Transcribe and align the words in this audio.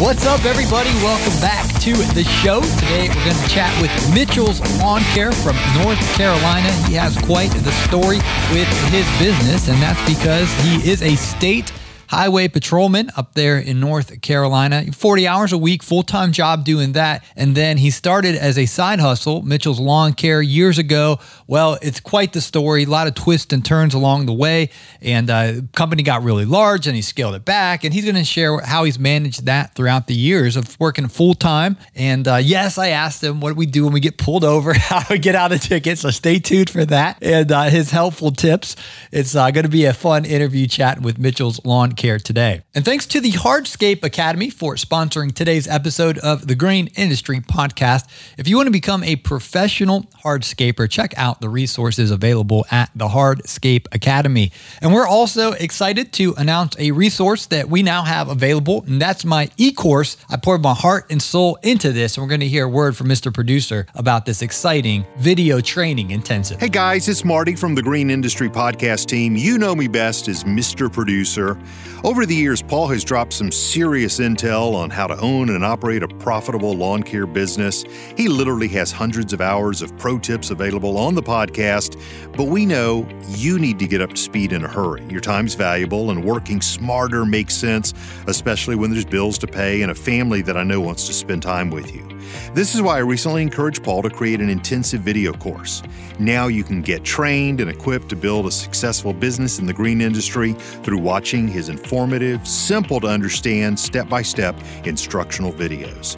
What's 0.00 0.26
up, 0.26 0.44
everybody? 0.44 0.90
Welcome 0.94 1.40
back 1.40 1.64
to 1.82 1.92
the 1.92 2.24
show. 2.42 2.60
Today, 2.60 3.08
we're 3.08 3.24
going 3.24 3.36
to 3.36 3.48
chat 3.48 3.80
with 3.80 3.92
Mitchell's 4.12 4.60
Lawn 4.80 5.02
Care 5.14 5.30
from 5.30 5.54
North 5.84 6.00
Carolina. 6.16 6.72
He 6.88 6.94
has 6.94 7.16
quite 7.18 7.52
the 7.52 7.70
story 7.70 8.18
with 8.52 8.66
his 8.90 9.06
business, 9.20 9.68
and 9.68 9.80
that's 9.80 10.04
because 10.04 10.52
he 10.62 10.90
is 10.90 11.00
a 11.00 11.14
state 11.14 11.70
highway 12.08 12.48
patrolman 12.48 13.10
up 13.16 13.34
there 13.34 13.58
in 13.58 13.80
North 13.80 14.20
Carolina. 14.20 14.84
40 14.92 15.26
hours 15.26 15.52
a 15.52 15.58
week, 15.58 15.82
full 15.82 16.02
time 16.02 16.32
job 16.32 16.64
doing 16.64 16.92
that. 16.92 17.24
And 17.36 17.54
then 17.54 17.78
he 17.78 17.90
started 17.90 18.34
as 18.34 18.58
a 18.58 18.66
side 18.66 19.00
hustle, 19.00 19.42
Mitchell's 19.42 19.80
Lawn 19.80 20.12
Care, 20.12 20.42
years 20.42 20.78
ago. 20.78 21.18
Well, 21.46 21.78
it's 21.82 22.00
quite 22.00 22.32
the 22.32 22.40
story, 22.40 22.84
a 22.84 22.86
lot 22.86 23.06
of 23.06 23.14
twists 23.14 23.52
and 23.52 23.64
turns 23.64 23.94
along 23.94 24.26
the 24.26 24.32
way. 24.32 24.70
And 25.00 25.30
uh, 25.30 25.54
company 25.74 26.02
got 26.02 26.22
really 26.22 26.44
large 26.44 26.86
and 26.86 26.96
he 26.96 27.02
scaled 27.02 27.34
it 27.34 27.44
back. 27.44 27.84
And 27.84 27.92
he's 27.92 28.04
going 28.04 28.16
to 28.16 28.24
share 28.24 28.60
how 28.60 28.84
he's 28.84 28.98
managed 28.98 29.46
that 29.46 29.74
throughout 29.74 30.06
the 30.06 30.14
years 30.14 30.56
of 30.56 30.78
working 30.78 31.08
full 31.08 31.34
time. 31.34 31.76
And 31.94 32.26
uh, 32.28 32.36
yes, 32.36 32.78
I 32.78 32.88
asked 32.88 33.22
him, 33.22 33.40
what 33.40 33.56
we 33.56 33.66
do 33.66 33.84
when 33.84 33.92
we 33.92 34.00
get 34.00 34.18
pulled 34.18 34.44
over? 34.44 34.74
how 34.78 35.02
we 35.10 35.18
get 35.18 35.34
out 35.34 35.52
of 35.52 35.60
tickets? 35.60 36.02
So 36.02 36.10
stay 36.10 36.38
tuned 36.38 36.70
for 36.70 36.84
that 36.84 37.22
and 37.22 37.50
uh, 37.50 37.64
his 37.64 37.90
helpful 37.90 38.30
tips. 38.30 38.76
It's 39.10 39.34
uh, 39.34 39.50
going 39.50 39.64
to 39.64 39.70
be 39.70 39.84
a 39.86 39.94
fun 39.94 40.24
interview 40.24 40.66
chatting 40.66 41.02
with 41.02 41.18
Mitchell's 41.18 41.64
Lawn 41.64 41.92
Care 41.92 42.03
today. 42.04 42.62
And 42.74 42.84
thanks 42.84 43.06
to 43.06 43.20
the 43.20 43.32
Hardscape 43.32 44.04
Academy 44.04 44.50
for 44.50 44.74
sponsoring 44.74 45.34
today's 45.34 45.66
episode 45.66 46.18
of 46.18 46.46
the 46.46 46.54
Green 46.54 46.88
Industry 46.96 47.40
Podcast. 47.40 48.06
If 48.36 48.46
you 48.46 48.56
want 48.56 48.66
to 48.66 48.72
become 48.72 49.02
a 49.02 49.16
professional 49.16 50.02
hardscaper, 50.22 50.88
check 50.90 51.14
out 51.16 51.40
the 51.40 51.48
resources 51.48 52.10
available 52.10 52.66
at 52.70 52.90
the 52.94 53.08
Hardscape 53.08 53.86
Academy. 53.90 54.52
And 54.82 54.92
we're 54.92 55.06
also 55.06 55.52
excited 55.52 56.12
to 56.14 56.34
announce 56.36 56.78
a 56.78 56.90
resource 56.90 57.46
that 57.46 57.70
we 57.70 57.82
now 57.82 58.02
have 58.02 58.28
available, 58.28 58.84
and 58.86 59.00
that's 59.00 59.24
my 59.24 59.48
e 59.56 59.72
course. 59.72 60.18
I 60.28 60.36
poured 60.36 60.60
my 60.60 60.74
heart 60.74 61.06
and 61.08 61.22
soul 61.22 61.58
into 61.62 61.90
this, 61.90 62.18
and 62.18 62.22
we're 62.22 62.28
going 62.28 62.40
to 62.40 62.48
hear 62.48 62.66
a 62.66 62.68
word 62.68 62.98
from 62.98 63.08
Mr. 63.08 63.32
Producer 63.32 63.86
about 63.94 64.26
this 64.26 64.42
exciting 64.42 65.06
video 65.16 65.62
training 65.62 66.10
intensive. 66.10 66.60
Hey 66.60 66.68
guys, 66.68 67.08
it's 67.08 67.24
Marty 67.24 67.56
from 67.56 67.74
the 67.74 67.82
Green 67.82 68.10
Industry 68.10 68.50
Podcast 68.50 69.06
team. 69.06 69.36
You 69.36 69.56
know 69.56 69.74
me 69.74 69.88
best 69.88 70.28
as 70.28 70.44
Mr. 70.44 70.92
Producer. 70.92 71.58
Over 72.02 72.26
the 72.26 72.34
years, 72.34 72.62
Paul 72.62 72.88
has 72.88 73.04
dropped 73.04 73.32
some 73.32 73.50
serious 73.50 74.18
intel 74.18 74.74
on 74.74 74.90
how 74.90 75.06
to 75.06 75.18
own 75.18 75.48
and 75.50 75.64
operate 75.64 76.02
a 76.02 76.08
profitable 76.08 76.72
lawn 76.74 77.02
care 77.02 77.26
business. 77.26 77.84
He 78.16 78.28
literally 78.28 78.68
has 78.68 78.92
hundreds 78.92 79.32
of 79.32 79.40
hours 79.40 79.82
of 79.82 79.96
pro 79.96 80.18
tips 80.18 80.50
available 80.50 80.98
on 80.98 81.14
the 81.14 81.22
podcast, 81.22 82.00
but 82.36 82.44
we 82.44 82.66
know 82.66 83.08
you 83.28 83.58
need 83.58 83.78
to 83.78 83.86
get 83.86 84.00
up 84.00 84.10
to 84.10 84.16
speed 84.16 84.52
in 84.52 84.64
a 84.64 84.68
hurry. 84.68 85.04
Your 85.08 85.20
time's 85.20 85.54
valuable 85.54 86.10
and 86.10 86.24
working 86.24 86.60
smarter 86.60 87.24
makes 87.24 87.54
sense, 87.54 87.94
especially 88.26 88.76
when 88.76 88.90
there's 88.90 89.04
bills 89.04 89.38
to 89.38 89.46
pay 89.46 89.82
and 89.82 89.90
a 89.90 89.94
family 89.94 90.42
that 90.42 90.56
I 90.56 90.62
know 90.62 90.80
wants 90.80 91.06
to 91.06 91.12
spend 91.12 91.42
time 91.42 91.70
with 91.70 91.94
you. 91.94 92.14
This 92.54 92.74
is 92.74 92.82
why 92.82 92.96
I 92.96 93.00
recently 93.00 93.42
encouraged 93.42 93.82
Paul 93.82 94.02
to 94.02 94.10
create 94.10 94.40
an 94.40 94.48
intensive 94.48 95.00
video 95.00 95.32
course. 95.32 95.82
Now 96.18 96.46
you 96.46 96.64
can 96.64 96.82
get 96.82 97.04
trained 97.04 97.60
and 97.60 97.70
equipped 97.70 98.08
to 98.10 98.16
build 98.16 98.46
a 98.46 98.50
successful 98.50 99.12
business 99.12 99.58
in 99.58 99.66
the 99.66 99.72
green 99.72 100.00
industry 100.00 100.52
through 100.52 100.98
watching 100.98 101.48
his 101.48 101.68
informative, 101.74 102.46
simple 102.46 103.00
to 103.00 103.06
understand, 103.06 103.78
step 103.78 104.08
by 104.08 104.22
step 104.22 104.56
instructional 104.84 105.52
videos. 105.52 106.16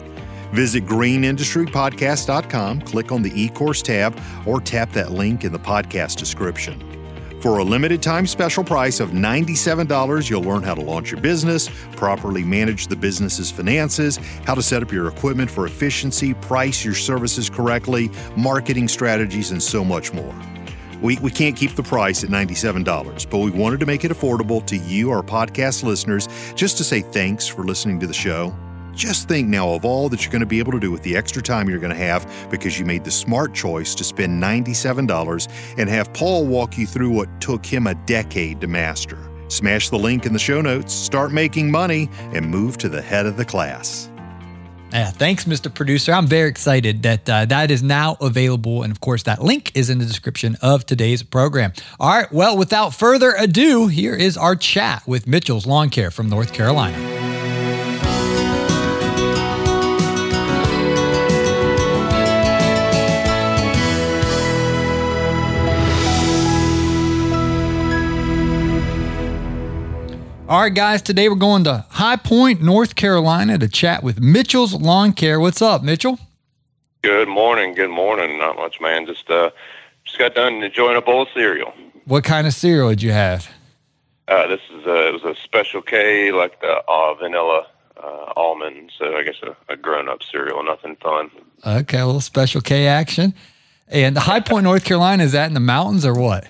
Visit 0.53 0.85
greenindustrypodcast.com, 0.85 2.81
click 2.81 3.11
on 3.11 3.21
the 3.21 3.41
e 3.41 3.49
course 3.49 3.81
tab, 3.81 4.19
or 4.45 4.61
tap 4.61 4.91
that 4.93 5.11
link 5.11 5.43
in 5.43 5.51
the 5.51 5.59
podcast 5.59 6.17
description. 6.17 6.83
For 7.41 7.59
a 7.59 7.63
limited 7.63 8.01
time 8.01 8.25
special 8.25 8.63
price 8.63 8.99
of 8.99 9.11
$97, 9.11 10.29
you'll 10.29 10.41
learn 10.41 10.63
how 10.63 10.73
to 10.73 10.81
launch 10.81 11.11
your 11.11 11.21
business, 11.21 11.69
properly 11.95 12.43
manage 12.43 12.87
the 12.87 12.95
business's 12.95 13.51
finances, 13.51 14.17
how 14.45 14.55
to 14.55 14.63
set 14.63 14.81
up 14.81 14.91
your 14.91 15.07
equipment 15.07 15.51
for 15.51 15.67
efficiency, 15.67 16.33
price 16.33 16.83
your 16.83 16.95
services 16.95 17.49
correctly, 17.49 18.09
marketing 18.35 18.87
strategies, 18.87 19.51
and 19.51 19.61
so 19.61 19.83
much 19.83 20.13
more. 20.13 20.35
We, 21.01 21.17
we 21.17 21.31
can't 21.31 21.55
keep 21.55 21.75
the 21.75 21.83
price 21.83 22.23
at 22.23 22.29
$97, 22.29 23.29
but 23.29 23.37
we 23.37 23.51
wanted 23.51 23.79
to 23.81 23.85
make 23.85 24.03
it 24.03 24.11
affordable 24.11 24.65
to 24.65 24.77
you, 24.77 25.11
our 25.11 25.21
podcast 25.21 25.83
listeners, 25.83 26.27
just 26.55 26.77
to 26.77 26.83
say 26.83 27.01
thanks 27.01 27.47
for 27.47 27.63
listening 27.63 27.99
to 27.99 28.07
the 28.07 28.13
show. 28.13 28.55
Just 28.95 29.27
think 29.27 29.47
now 29.47 29.69
of 29.73 29.85
all 29.85 30.09
that 30.09 30.23
you're 30.23 30.31
going 30.31 30.39
to 30.39 30.47
be 30.47 30.57
able 30.57 30.71
to 30.71 30.79
do 30.79 30.91
with 30.91 31.03
the 31.03 31.15
extra 31.15 31.41
time 31.41 31.69
you're 31.69 31.77
going 31.77 31.93
to 31.93 31.95
have 31.95 32.27
because 32.49 32.79
you 32.79 32.85
made 32.85 33.03
the 33.03 33.11
smart 33.11 33.53
choice 33.53 33.93
to 33.93 34.03
spend 34.03 34.41
$97 34.41 35.75
and 35.77 35.87
have 35.87 36.11
Paul 36.13 36.47
walk 36.47 36.79
you 36.79 36.87
through 36.87 37.11
what 37.11 37.29
took 37.39 37.63
him 37.63 37.85
a 37.85 37.93
decade 37.93 38.59
to 38.61 38.67
master. 38.67 39.19
Smash 39.49 39.89
the 39.89 39.99
link 39.99 40.25
in 40.25 40.33
the 40.33 40.39
show 40.39 40.61
notes, 40.61 40.93
start 40.93 41.31
making 41.31 41.69
money, 41.69 42.09
and 42.33 42.49
move 42.49 42.77
to 42.79 42.89
the 42.89 43.01
head 43.01 43.27
of 43.27 43.37
the 43.37 43.45
class. 43.45 44.09
Yeah, 44.91 45.11
thanks, 45.11 45.45
Mr. 45.45 45.73
Producer. 45.73 46.13
I'm 46.13 46.27
very 46.27 46.49
excited 46.49 47.03
that 47.03 47.29
uh, 47.29 47.45
that 47.45 47.71
is 47.71 47.83
now 47.83 48.17
available. 48.21 48.83
And 48.83 48.91
of 48.91 49.01
course, 49.01 49.23
that 49.23 49.43
link 49.43 49.71
is 49.75 49.89
in 49.89 49.99
the 49.99 50.05
description 50.05 50.55
of 50.61 50.85
today's 50.85 51.23
program. 51.23 51.73
All 51.99 52.09
right. 52.09 52.31
Well, 52.31 52.57
without 52.57 52.93
further 52.93 53.33
ado, 53.37 53.87
here 53.87 54.15
is 54.15 54.37
our 54.37 54.55
chat 54.55 55.05
with 55.05 55.27
Mitchell's 55.27 55.65
Lawn 55.65 55.89
Care 55.89 56.09
from 56.09 56.29
North 56.29 56.53
Carolina. 56.53 57.16
All 70.49 70.61
right, 70.61 70.73
guys, 70.73 71.01
today 71.01 71.27
we're 71.27 71.35
going 71.35 71.65
to 71.65 71.83
High 71.89 72.15
Point, 72.15 72.61
North 72.61 72.95
Carolina 72.95 73.57
to 73.57 73.67
chat 73.67 74.01
with 74.01 74.21
Mitchell's 74.21 74.73
Lawn 74.73 75.11
Care. 75.11 75.41
What's 75.41 75.61
up, 75.61 75.83
Mitchell? 75.83 76.19
Good 77.01 77.27
morning. 77.27 77.73
Good 77.73 77.89
morning. 77.89 78.39
Not 78.39 78.55
much, 78.55 78.79
man. 78.79 79.05
Just 79.05 79.29
uh, 79.29 79.49
just 80.05 80.17
got 80.17 80.35
done 80.35 80.63
enjoying 80.63 80.95
a 80.95 81.01
bowl 81.01 81.23
of 81.23 81.27
cereal. 81.33 81.73
What 82.05 82.23
kind 82.23 82.47
of 82.47 82.53
cereal 82.53 82.87
did 82.87 83.01
you 83.01 83.11
have? 83.11 83.51
Uh, 84.29 84.47
this 84.47 84.61
is 84.71 84.85
a, 84.85 85.09
it 85.09 85.21
was 85.21 85.23
a 85.25 85.35
Special 85.35 85.81
K, 85.81 86.31
like 86.31 86.61
the 86.61 86.81
uh, 86.87 87.13
vanilla 87.15 87.67
uh, 88.01 88.31
almond. 88.37 88.93
So 88.97 89.17
I 89.17 89.23
guess 89.23 89.35
a, 89.43 89.53
a 89.67 89.75
grown-up 89.75 90.23
cereal. 90.23 90.63
Nothing 90.63 90.95
fun. 90.95 91.29
Okay, 91.65 91.99
a 91.99 92.05
little 92.05 92.21
Special 92.21 92.61
K 92.61 92.87
action. 92.87 93.33
And 93.89 94.15
the 94.15 94.21
High 94.21 94.39
Point, 94.39 94.63
North 94.63 94.85
Carolina, 94.85 95.25
is 95.25 95.33
that 95.33 95.47
in 95.47 95.55
the 95.55 95.59
mountains 95.59 96.05
or 96.05 96.13
what? 96.13 96.47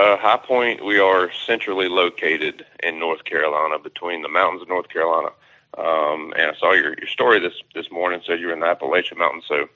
Uh, 0.00 0.16
High 0.16 0.38
Point, 0.38 0.82
we 0.82 0.98
are 0.98 1.30
centrally 1.46 1.86
located 1.86 2.64
in 2.82 2.98
North 2.98 3.24
Carolina, 3.24 3.78
between 3.78 4.22
the 4.22 4.30
mountains 4.30 4.62
of 4.62 4.68
North 4.68 4.88
Carolina. 4.88 5.28
Um, 5.76 6.32
and 6.38 6.50
I 6.50 6.54
saw 6.58 6.72
your, 6.72 6.94
your 6.98 7.06
story 7.06 7.38
this 7.38 7.52
this 7.74 7.90
morning. 7.90 8.22
Said 8.26 8.40
you're 8.40 8.52
in 8.52 8.60
the 8.60 8.66
Appalachian 8.66 9.18
Mountains, 9.18 9.44
so 9.46 9.68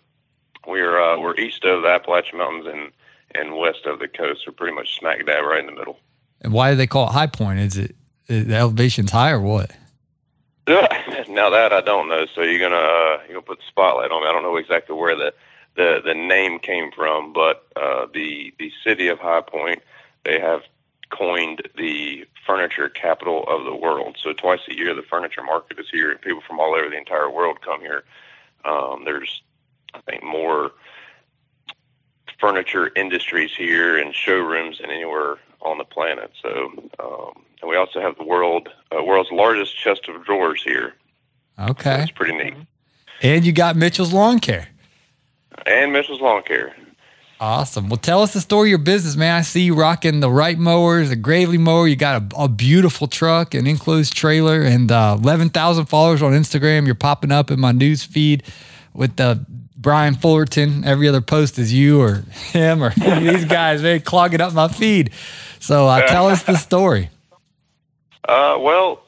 we're 0.67 0.99
uh, 0.99 1.21
we're 1.21 1.37
east 1.37 1.65
of 1.65 1.83
the 1.83 1.89
Appalachian 1.89 2.39
Mountains 2.39 2.67
and 2.67 2.91
and 3.35 3.59
west 3.59 3.85
of 3.85 3.99
the 3.99 4.09
coast. 4.09 4.45
We're 4.47 4.55
pretty 4.55 4.75
much 4.75 4.99
smack 4.99 5.27
dab 5.27 5.45
right 5.45 5.61
in 5.61 5.67
the 5.67 5.73
middle. 5.73 5.99
And 6.41 6.55
why 6.55 6.71
do 6.71 6.77
they 6.77 6.87
call 6.87 7.11
it 7.11 7.13
High 7.13 7.27
Point? 7.27 7.59
Is 7.61 7.77
it 7.77 7.95
is 8.27 8.47
the 8.47 8.57
elevation's 8.57 9.11
high 9.11 9.31
or 9.31 9.41
what? 9.41 9.73
now 10.67 11.51
that 11.51 11.75
I 11.75 11.83
don't 11.83 12.09
know. 12.09 12.25
So 12.35 12.41
you're 12.41 12.67
gonna 12.67 12.77
uh, 12.77 13.19
you're 13.27 13.35
gonna 13.35 13.43
put 13.43 13.59
the 13.59 13.67
spotlight 13.69 14.11
on 14.11 14.23
me. 14.23 14.29
I 14.29 14.33
don't 14.33 14.43
know 14.43 14.57
exactly 14.57 14.97
where 14.97 15.17
the 15.17 15.35
the, 15.77 16.01
the 16.03 16.15
name 16.15 16.61
came 16.61 16.93
from, 16.93 17.35
but 17.35 17.67
uh, 17.77 18.07
the 18.15 18.55
the 18.59 18.73
city 18.83 19.09
of 19.09 19.19
High 19.19 19.43
Point 19.43 19.83
they 20.25 20.41
have 20.41 20.63
coined 21.11 21.69
the 21.77 22.27
furniture 22.47 22.89
capital 22.89 23.45
of 23.47 23.65
the 23.65 23.75
world. 23.75 24.17
So 24.23 24.33
twice 24.33 24.61
a 24.69 24.75
year, 24.75 24.95
the 24.95 25.03
furniture 25.03 25.43
market 25.43 25.79
is 25.79 25.87
here, 25.91 26.11
and 26.11 26.21
people 26.21 26.43
from 26.47 26.59
all 26.61 26.75
over 26.75 26.91
the 26.91 26.99
entire 26.99 27.31
world 27.31 27.61
come 27.61 27.81
here. 27.81 28.05
Um, 28.65 29.05
there's, 29.05 29.43
I 29.93 30.01
think, 30.01 30.23
more 30.23 30.73
furniture 32.41 32.91
industries 32.97 33.55
here 33.55 33.99
and 33.99 34.15
showrooms 34.15 34.79
than 34.79 34.91
anywhere 34.91 35.37
on 35.61 35.79
the 35.79 35.85
planet. 35.85 36.33
So, 36.43 36.73
um, 36.99 37.45
and 37.61 37.71
we 37.71 37.77
also 37.77 38.01
have 38.01 38.17
the 38.17 38.25
world 38.25 38.69
uh, 38.95 39.03
world's 39.03 39.31
largest 39.31 39.77
chest 39.77 40.09
of 40.09 40.25
drawers 40.25 40.63
here. 40.63 40.95
Okay, 41.59 41.97
so 41.97 42.03
it's 42.03 42.11
pretty 42.11 42.37
neat. 42.37 42.55
And 43.23 43.47
you 43.47 43.53
got 43.53 43.77
Mitchell's 43.77 44.13
Lawn 44.13 44.41
Care. 44.41 44.69
And 45.67 45.93
Mitchell's 45.93 46.21
Lawn 46.21 46.43
Care. 46.43 46.75
Awesome. 47.41 47.89
Well, 47.89 47.99
tell 47.99 48.23
us 48.23 48.33
the 48.33 48.41
story 48.41 48.69
of 48.69 48.71
your 48.71 48.79
business, 48.79 49.17
man. 49.17 49.37
I 49.37 49.43
see 49.43 49.63
you 49.63 49.75
rocking 49.75 50.21
the 50.21 50.31
Wright 50.31 50.59
mowers, 50.59 51.09
the 51.09 51.17
Gravely 51.17 51.59
mower. 51.59 51.89
You 51.89 51.97
got 51.97 52.23
a, 52.23 52.43
a 52.43 52.49
beautiful 52.49 53.07
truck, 53.07 53.55
an 53.55 53.67
enclosed 53.67 54.15
trailer, 54.15 54.63
and 54.63 54.91
uh, 54.91 55.17
11,000 55.21 55.87
followers 55.87 56.23
on 56.23 56.33
Instagram. 56.33 56.87
You're 56.87 56.95
popping 56.95 57.33
up 57.33 57.51
in 57.51 57.59
my 57.59 57.73
news 57.73 58.05
feed 58.05 58.45
with 58.95 59.17
the 59.17 59.45
Brian 59.77 60.15
Fullerton. 60.15 60.85
Every 60.85 61.09
other 61.09 61.21
post 61.21 61.59
is 61.59 61.73
you 61.73 62.01
or 62.01 62.25
him 62.53 62.83
or 62.83 62.91
these 62.97 63.45
guys. 63.45 63.83
They 63.83 64.01
clogging 64.01 64.41
up 64.41 64.55
my 64.55 64.69
feed. 64.69 65.11
So 65.61 65.87
uh, 65.87 66.07
tell 66.07 66.29
us 66.29 66.43
the 66.43 66.57
story. 66.57 67.11
Uh, 68.27 68.57
well, 68.59 69.03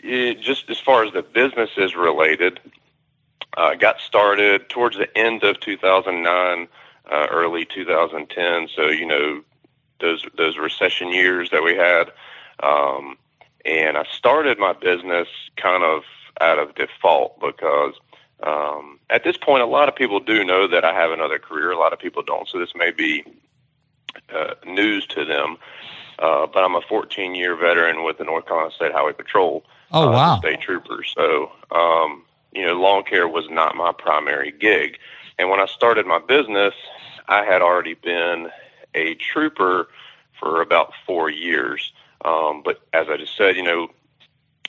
it, 0.00 0.40
just 0.40 0.70
as 0.70 0.78
far 0.80 1.04
as 1.04 1.12
the 1.12 1.20
business 1.20 1.68
is 1.76 1.94
related, 1.94 2.58
uh, 3.58 3.74
got 3.74 4.00
started 4.00 4.70
towards 4.70 4.96
the 4.96 5.18
end 5.18 5.42
of 5.44 5.60
2009, 5.60 6.66
uh, 7.10 7.26
early 7.30 7.64
2010. 7.64 8.68
So 8.74 8.86
you 8.86 9.06
know 9.06 9.42
those 10.00 10.24
those 10.36 10.58
recession 10.58 11.08
years 11.08 11.50
that 11.50 11.62
we 11.62 11.76
had, 11.76 12.12
um, 12.62 13.16
and 13.64 13.96
I 13.96 14.04
started 14.04 14.58
my 14.58 14.72
business 14.72 15.28
kind 15.56 15.82
of 15.82 16.02
out 16.40 16.58
of 16.58 16.74
default 16.74 17.40
because 17.40 17.94
um, 18.42 19.00
at 19.10 19.24
this 19.24 19.36
point, 19.36 19.62
a 19.62 19.66
lot 19.66 19.88
of 19.88 19.96
people 19.96 20.20
do 20.20 20.44
know 20.44 20.68
that 20.68 20.84
I 20.84 20.92
have 20.92 21.10
another 21.10 21.38
career. 21.38 21.72
A 21.72 21.78
lot 21.78 21.92
of 21.92 21.98
people 21.98 22.22
don't, 22.22 22.48
so 22.48 22.58
this 22.58 22.72
may 22.76 22.90
be 22.90 23.24
uh, 24.34 24.54
news 24.64 25.06
to 25.08 25.24
them. 25.24 25.58
Uh, 26.18 26.46
but 26.46 26.64
I'm 26.64 26.74
a 26.74 26.80
14 26.80 27.34
year 27.34 27.56
veteran 27.56 28.04
with 28.04 28.18
the 28.18 28.24
North 28.24 28.46
Carolina 28.46 28.72
State 28.72 28.92
Highway 28.92 29.12
Patrol. 29.12 29.64
Oh, 29.92 30.08
uh, 30.08 30.12
wow. 30.12 30.38
State 30.38 30.60
trooper. 30.60 31.04
So, 31.04 31.52
um, 31.70 32.24
you 32.52 32.64
know, 32.66 32.74
lawn 32.74 33.04
care 33.04 33.28
was 33.28 33.48
not 33.48 33.76
my 33.76 33.92
primary 33.92 34.52
gig. 34.52 34.98
And 35.38 35.48
when 35.48 35.60
I 35.60 35.66
started 35.66 36.06
my 36.06 36.18
business, 36.18 36.74
I 37.28 37.44
had 37.44 37.62
already 37.62 37.94
been 37.94 38.48
a 38.94 39.14
trooper 39.14 39.88
for 40.38 40.62
about 40.62 40.92
four 41.06 41.30
years. 41.30 41.92
Um, 42.24 42.62
but 42.64 42.80
as 42.92 43.08
I 43.08 43.16
just 43.16 43.36
said, 43.36 43.56
you 43.56 43.62
know, 43.62 43.88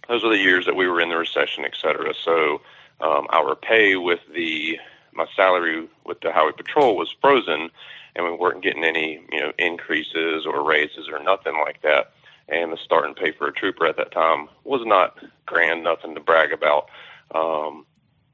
those 0.08 0.24
are 0.24 0.30
the 0.30 0.38
years 0.38 0.66
that 0.66 0.76
we 0.76 0.88
were 0.88 1.02
in 1.02 1.10
the 1.10 1.18
recession, 1.18 1.66
et 1.66 1.76
cetera. 1.80 2.14
So 2.14 2.62
um, 3.02 3.28
our 3.30 3.56
pay 3.56 3.96
with 3.96 4.20
the 4.34 4.78
my 5.14 5.26
salary 5.36 5.88
with 6.06 6.22
the 6.22 6.32
highway 6.32 6.52
patrol 6.56 6.96
was 6.96 7.14
frozen, 7.22 7.70
and 8.16 8.26
we 8.26 8.32
weren't 8.32 8.64
getting 8.64 8.84
any 8.84 9.22
you 9.32 9.40
know 9.40 9.52
increases 9.58 10.46
or 10.46 10.64
raises 10.64 11.08
or 11.10 11.22
nothing 11.24 11.56
like 11.56 11.82
that. 11.82 12.12
And 12.48 12.72
the 12.72 12.78
starting 12.78 13.14
pay 13.14 13.32
for 13.32 13.48
a 13.48 13.54
trooper 13.54 13.86
at 13.86 13.98
that 13.98 14.12
time 14.12 14.50
was 14.64 14.82
not 14.86 15.18
grand, 15.46 15.84
nothing 15.84 16.16
to 16.16 16.22
brag 16.22 16.52
about. 16.52 16.90
Um, 17.34 17.86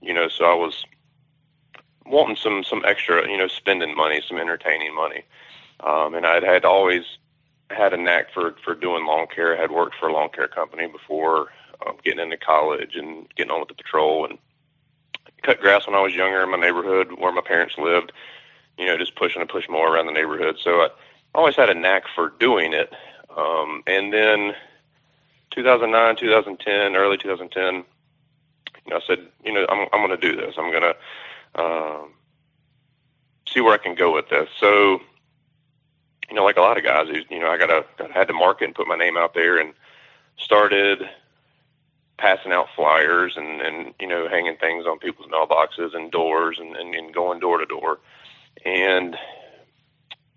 you 0.01 0.13
know, 0.13 0.29
so 0.29 0.45
I 0.45 0.53
was 0.53 0.85
wanting 2.05 2.35
some 2.35 2.63
some 2.63 2.83
extra, 2.85 3.29
you 3.29 3.37
know, 3.37 3.47
spending 3.47 3.95
money, 3.95 4.21
some 4.27 4.37
entertaining 4.37 4.93
money. 4.95 5.23
Um, 5.81 6.15
and 6.15 6.25
I'd 6.25 6.43
had 6.43 6.65
always 6.65 7.03
had 7.69 7.93
a 7.93 7.97
knack 7.97 8.31
for 8.33 8.55
for 8.63 8.75
doing 8.75 9.05
lawn 9.05 9.27
care. 9.27 9.57
I 9.57 9.61
had 9.61 9.71
worked 9.71 9.95
for 9.99 10.07
a 10.07 10.13
lawn 10.13 10.29
care 10.29 10.47
company 10.47 10.87
before 10.87 11.51
um, 11.85 11.97
getting 12.03 12.19
into 12.19 12.37
college 12.37 12.95
and 12.95 13.27
getting 13.35 13.51
on 13.51 13.59
with 13.59 13.69
the 13.69 13.75
patrol 13.75 14.25
and 14.25 14.37
cut 15.43 15.59
grass 15.59 15.85
when 15.85 15.95
I 15.95 16.01
was 16.01 16.15
younger 16.15 16.41
in 16.43 16.51
my 16.51 16.57
neighborhood 16.57 17.11
where 17.19 17.31
my 17.31 17.41
parents 17.41 17.77
lived. 17.77 18.11
You 18.77 18.85
know, 18.85 18.97
just 18.97 19.15
pushing 19.15 19.41
and 19.41 19.49
push 19.49 19.69
more 19.69 19.93
around 19.93 20.07
the 20.07 20.11
neighborhood. 20.11 20.57
So 20.61 20.81
I 20.81 20.89
always 21.33 21.55
had 21.55 21.69
a 21.69 21.73
knack 21.73 22.03
for 22.13 22.33
doing 22.39 22.73
it. 22.73 22.93
Um, 23.35 23.83
and 23.87 24.11
then 24.11 24.53
2009, 25.51 26.17
2010, 26.17 26.95
early 26.95 27.17
2010, 27.17 27.73
you 27.73 27.83
know, 28.87 28.97
I 28.97 28.99
said, 29.07 29.19
you 29.43 29.53
know, 29.53 29.65
I'm 29.69 29.87
I'm 29.93 30.05
going 30.05 30.19
to 30.19 30.29
do 30.29 30.35
this. 30.35 30.55
I'm 30.57 30.71
going 30.71 30.83
to 30.83 30.95
um, 31.55 32.13
see 33.47 33.61
where 33.61 33.73
I 33.73 33.77
can 33.77 33.95
go 33.95 34.13
with 34.13 34.29
this. 34.29 34.49
So, 34.59 34.99
you 36.29 36.35
know, 36.35 36.43
like 36.43 36.57
a 36.57 36.61
lot 36.61 36.77
of 36.77 36.83
guys, 36.83 37.07
you 37.29 37.39
know, 37.39 37.49
I 37.49 37.57
got 37.57 37.67
to 37.67 38.07
had 38.13 38.27
to 38.27 38.33
market 38.33 38.65
and 38.65 38.75
put 38.75 38.87
my 38.87 38.97
name 38.97 39.17
out 39.17 39.33
there 39.33 39.57
and 39.57 39.73
started 40.37 41.03
passing 42.17 42.51
out 42.51 42.67
flyers 42.75 43.33
and, 43.35 43.61
and 43.61 43.93
you 43.99 44.07
know 44.07 44.27
hanging 44.27 44.55
things 44.57 44.85
on 44.85 44.99
people's 44.99 45.27
mailboxes 45.27 45.93
and 45.93 46.11
doors 46.11 46.57
and, 46.59 46.75
and, 46.75 46.95
and 46.95 47.13
going 47.13 47.39
door 47.39 47.57
to 47.57 47.65
door 47.65 47.99
and 48.65 49.17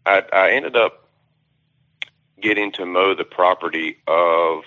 I, 0.04 0.22
I 0.32 0.50
ended 0.50 0.76
up 0.76 1.08
getting 2.40 2.72
to 2.72 2.86
mow 2.86 3.14
the 3.14 3.24
property 3.24 3.98
of 4.06 4.62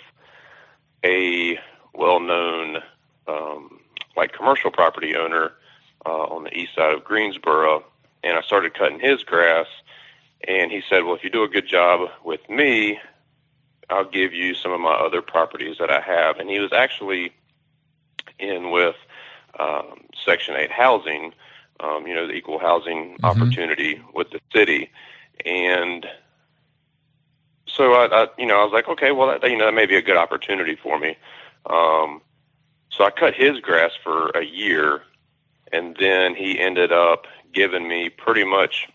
a 1.04 1.59
well-known 1.94 2.77
um, 3.27 3.80
like 4.15 4.33
commercial 4.33 4.71
property 4.71 5.15
owner 5.15 5.54
uh, 6.06 6.24
on 6.24 6.44
the 6.44 6.57
east 6.57 6.75
side 6.75 6.94
of 6.94 7.03
Greensboro 7.03 7.83
and 8.24 8.38
I 8.38 8.42
started 8.42 8.74
cutting 8.74 9.00
his 9.00 9.24
grass 9.24 9.68
and 10.48 10.71
he 10.71 10.81
said 10.89 11.03
well 11.03 11.15
if 11.15 11.24
you 11.24 11.30
do 11.30 11.44
a 11.44 11.48
good 11.48 11.68
job 11.68 12.09
with 12.24 12.48
me 12.50 13.00
I'll 13.92 14.06
give 14.06 14.33
you 14.33 14.56
some 14.56 14.71
of 14.71 14.80
my 14.80 14.94
other 14.94 15.21
properties 15.21 15.77
that 15.80 15.92
I 15.92 16.00
have. 16.00 16.39
And 16.39 16.50
he 16.50 16.59
was 16.59 16.71
actually 16.71 17.33
in 18.39 18.71
with 18.71 18.95
um, 19.59 20.01
Section 20.25 20.56
8 20.56 20.71
housing, 20.71 21.33
um, 21.81 22.07
you 22.07 22.15
know, 22.15 22.25
the 22.25 22.33
equal 22.33 22.57
housing 22.57 23.18
mm-hmm. 23.18 23.25
opportunity 23.25 24.01
with 24.13 24.31
the 24.31 24.39
city. 24.54 24.89
And 25.45 26.06
so 27.68 27.94
I, 27.94 28.24
I, 28.24 28.27
you 28.38 28.45
know, 28.45 28.59
I 28.59 28.63
was 28.63 28.74
like, 28.74 28.88
okay, 28.88 29.12
well, 29.12 29.27
that, 29.27 29.50
you 29.50 29.57
know, 29.57 29.65
that 29.65 29.74
may 29.74 29.86
be 29.86 29.95
a 29.95 30.01
good 30.01 30.18
opportunity 30.18 30.75
for 30.75 30.97
me. 30.97 31.18
Um, 31.65 32.21
so 32.89 33.04
I 33.04 33.12
cut 33.12 33.33
his 33.33 33.59
grass 33.59 33.92
for 34.01 34.30
a 34.30 34.44
year, 34.44 35.01
and 35.71 35.95
then 36.00 36.35
he 36.35 36.59
ended 36.59 36.91
up 36.91 37.27
giving 37.53 37.88
me 37.88 38.09
pretty 38.09 38.44
much 38.44 38.88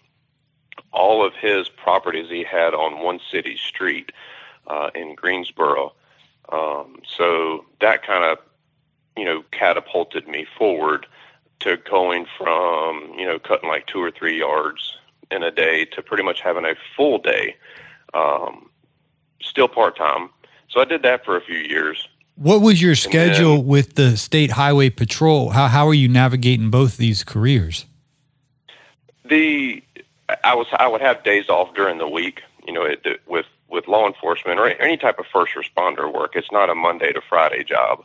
all 0.92 1.24
of 1.24 1.34
his 1.34 1.68
properties 1.68 2.28
he 2.30 2.42
had 2.44 2.74
on 2.74 3.02
one 3.02 3.20
city 3.30 3.56
street 3.56 4.12
uh, 4.66 4.90
in 4.94 5.14
Greensboro. 5.14 5.92
Um, 6.50 7.00
so 7.06 7.64
that 7.80 8.06
kind 8.06 8.24
of, 8.24 8.38
you 9.16 9.24
know, 9.24 9.44
catapulted 9.50 10.28
me 10.28 10.46
forward 10.58 11.06
to 11.60 11.76
going 11.78 12.26
from, 12.38 13.12
you 13.18 13.26
know, 13.26 13.38
cutting 13.38 13.68
like 13.68 13.86
two 13.86 14.02
or 14.02 14.10
three 14.10 14.38
yards 14.38 14.96
in 15.30 15.42
a 15.42 15.50
day 15.50 15.84
to 15.86 16.02
pretty 16.02 16.22
much 16.22 16.40
having 16.40 16.64
a 16.64 16.74
full 16.96 17.18
day, 17.18 17.56
um, 18.14 18.70
still 19.40 19.68
part 19.68 19.96
time. 19.96 20.30
So 20.68 20.80
I 20.80 20.84
did 20.84 21.02
that 21.02 21.24
for 21.24 21.36
a 21.36 21.40
few 21.40 21.58
years. 21.58 22.08
What 22.36 22.60
was 22.60 22.80
your 22.82 22.94
schedule 22.94 23.56
then, 23.56 23.66
with 23.66 23.94
the 23.94 24.16
state 24.16 24.52
highway 24.52 24.90
patrol? 24.90 25.50
How 25.50 25.68
how 25.68 25.88
are 25.88 25.94
you 25.94 26.08
navigating 26.08 26.70
both 26.70 26.98
these 26.98 27.24
careers? 27.24 27.86
The 29.24 29.82
I 30.44 30.54
was 30.54 30.66
I 30.78 30.86
would 30.86 31.00
have 31.00 31.24
days 31.24 31.48
off 31.48 31.74
during 31.74 31.98
the 31.98 32.08
week. 32.08 32.42
You 32.66 32.74
know, 32.74 32.84
it, 32.84 33.20
with 33.26 33.46
with 33.68 33.88
law 33.88 34.06
enforcement 34.06 34.60
or 34.60 34.68
any 34.68 34.96
type 34.96 35.18
of 35.18 35.26
first 35.32 35.54
responder 35.54 36.12
work, 36.12 36.36
it's 36.36 36.52
not 36.52 36.68
a 36.68 36.74
Monday 36.74 37.12
to 37.12 37.22
Friday 37.26 37.64
job. 37.64 38.04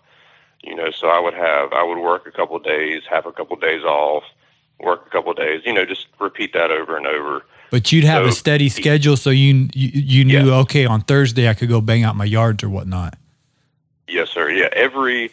You 0.63 0.75
know, 0.75 0.92
so 0.92 1.07
I 1.07 1.19
would 1.19 1.33
have 1.33 1.74
I 1.74 1.83
would 1.83 2.00
work 2.00 2.25
a 2.25 2.31
couple 2.31 2.56
of 2.56 2.63
days, 2.63 3.04
have 3.10 3.25
a 3.25 3.33
couple 3.33 3.56
of 3.56 3.62
days 3.62 3.83
off, 3.83 4.24
work 4.80 5.06
a 5.07 5.10
couple 5.10 5.31
of 5.31 5.38
days. 5.38 5.62
You 5.66 5.74
know, 5.74 5.86
just 5.86 6.07
repeat 6.19 6.54
that 6.54 6.72
over 6.72 6.95
and 6.95 7.06
over. 7.06 7.44
But 7.69 7.92
you'd 7.92 8.04
have 8.06 8.25
so, 8.25 8.30
a 8.30 8.31
steady 8.31 8.69
schedule, 8.69 9.18
so 9.18 9.30
you 9.30 9.69
you, 9.73 9.90
you 9.94 10.26
knew 10.26 10.52
yeah. 10.52 10.59
okay 10.59 10.85
on 10.85 11.02
Thursday 11.02 11.50
I 11.50 11.54
could 11.54 11.69
go 11.69 11.81
bang 11.81 12.04
out 12.04 12.16
my 12.16 12.26
yards 12.26 12.64
or 12.64 12.69
whatnot. 12.69 13.18
Yes, 14.11 14.30
sir. 14.30 14.49
Yeah, 14.49 14.68
every 14.73 15.31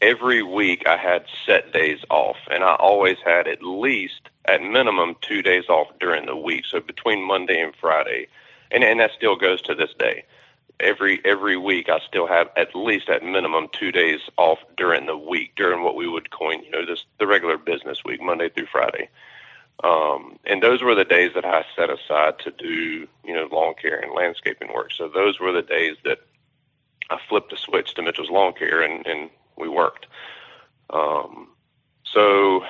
every 0.00 0.42
week 0.42 0.84
I 0.88 0.96
had 0.96 1.26
set 1.44 1.72
days 1.74 1.98
off, 2.08 2.36
and 2.50 2.64
I 2.64 2.74
always 2.76 3.18
had 3.22 3.46
at 3.46 3.62
least 3.62 4.30
at 4.46 4.62
minimum 4.62 5.16
two 5.20 5.42
days 5.42 5.68
off 5.68 5.88
during 6.00 6.24
the 6.24 6.36
week. 6.36 6.64
So 6.64 6.80
between 6.80 7.22
Monday 7.22 7.60
and 7.60 7.74
Friday, 7.78 8.28
and 8.70 8.82
and 8.82 8.98
that 9.00 9.10
still 9.14 9.36
goes 9.36 9.60
to 9.62 9.74
this 9.74 9.92
day. 9.98 10.24
Every 10.80 11.20
every 11.22 11.58
week, 11.58 11.90
I 11.90 11.98
still 11.98 12.26
have 12.26 12.48
at 12.56 12.74
least 12.74 13.10
at 13.10 13.22
minimum 13.22 13.68
two 13.72 13.92
days 13.92 14.20
off 14.38 14.58
during 14.78 15.04
the 15.04 15.18
week, 15.18 15.52
during 15.54 15.82
what 15.82 15.94
we 15.94 16.08
would 16.08 16.30
coin, 16.30 16.62
you 16.62 16.70
know, 16.70 16.86
this 16.86 17.04
the 17.18 17.26
regular 17.26 17.58
business 17.58 18.04
week, 18.06 18.22
Monday 18.22 18.48
through 18.48 18.68
Friday. 18.72 19.10
Um, 19.84 20.38
and 20.44 20.62
those 20.62 20.82
were 20.82 20.94
the 20.94 21.04
days 21.04 21.32
that 21.34 21.44
I 21.44 21.64
set 21.76 21.90
aside 21.90 22.38
to 22.40 22.50
do, 22.50 23.06
you 23.24 23.34
know, 23.34 23.48
lawn 23.52 23.74
care 23.80 23.98
and 23.98 24.12
landscaping 24.14 24.72
work. 24.72 24.92
So 24.96 25.08
those 25.08 25.38
were 25.38 25.52
the 25.52 25.62
days 25.62 25.96
that 26.04 26.18
I 27.10 27.18
flipped 27.28 27.50
the 27.50 27.56
switch 27.56 27.94
to 27.94 28.02
Mitchell's 28.02 28.30
Lawn 28.30 28.52
Care 28.52 28.82
and, 28.82 29.06
and 29.06 29.30
we 29.56 29.68
worked. 29.68 30.06
Um, 30.90 31.48
so 32.04 32.64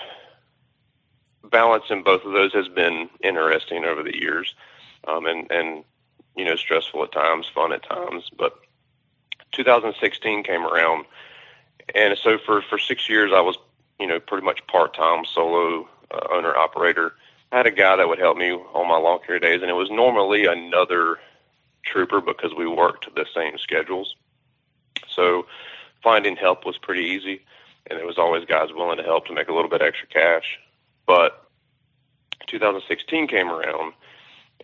balancing 1.50 2.02
both 2.02 2.24
of 2.24 2.32
those 2.32 2.52
has 2.52 2.68
been 2.68 3.08
interesting 3.22 3.84
over 3.84 4.02
the 4.02 4.16
years 4.16 4.54
um, 5.06 5.26
and 5.26 5.50
and 5.50 5.84
you 6.36 6.44
know 6.44 6.56
stressful 6.56 7.02
at 7.04 7.12
times, 7.12 7.46
fun 7.52 7.72
at 7.72 7.82
times. 7.82 8.30
But 8.36 8.58
2016 9.52 10.44
came 10.44 10.66
around, 10.66 11.04
and 11.94 12.16
so 12.18 12.38
for 12.38 12.62
for 12.62 12.78
six 12.78 13.08
years 13.08 13.32
I 13.34 13.40
was 13.40 13.56
you 13.98 14.06
know 14.06 14.20
pretty 14.20 14.44
much 14.44 14.66
part 14.66 14.94
time 14.94 15.24
solo 15.24 15.88
uh, 16.10 16.26
owner 16.32 16.56
operator. 16.56 17.14
I 17.50 17.58
had 17.58 17.66
a 17.66 17.70
guy 17.70 17.96
that 17.96 18.08
would 18.08 18.18
help 18.18 18.36
me 18.36 18.52
on 18.52 18.88
my 18.88 18.98
lawn 18.98 19.20
care 19.26 19.38
days, 19.38 19.62
and 19.62 19.70
it 19.70 19.74
was 19.74 19.90
normally 19.90 20.46
another 20.46 21.18
trooper 21.82 22.20
because 22.20 22.52
we 22.54 22.66
worked 22.66 23.12
the 23.14 23.24
same 23.34 23.56
schedules. 23.58 24.14
So 25.08 25.46
finding 26.02 26.36
help 26.36 26.64
was 26.64 26.78
pretty 26.78 27.04
easy, 27.04 27.42
and 27.86 27.98
there 27.98 28.06
was 28.06 28.18
always 28.18 28.44
guys 28.44 28.72
willing 28.72 28.98
to 28.98 29.02
help 29.02 29.26
to 29.26 29.34
make 29.34 29.48
a 29.48 29.54
little 29.54 29.70
bit 29.70 29.82
extra 29.82 30.08
cash. 30.08 30.58
But 31.06 31.44
2016 32.46 33.28
came 33.28 33.48
around, 33.48 33.92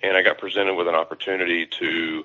and 0.02 0.16
I 0.16 0.22
got 0.22 0.38
presented 0.38 0.74
with 0.74 0.88
an 0.88 0.94
opportunity 0.94 1.66
to 1.78 2.24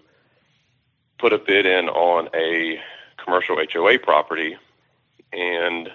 put 1.18 1.34
a 1.34 1.38
bid 1.38 1.66
in 1.66 1.90
on 1.90 2.30
a 2.34 2.80
commercial 3.18 3.58
HOA 3.58 4.00
property. 4.00 4.58
And, 5.34 5.90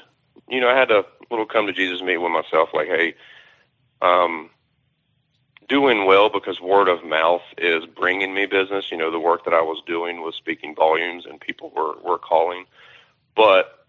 you 0.48 0.60
know, 0.60 0.68
I 0.68 0.78
had 0.78 0.90
a 0.90 1.04
little 1.30 1.46
come 1.46 1.66
to 1.66 1.72
Jesus 1.72 2.02
meet 2.02 2.18
with 2.18 2.30
myself 2.30 2.70
like, 2.72 2.88
hey, 2.88 3.14
um, 4.02 4.50
doing 5.68 6.06
well 6.06 6.28
because 6.28 6.60
word 6.60 6.88
of 6.88 7.04
mouth 7.04 7.42
is 7.58 7.86
bringing 7.86 8.34
me 8.34 8.46
business. 8.46 8.90
You 8.90 8.96
know, 8.96 9.10
the 9.10 9.20
work 9.20 9.44
that 9.44 9.54
I 9.54 9.62
was 9.62 9.82
doing 9.86 10.22
was 10.22 10.34
speaking 10.34 10.74
volumes 10.74 11.26
and 11.26 11.40
people 11.40 11.72
were, 11.74 11.94
were 12.02 12.18
calling. 12.18 12.64
But 13.34 13.86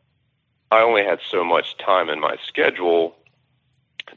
I 0.71 0.81
only 0.81 1.03
had 1.03 1.19
so 1.29 1.43
much 1.43 1.77
time 1.77 2.09
in 2.09 2.19
my 2.19 2.37
schedule 2.47 3.15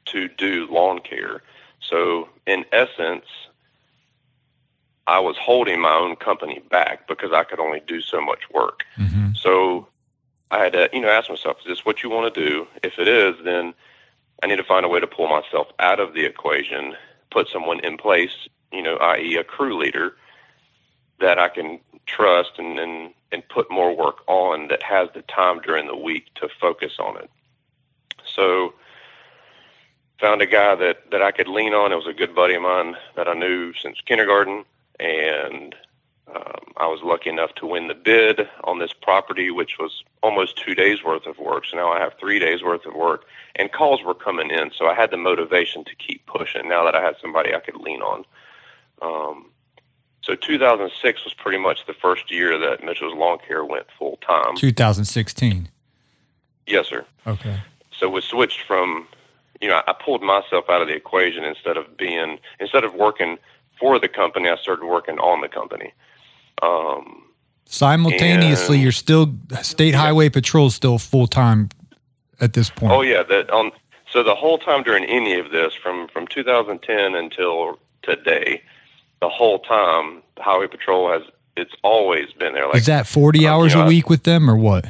to 0.06 0.28
do 0.28 0.66
lawn 0.70 1.00
care. 1.00 1.42
So, 1.80 2.28
in 2.46 2.64
essence, 2.72 3.26
I 5.06 5.20
was 5.20 5.36
holding 5.36 5.80
my 5.80 5.92
own 5.92 6.16
company 6.16 6.60
back 6.70 7.06
because 7.06 7.32
I 7.32 7.44
could 7.44 7.60
only 7.60 7.80
do 7.86 8.00
so 8.00 8.20
much 8.20 8.50
work. 8.52 8.84
Mm-hmm. 8.98 9.30
So, 9.34 9.86
I 10.50 10.64
had 10.64 10.72
to, 10.72 10.90
you 10.92 11.00
know, 11.00 11.08
ask 11.08 11.28
myself, 11.28 11.58
is 11.60 11.66
this 11.66 11.84
what 11.84 12.02
you 12.02 12.10
want 12.10 12.32
to 12.34 12.48
do? 12.48 12.66
If 12.82 12.98
it 12.98 13.08
is, 13.08 13.36
then 13.44 13.74
I 14.42 14.46
need 14.46 14.56
to 14.56 14.64
find 14.64 14.84
a 14.84 14.88
way 14.88 15.00
to 15.00 15.06
pull 15.06 15.28
myself 15.28 15.68
out 15.78 16.00
of 16.00 16.14
the 16.14 16.24
equation, 16.24 16.96
put 17.30 17.48
someone 17.48 17.80
in 17.80 17.96
place, 17.96 18.48
you 18.72 18.82
know, 18.82 18.96
i.e., 18.96 19.36
a 19.36 19.44
crew 19.44 19.78
leader 19.78 20.14
that 21.20 21.38
I 21.38 21.48
can 21.48 21.80
trust 22.06 22.52
and, 22.58 22.78
and 22.78 23.12
and 23.30 23.46
put 23.48 23.70
more 23.70 23.94
work 23.94 24.22
on 24.26 24.68
that 24.68 24.82
has 24.82 25.08
the 25.14 25.22
time 25.22 25.60
during 25.60 25.86
the 25.86 25.96
week 25.96 26.32
to 26.36 26.48
focus 26.60 26.94
on 26.98 27.18
it. 27.18 27.30
So 28.34 28.72
found 30.20 30.42
a 30.42 30.46
guy 30.46 30.74
that 30.74 31.10
that 31.10 31.22
I 31.22 31.30
could 31.32 31.48
lean 31.48 31.74
on. 31.74 31.92
It 31.92 31.96
was 31.96 32.06
a 32.06 32.12
good 32.12 32.34
buddy 32.34 32.54
of 32.54 32.62
mine 32.62 32.96
that 33.16 33.28
I 33.28 33.34
knew 33.34 33.72
since 33.74 34.00
kindergarten, 34.00 34.64
and 34.98 35.74
um, 36.34 36.72
I 36.76 36.86
was 36.86 37.00
lucky 37.02 37.30
enough 37.30 37.54
to 37.56 37.66
win 37.66 37.88
the 37.88 37.94
bid 37.94 38.48
on 38.64 38.78
this 38.78 38.92
property, 38.92 39.50
which 39.50 39.78
was 39.78 40.04
almost 40.22 40.58
two 40.58 40.74
days 40.74 41.02
worth 41.02 41.26
of 41.26 41.38
work. 41.38 41.64
So 41.66 41.76
now 41.76 41.90
I 41.90 42.00
have 42.00 42.14
three 42.20 42.38
days 42.38 42.62
worth 42.62 42.84
of 42.86 42.94
work, 42.94 43.24
and 43.56 43.72
calls 43.72 44.02
were 44.02 44.14
coming 44.14 44.50
in. 44.50 44.70
So 44.76 44.86
I 44.86 44.94
had 44.94 45.10
the 45.10 45.16
motivation 45.16 45.84
to 45.84 45.94
keep 45.94 46.26
pushing. 46.26 46.68
Now 46.68 46.84
that 46.84 46.94
I 46.94 47.02
had 47.02 47.14
somebody 47.20 47.54
I 47.54 47.60
could 47.60 47.76
lean 47.76 48.02
on. 48.02 48.24
Um, 49.00 49.46
so 50.22 50.34
2006 50.34 51.24
was 51.24 51.32
pretty 51.32 51.58
much 51.58 51.86
the 51.86 51.94
first 51.94 52.30
year 52.30 52.58
that 52.58 52.84
Mitchell's 52.84 53.14
Lawn 53.14 53.38
Care 53.46 53.64
went 53.64 53.86
full 53.98 54.18
time. 54.18 54.56
2016. 54.56 55.68
Yes, 56.66 56.88
sir. 56.88 57.06
Okay. 57.26 57.58
So 57.90 58.10
we 58.10 58.20
switched 58.20 58.60
from, 58.66 59.06
you 59.62 59.68
know, 59.68 59.80
I 59.86 59.94
pulled 59.94 60.22
myself 60.22 60.66
out 60.68 60.82
of 60.82 60.88
the 60.88 60.94
equation 60.94 61.44
instead 61.44 61.78
of 61.78 61.96
being 61.96 62.38
instead 62.60 62.84
of 62.84 62.94
working 62.94 63.38
for 63.80 63.98
the 63.98 64.08
company, 64.08 64.48
I 64.48 64.56
started 64.56 64.84
working 64.84 65.18
on 65.18 65.40
the 65.40 65.48
company. 65.48 65.92
Um, 66.62 67.24
Simultaneously, 67.70 68.76
and, 68.76 68.82
you're 68.82 68.92
still 68.92 69.34
state 69.60 69.92
yeah. 69.92 70.00
highway 70.00 70.30
patrol 70.30 70.70
still 70.70 70.98
full 70.98 71.26
time 71.26 71.68
at 72.40 72.54
this 72.54 72.70
point. 72.70 72.92
Oh 72.92 73.02
yeah, 73.02 73.22
that 73.22 73.50
on. 73.50 73.72
So 74.10 74.22
the 74.22 74.34
whole 74.34 74.58
time 74.58 74.82
during 74.82 75.04
any 75.04 75.38
of 75.38 75.50
this, 75.50 75.74
from 75.74 76.08
from 76.08 76.26
2010 76.26 77.14
until 77.14 77.78
today, 78.02 78.62
the 79.20 79.28
whole 79.28 79.58
time 79.58 80.22
the 80.36 80.42
highway 80.42 80.66
patrol 80.66 81.12
has 81.12 81.22
it's 81.58 81.74
always 81.82 82.32
been 82.32 82.54
there. 82.54 82.66
Like, 82.66 82.76
Is 82.76 82.86
that 82.86 83.06
40 83.06 83.46
um, 83.46 83.52
hours 83.52 83.72
you 83.72 83.80
know, 83.80 83.84
a 83.84 83.88
week 83.88 84.08
with 84.08 84.22
them 84.22 84.48
or 84.48 84.56
what? 84.56 84.86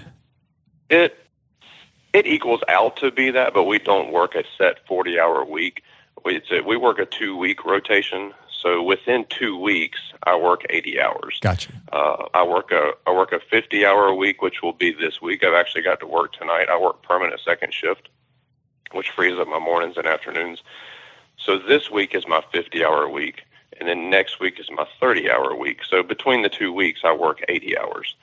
It 0.91 1.19
it 2.13 2.27
equals 2.27 2.61
out 2.69 2.97
to 2.99 3.11
be 3.11 3.31
that, 3.31 3.55
but 3.55 3.65
we 3.65 3.79
don't 3.79 4.13
work 4.13 4.35
a 4.35 4.45
set 4.57 4.87
40 4.87 5.19
hour 5.19 5.45
week. 5.45 5.83
We, 6.25 6.41
a, 6.51 6.61
we 6.61 6.77
work 6.77 6.99
a 6.99 7.07
two 7.07 7.37
week 7.37 7.65
rotation. 7.65 8.33
So 8.63 8.83
within 8.83 9.25
two 9.29 9.57
weeks, 9.57 10.01
I 10.25 10.37
work 10.37 10.63
80 10.69 11.01
hours. 11.01 11.39
Gotcha. 11.41 11.73
Uh, 11.93 12.27
I 12.35 12.43
work 12.43 12.73
a 12.73 12.93
I 13.07 13.13
work 13.13 13.33
a 13.33 13.39
50 13.39 13.87
hour 13.87 14.07
a 14.07 14.15
week, 14.15 14.43
which 14.43 14.63
will 14.63 14.73
be 14.73 14.93
this 14.93 15.23
week. 15.23 15.45
I've 15.45 15.55
actually 15.55 15.83
got 15.83 16.01
to 16.01 16.07
work 16.07 16.33
tonight. 16.33 16.69
I 16.69 16.79
work 16.79 17.03
permanent 17.03 17.41
second 17.45 17.73
shift, 17.73 18.09
which 18.93 19.11
frees 19.11 19.39
up 19.39 19.47
my 19.47 19.61
mornings 19.61 19.97
and 19.97 20.07
afternoons. 20.07 20.63
So 21.37 21.59
this 21.59 21.89
week 21.89 22.17
is 22.17 22.27
my 22.27 22.43
50 22.53 22.85
hour 22.85 23.09
week, 23.09 23.43
and 23.79 23.89
then 23.89 24.11
next 24.11 24.41
week 24.41 24.59
is 24.59 24.69
my 24.71 24.87
30 25.01 25.31
hour 25.31 25.55
week. 25.55 25.81
So 25.89 26.03
between 26.03 26.43
the 26.43 26.49
two 26.49 26.73
weeks, 26.73 27.03
I 27.05 27.13
work 27.13 27.45
80 27.49 27.79
hours. 27.79 28.17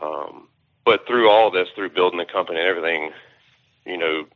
Um, 0.00 0.48
but 0.84 1.06
through 1.08 1.28
all 1.28 1.50
this, 1.50 1.68
through 1.74 1.90
building 1.90 2.18
the 2.18 2.24
company 2.24 2.60
and 2.60 2.68
everything, 2.68 3.12
you 3.84 3.96
know, 3.98 4.26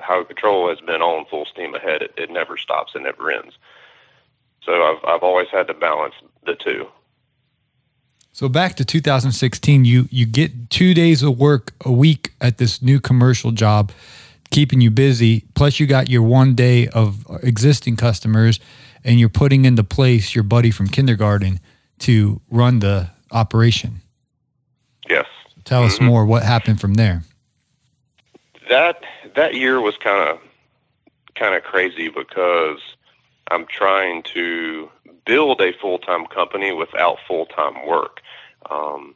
Highway 0.00 0.24
Patrol 0.24 0.68
has 0.68 0.80
been 0.80 1.00
on 1.00 1.26
full 1.26 1.44
steam 1.46 1.74
ahead. 1.74 2.02
It, 2.02 2.14
it 2.16 2.30
never 2.30 2.56
stops. 2.56 2.94
It 2.94 3.02
never 3.02 3.30
ends. 3.30 3.56
So 4.64 4.72
I've 4.72 5.04
I've 5.04 5.22
always 5.22 5.48
had 5.50 5.66
to 5.68 5.74
balance 5.74 6.14
the 6.46 6.54
two. 6.54 6.88
So 8.32 8.48
back 8.48 8.76
to 8.76 8.84
2016, 8.84 9.84
you 9.84 10.08
you 10.10 10.24
get 10.24 10.70
two 10.70 10.94
days 10.94 11.22
of 11.22 11.38
work 11.38 11.72
a 11.84 11.92
week 11.92 12.32
at 12.40 12.58
this 12.58 12.80
new 12.80 12.98
commercial 12.98 13.50
job, 13.50 13.92
keeping 14.50 14.80
you 14.80 14.90
busy. 14.90 15.44
Plus, 15.54 15.78
you 15.78 15.86
got 15.86 16.08
your 16.08 16.22
one 16.22 16.54
day 16.54 16.88
of 16.88 17.26
existing 17.42 17.96
customers, 17.96 18.58
and 19.04 19.20
you're 19.20 19.28
putting 19.28 19.64
into 19.64 19.84
place 19.84 20.34
your 20.34 20.44
buddy 20.44 20.70
from 20.70 20.88
kindergarten 20.88 21.60
to 22.00 22.40
run 22.50 22.78
the 22.78 23.10
operation. 23.30 24.00
Yes. 25.08 25.26
Tell 25.64 25.82
mm-hmm. 25.82 25.88
us 25.88 26.00
more. 26.00 26.24
What 26.24 26.42
happened 26.42 26.80
from 26.80 26.94
there? 26.94 27.22
That 28.68 29.02
that 29.34 29.54
year 29.54 29.80
was 29.80 29.96
kind 29.98 30.30
of 30.30 30.38
kind 31.34 31.54
of 31.54 31.64
crazy 31.64 32.08
because 32.08 32.80
I'm 33.52 33.66
trying 33.66 34.22
to 34.34 34.88
build 35.26 35.60
a 35.60 35.74
full 35.74 35.98
time 35.98 36.26
company 36.26 36.72
without 36.72 37.18
full 37.28 37.44
time 37.44 37.86
work. 37.86 38.22
Um, 38.70 39.14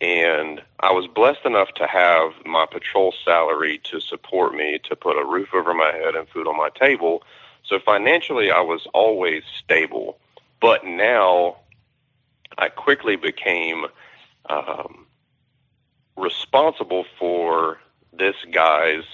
and 0.00 0.60
I 0.80 0.90
was 0.92 1.06
blessed 1.06 1.44
enough 1.44 1.72
to 1.74 1.86
have 1.86 2.32
my 2.44 2.66
patrol 2.66 3.14
salary 3.24 3.80
to 3.84 4.00
support 4.00 4.54
me 4.54 4.80
to 4.88 4.96
put 4.96 5.16
a 5.16 5.24
roof 5.24 5.50
over 5.54 5.72
my 5.72 5.92
head 5.92 6.16
and 6.16 6.28
food 6.28 6.48
on 6.48 6.56
my 6.56 6.68
table. 6.70 7.22
So 7.64 7.78
financially, 7.78 8.50
I 8.50 8.60
was 8.60 8.88
always 8.92 9.44
stable. 9.56 10.18
But 10.60 10.84
now 10.84 11.58
I 12.58 12.68
quickly 12.68 13.14
became 13.14 13.86
um, 14.50 15.06
responsible 16.16 17.04
for 17.18 17.78
this 18.12 18.36
guy's 18.50 19.04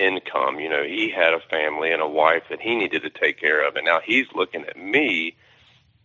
income. 0.00 0.58
You 0.58 0.68
know, 0.68 0.82
he 0.82 1.10
had 1.10 1.34
a 1.34 1.40
family 1.40 1.92
and 1.92 2.02
a 2.02 2.08
wife 2.08 2.44
that 2.50 2.60
he 2.60 2.74
needed 2.76 3.02
to 3.02 3.10
take 3.10 3.38
care 3.38 3.66
of, 3.66 3.76
and 3.76 3.84
now 3.84 4.00
he's 4.04 4.26
looking 4.34 4.64
at 4.64 4.76
me 4.76 5.36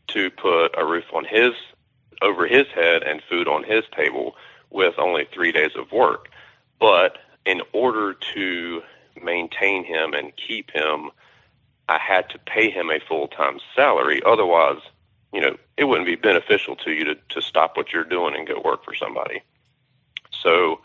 to 0.07 0.29
put 0.29 0.69
a 0.77 0.85
roof 0.85 1.05
on 1.13 1.25
his 1.25 1.53
over 2.21 2.47
his 2.47 2.67
head 2.73 3.03
and 3.03 3.21
food 3.29 3.47
on 3.47 3.63
his 3.63 3.83
table 3.95 4.35
with 4.69 4.95
only 4.97 5.27
three 5.33 5.51
days 5.51 5.71
of 5.75 5.91
work. 5.91 6.29
But 6.79 7.17
in 7.45 7.61
order 7.73 8.13
to 8.33 8.81
maintain 9.21 9.83
him 9.83 10.13
and 10.13 10.31
keep 10.35 10.71
him, 10.71 11.11
I 11.87 11.99
had 11.99 12.29
to 12.31 12.39
pay 12.39 12.69
him 12.69 12.89
a 12.89 12.99
full 12.99 13.27
time 13.27 13.59
salary. 13.75 14.21
Otherwise, 14.25 14.79
you 15.33 15.41
know, 15.41 15.57
it 15.77 15.85
wouldn't 15.85 16.07
be 16.07 16.15
beneficial 16.15 16.75
to 16.77 16.91
you 16.91 17.05
to, 17.05 17.15
to 17.29 17.41
stop 17.41 17.77
what 17.77 17.91
you're 17.91 18.03
doing 18.03 18.35
and 18.35 18.47
go 18.47 18.61
work 18.63 18.83
for 18.83 18.93
somebody. 18.95 19.41
So 20.41 20.81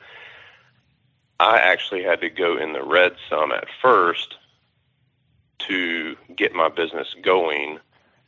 I 1.41 1.57
actually 1.59 2.03
had 2.03 2.21
to 2.21 2.29
go 2.29 2.59
in 2.59 2.75
the 2.75 2.83
red 2.83 3.17
some 3.31 3.51
at 3.51 3.67
first 3.81 4.37
to 5.61 6.15
get 6.37 6.53
my 6.53 6.69
business 6.69 7.17
going. 7.23 7.79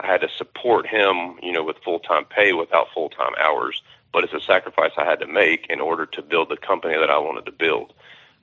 I 0.01 0.07
had 0.07 0.23
to 0.23 0.31
support 0.31 0.87
him, 0.87 1.39
you 1.43 1.53
know, 1.53 1.63
with 1.63 1.77
full 1.85 2.01
time 2.01 2.25
pay 2.25 2.55
without 2.55 2.89
full 2.95 3.11
time 3.11 3.33
hours, 3.39 3.83
but 4.15 4.25
it's 4.25 4.33
a 4.33 4.41
sacrifice 4.41 4.93
I 4.97 5.05
had 5.05 5.21
to 5.21 5.27
make 5.27 5.67
in 5.69 5.79
order 5.79 6.07
to 6.07 6.23
build 6.23 6.49
the 6.49 6.57
company 6.57 6.95
that 6.95 7.11
I 7.11 7.19
wanted 7.19 7.45
to 7.45 7.53
build. 7.53 7.93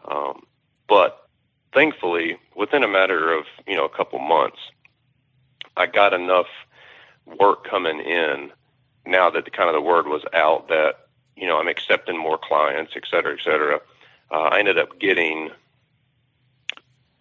Um, 0.06 0.44
but 0.88 1.28
thankfully, 1.74 2.38
within 2.56 2.84
a 2.84 2.88
matter 2.88 3.34
of 3.34 3.46
you 3.66 3.76
know 3.76 3.86
a 3.86 3.90
couple 3.98 4.20
months, 4.20 4.60
I 5.78 5.88
got 5.88 6.14
enough 6.14 6.48
work 7.40 7.68
coming 7.68 8.02
in. 8.02 8.52
Now 9.08 9.32
that 9.32 9.46
the 9.46 9.52
kind 9.52 9.68
of 9.68 9.74
the 9.74 9.82
word 9.82 10.06
was 10.06 10.22
out 10.32 10.68
that 10.68 11.08
you 11.36 11.48
know 11.48 11.58
I'm 11.58 11.68
accepting 11.68 12.20
more 12.20 12.38
clients, 12.38 12.92
et 12.96 13.06
cetera, 13.10 13.34
et 13.34 13.44
cetera 13.44 13.82
uh, 14.31 14.50
I 14.51 14.59
ended 14.59 14.77
up 14.77 15.00
getting 15.00 15.50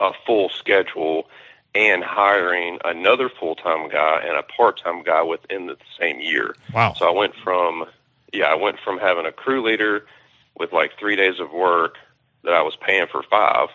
a 0.00 0.12
full 0.26 0.48
schedule 0.48 1.28
and 1.74 2.02
hiring 2.02 2.78
another 2.84 3.28
full 3.28 3.54
time 3.54 3.88
guy 3.88 4.22
and 4.24 4.36
a 4.36 4.42
part 4.42 4.80
time 4.82 5.02
guy 5.02 5.22
within 5.22 5.66
the 5.66 5.76
same 5.98 6.20
year. 6.20 6.56
Wow. 6.72 6.94
So 6.94 7.06
I 7.06 7.10
went 7.10 7.34
from 7.36 7.86
yeah, 8.32 8.46
I 8.46 8.54
went 8.54 8.78
from 8.80 8.98
having 8.98 9.26
a 9.26 9.32
crew 9.32 9.62
leader 9.62 10.06
with 10.58 10.72
like 10.72 10.98
three 10.98 11.16
days 11.16 11.40
of 11.40 11.52
work 11.52 11.96
that 12.44 12.52
I 12.52 12.62
was 12.62 12.76
paying 12.76 13.06
for 13.06 13.22
five 13.22 13.68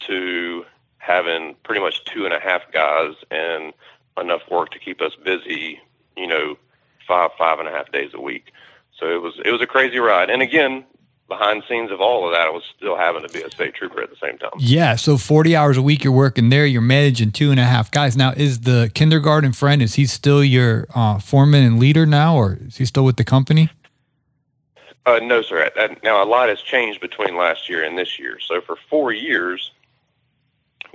to 0.00 0.64
having 0.98 1.56
pretty 1.62 1.80
much 1.80 2.04
two 2.04 2.24
and 2.24 2.34
a 2.34 2.40
half 2.40 2.62
guys 2.72 3.14
and 3.30 3.72
enough 4.18 4.42
work 4.50 4.70
to 4.70 4.78
keep 4.78 5.00
us 5.00 5.12
busy, 5.16 5.80
you 6.16 6.26
know, 6.26 6.56
five, 7.06 7.30
five 7.38 7.58
and 7.58 7.68
a 7.68 7.70
half 7.70 7.90
days 7.90 8.10
a 8.14 8.20
week. 8.20 8.52
So 8.98 9.06
it 9.06 9.22
was 9.22 9.34
it 9.44 9.50
was 9.50 9.62
a 9.62 9.66
crazy 9.66 9.98
ride. 9.98 10.30
And 10.30 10.42
again, 10.42 10.84
behind 11.30 11.62
scenes 11.66 11.90
of 11.90 12.02
all 12.02 12.26
of 12.26 12.32
that, 12.32 12.46
I 12.46 12.50
was 12.50 12.62
still 12.76 12.96
having 12.96 13.22
to 13.22 13.28
be 13.28 13.40
a 13.40 13.50
state 13.50 13.74
trooper 13.74 14.02
at 14.02 14.10
the 14.10 14.16
same 14.16 14.36
time. 14.36 14.50
Yeah. 14.58 14.96
So 14.96 15.16
40 15.16 15.56
hours 15.56 15.78
a 15.78 15.82
week 15.82 16.04
you're 16.04 16.12
working 16.12 16.50
there, 16.50 16.66
you're 16.66 16.82
managing 16.82 17.32
two 17.32 17.50
and 17.50 17.58
a 17.58 17.64
half 17.64 17.90
guys. 17.90 18.16
Now, 18.16 18.32
is 18.32 18.60
the 18.60 18.90
kindergarten 18.94 19.52
friend, 19.52 19.80
is 19.80 19.94
he 19.94 20.04
still 20.04 20.44
your 20.44 20.86
uh, 20.94 21.18
foreman 21.18 21.64
and 21.64 21.78
leader 21.78 22.04
now, 22.04 22.36
or 22.36 22.58
is 22.66 22.76
he 22.76 22.84
still 22.84 23.06
with 23.06 23.16
the 23.16 23.24
company? 23.24 23.70
Uh, 25.06 25.20
no, 25.22 25.40
sir. 25.40 25.70
Now, 26.02 26.22
a 26.22 26.26
lot 26.26 26.50
has 26.50 26.60
changed 26.60 27.00
between 27.00 27.34
last 27.36 27.70
year 27.70 27.82
and 27.82 27.96
this 27.96 28.18
year. 28.18 28.38
So 28.38 28.60
for 28.60 28.76
four 28.90 29.12
years, 29.12 29.72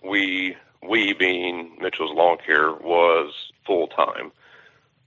we 0.04 0.56
we 0.88 1.14
being 1.14 1.78
Mitchell's 1.82 2.12
Lawn 2.14 2.38
Care 2.46 2.72
was 2.74 3.34
full 3.66 3.88
time. 3.88 4.32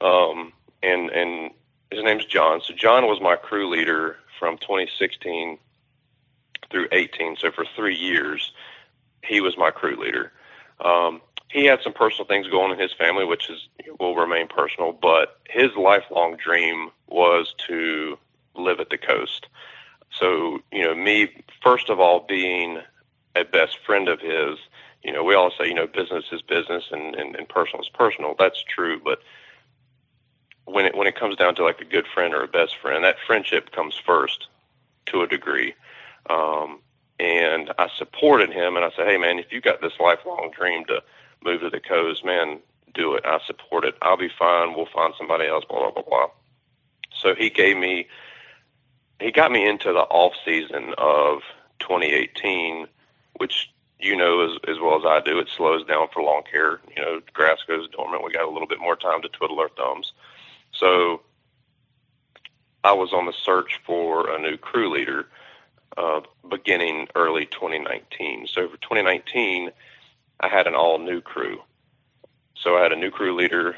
Um, 0.00 0.52
and 0.82 1.10
and 1.10 1.50
his 1.90 2.02
name's 2.04 2.24
John. 2.24 2.60
So 2.64 2.74
John 2.74 3.06
was 3.06 3.20
my 3.20 3.36
crew 3.36 3.68
leader 3.68 4.16
from 4.38 4.58
2016 4.58 5.58
through 6.70 6.88
18. 6.92 7.36
So 7.36 7.50
for 7.50 7.64
three 7.76 7.96
years, 7.96 8.52
he 9.24 9.40
was 9.40 9.56
my 9.56 9.70
crew 9.70 9.96
leader. 9.96 10.32
Um, 10.80 11.20
he 11.48 11.64
had 11.64 11.80
some 11.82 11.92
personal 11.92 12.26
things 12.26 12.46
going 12.48 12.72
in 12.72 12.78
his 12.78 12.92
family, 12.92 13.24
which 13.24 13.48
is 13.48 13.68
will 13.98 14.14
remain 14.14 14.48
personal. 14.48 14.92
But 14.92 15.38
his 15.48 15.70
lifelong 15.76 16.36
dream 16.36 16.90
was 17.08 17.54
to 17.68 18.18
live 18.54 18.80
at 18.80 18.90
the 18.90 18.98
coast. 18.98 19.46
So 20.10 20.60
you 20.70 20.84
know, 20.84 20.94
me 20.94 21.30
first 21.62 21.88
of 21.88 22.00
all 22.00 22.20
being 22.28 22.80
a 23.34 23.44
best 23.44 23.78
friend 23.84 24.08
of 24.08 24.20
his. 24.20 24.58
You 25.02 25.12
know, 25.12 25.24
we 25.24 25.34
all 25.34 25.50
say 25.50 25.68
you 25.68 25.74
know 25.74 25.86
business 25.86 26.24
is 26.32 26.42
business 26.42 26.84
and, 26.90 27.14
and, 27.14 27.34
and 27.34 27.48
personal 27.48 27.82
is 27.82 27.88
personal. 27.88 28.34
That's 28.38 28.62
true, 28.62 29.00
but 29.02 29.20
when 30.70 30.86
it 30.86 30.94
when 30.94 31.06
it 31.06 31.16
comes 31.16 31.36
down 31.36 31.54
to 31.56 31.64
like 31.64 31.80
a 31.80 31.84
good 31.84 32.06
friend 32.06 32.34
or 32.34 32.42
a 32.42 32.48
best 32.48 32.76
friend, 32.80 33.04
that 33.04 33.16
friendship 33.26 33.72
comes 33.72 33.96
first 33.96 34.48
to 35.06 35.22
a 35.22 35.26
degree. 35.26 35.74
Um, 36.28 36.80
and 37.18 37.72
I 37.78 37.88
supported 37.96 38.52
him, 38.52 38.76
and 38.76 38.84
I 38.84 38.90
said, 38.94 39.06
"Hey, 39.06 39.16
man, 39.16 39.38
if 39.38 39.52
you 39.52 39.60
got 39.60 39.80
this 39.80 39.98
lifelong 39.98 40.50
dream 40.56 40.84
to 40.86 41.02
move 41.42 41.62
to 41.62 41.70
the 41.70 41.80
coast, 41.80 42.24
man, 42.24 42.60
do 42.94 43.14
it. 43.14 43.24
I 43.24 43.38
support 43.46 43.84
it. 43.84 43.96
I'll 44.02 44.16
be 44.16 44.28
fine. 44.28 44.74
We'll 44.74 44.86
find 44.86 45.14
somebody 45.16 45.46
else. 45.46 45.64
Blah 45.64 45.90
blah 45.90 45.90
blah 45.90 46.02
blah." 46.02 46.30
So 47.20 47.34
he 47.34 47.50
gave 47.50 47.76
me, 47.76 48.06
he 49.20 49.32
got 49.32 49.50
me 49.50 49.66
into 49.66 49.92
the 49.92 50.00
off 50.00 50.34
season 50.44 50.94
of 50.98 51.40
2018, 51.80 52.86
which 53.38 53.70
you 53.98 54.16
know 54.16 54.40
as 54.40 54.58
as 54.68 54.78
well 54.78 54.96
as 54.96 55.04
I 55.04 55.20
do, 55.20 55.38
it 55.38 55.48
slows 55.48 55.84
down 55.84 56.08
for 56.12 56.22
lawn 56.22 56.42
care. 56.50 56.80
You 56.94 57.02
know, 57.02 57.20
grass 57.32 57.58
goes 57.66 57.88
dormant. 57.88 58.22
We 58.22 58.32
got 58.32 58.44
a 58.44 58.50
little 58.50 58.68
bit 58.68 58.80
more 58.80 58.96
time 58.96 59.22
to 59.22 59.28
twiddle 59.28 59.58
our 59.58 59.70
thumbs. 59.70 60.12
So 60.78 61.22
I 62.84 62.92
was 62.92 63.12
on 63.12 63.26
the 63.26 63.32
search 63.32 63.80
for 63.84 64.30
a 64.30 64.38
new 64.38 64.56
crew 64.56 64.90
leader 64.90 65.26
uh, 65.96 66.20
beginning 66.48 67.08
early 67.14 67.46
2019. 67.46 68.46
So 68.46 68.68
for 68.68 68.76
2019, 68.76 69.70
I 70.40 70.48
had 70.48 70.66
an 70.66 70.74
all 70.74 70.98
new 70.98 71.20
crew. 71.20 71.60
So 72.54 72.76
I 72.76 72.82
had 72.82 72.92
a 72.92 72.96
new 72.96 73.10
crew 73.10 73.34
leader, 73.34 73.76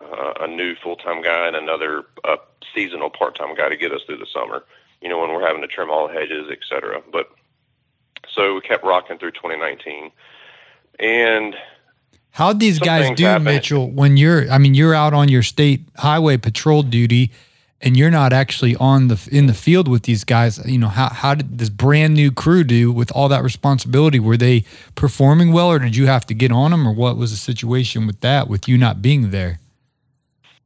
uh, 0.00 0.34
a 0.40 0.46
new 0.48 0.74
full 0.74 0.96
time 0.96 1.22
guy, 1.22 1.46
and 1.46 1.56
another 1.56 2.04
uh, 2.24 2.36
seasonal 2.74 3.10
part 3.10 3.36
time 3.36 3.54
guy 3.54 3.68
to 3.68 3.76
get 3.76 3.92
us 3.92 4.02
through 4.06 4.18
the 4.18 4.26
summer. 4.26 4.64
You 5.00 5.08
know, 5.08 5.20
when 5.20 5.30
we're 5.30 5.46
having 5.46 5.62
to 5.62 5.68
trim 5.68 5.90
all 5.90 6.08
the 6.08 6.14
hedges, 6.14 6.48
et 6.50 6.58
cetera. 6.68 7.02
But 7.12 7.30
so 8.28 8.54
we 8.54 8.60
kept 8.60 8.84
rocking 8.84 9.18
through 9.18 9.32
2019, 9.32 10.10
and 10.98 11.56
How'd 12.32 12.60
these 12.60 12.78
guys 12.78 13.14
do, 13.14 13.24
happen. 13.24 13.44
Mitchell, 13.44 13.90
when 13.90 14.16
you're 14.16 14.50
I 14.50 14.56
mean, 14.56 14.74
you're 14.74 14.94
out 14.94 15.12
on 15.12 15.28
your 15.28 15.42
state 15.42 15.82
highway 15.96 16.38
patrol 16.38 16.82
duty 16.82 17.30
and 17.82 17.94
you're 17.94 18.10
not 18.10 18.32
actually 18.32 18.74
on 18.76 19.08
the 19.08 19.28
in 19.30 19.48
the 19.48 19.54
field 19.54 19.86
with 19.86 20.04
these 20.04 20.24
guys, 20.24 20.58
you 20.64 20.78
know, 20.78 20.88
how 20.88 21.10
how 21.10 21.34
did 21.34 21.58
this 21.58 21.68
brand 21.68 22.14
new 22.14 22.32
crew 22.32 22.64
do 22.64 22.90
with 22.90 23.12
all 23.12 23.28
that 23.28 23.42
responsibility? 23.42 24.18
Were 24.18 24.38
they 24.38 24.64
performing 24.94 25.52
well 25.52 25.70
or 25.70 25.78
did 25.78 25.94
you 25.94 26.06
have 26.06 26.24
to 26.26 26.34
get 26.34 26.50
on 26.50 26.70
them 26.70 26.88
or 26.88 26.94
what 26.94 27.18
was 27.18 27.32
the 27.32 27.36
situation 27.36 28.06
with 28.06 28.20
that 28.22 28.48
with 28.48 28.66
you 28.66 28.78
not 28.78 29.02
being 29.02 29.30
there? 29.30 29.60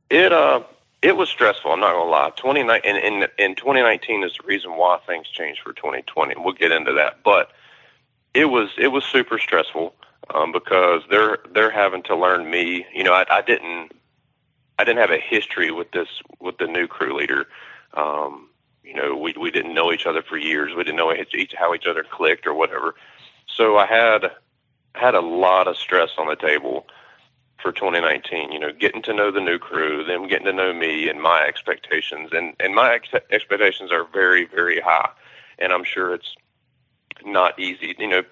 It 0.09 0.33
uh 0.33 0.63
it 1.03 1.17
was 1.17 1.29
stressful. 1.29 1.73
I'm 1.73 1.81
not 1.81 1.95
gonna 1.95 2.09
lie. 2.09 2.31
Twenty 2.37 2.63
nine 2.63 2.81
in, 2.85 2.95
in 2.95 3.29
in 3.41 3.57
2019 3.57 4.23
is 4.23 4.37
the 4.41 4.47
reason 4.47 4.77
why 4.77 5.01
things 5.05 5.27
changed 5.27 5.63
for 5.63 5.73
2020. 5.73 6.35
We'll 6.37 6.55
get 6.55 6.71
into 6.71 6.93
that, 6.93 7.25
but 7.25 7.51
it 8.35 8.45
was 8.45 8.71
it 8.79 8.89
was 8.89 9.05
super 9.05 9.41
stressful 9.41 9.97
um, 10.35 10.53
because 10.53 11.03
they're 11.11 11.39
they're 11.53 11.71
having 11.71 12.03
to 12.05 12.17
learn 12.17 12.51
me. 12.51 12.87
You 12.95 13.05
know, 13.05 13.13
I, 13.13 13.25
I 13.29 13.43
didn't 13.43 13.93
I 14.79 14.85
didn't 14.85 15.01
have 15.01 15.11
a 15.11 15.21
history 15.21 15.71
with 15.71 15.91
this 15.93 16.09
with 16.41 16.59
the 16.59 16.67
new 16.67 16.87
crew 16.87 17.17
leader. 17.17 17.47
Um, 17.95 18.49
you 18.83 18.95
know, 18.95 19.17
we 19.17 19.35
we 19.39 19.51
didn't 19.51 19.75
know 19.75 19.93
each 19.93 20.07
other 20.07 20.23
for 20.23 20.37
years. 20.37 20.75
We 20.77 20.85
didn't 20.85 20.97
know 20.97 21.13
each, 21.13 21.55
how 21.57 21.75
each 21.75 21.87
other 21.87 22.05
clicked 22.05 22.47
or 22.47 22.55
whatever. 22.55 22.95
So 23.47 23.77
I 23.77 23.87
had 23.87 24.31
had 24.95 25.15
a 25.15 25.21
lot 25.21 25.69
of 25.69 25.77
stress 25.77 26.11
on 26.19 26.29
the 26.29 26.37
table 26.37 26.87
for 27.63 27.73
2019. 27.73 28.53
You 28.53 28.59
know, 28.59 28.73
getting 28.73 29.03
to 29.03 29.15
know 29.15 29.31
the 29.31 29.41
new 29.41 29.59
crew, 29.59 30.05
them 30.05 30.29
getting 30.29 30.47
to 30.47 30.53
know 30.53 30.73
me 30.73 31.09
and 31.09 31.21
my 31.21 31.43
expectations, 31.43 32.31
and 32.33 32.55
and 32.61 32.75
my 32.75 32.95
ex- 32.95 33.25
expectations 33.31 33.91
are 33.93 34.05
very 34.05 34.45
very 34.45 34.81
high, 34.81 35.11
and 35.59 35.73
I'm 35.73 35.85
sure 35.85 36.15
it's 36.15 36.35
not 37.25 37.59
easy. 37.59 37.95
You 37.99 38.09
know, 38.09 38.23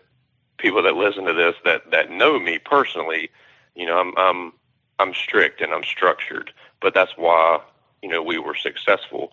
people 0.64 0.82
that 0.82 0.96
listen 0.96 1.24
to 1.26 1.34
this 1.34 1.54
that 1.66 1.90
that 1.90 2.10
know 2.10 2.38
me 2.40 2.58
personally, 2.58 3.30
you 3.74 3.84
know, 3.84 3.98
I'm 3.98 4.14
I'm 4.16 4.52
I'm 4.98 5.12
strict 5.12 5.60
and 5.60 5.72
I'm 5.72 5.84
structured, 5.84 6.52
but 6.80 6.94
that's 6.94 7.12
why 7.16 7.60
you 8.02 8.08
know 8.08 8.22
we 8.22 8.38
were 8.38 8.54
successful. 8.54 9.32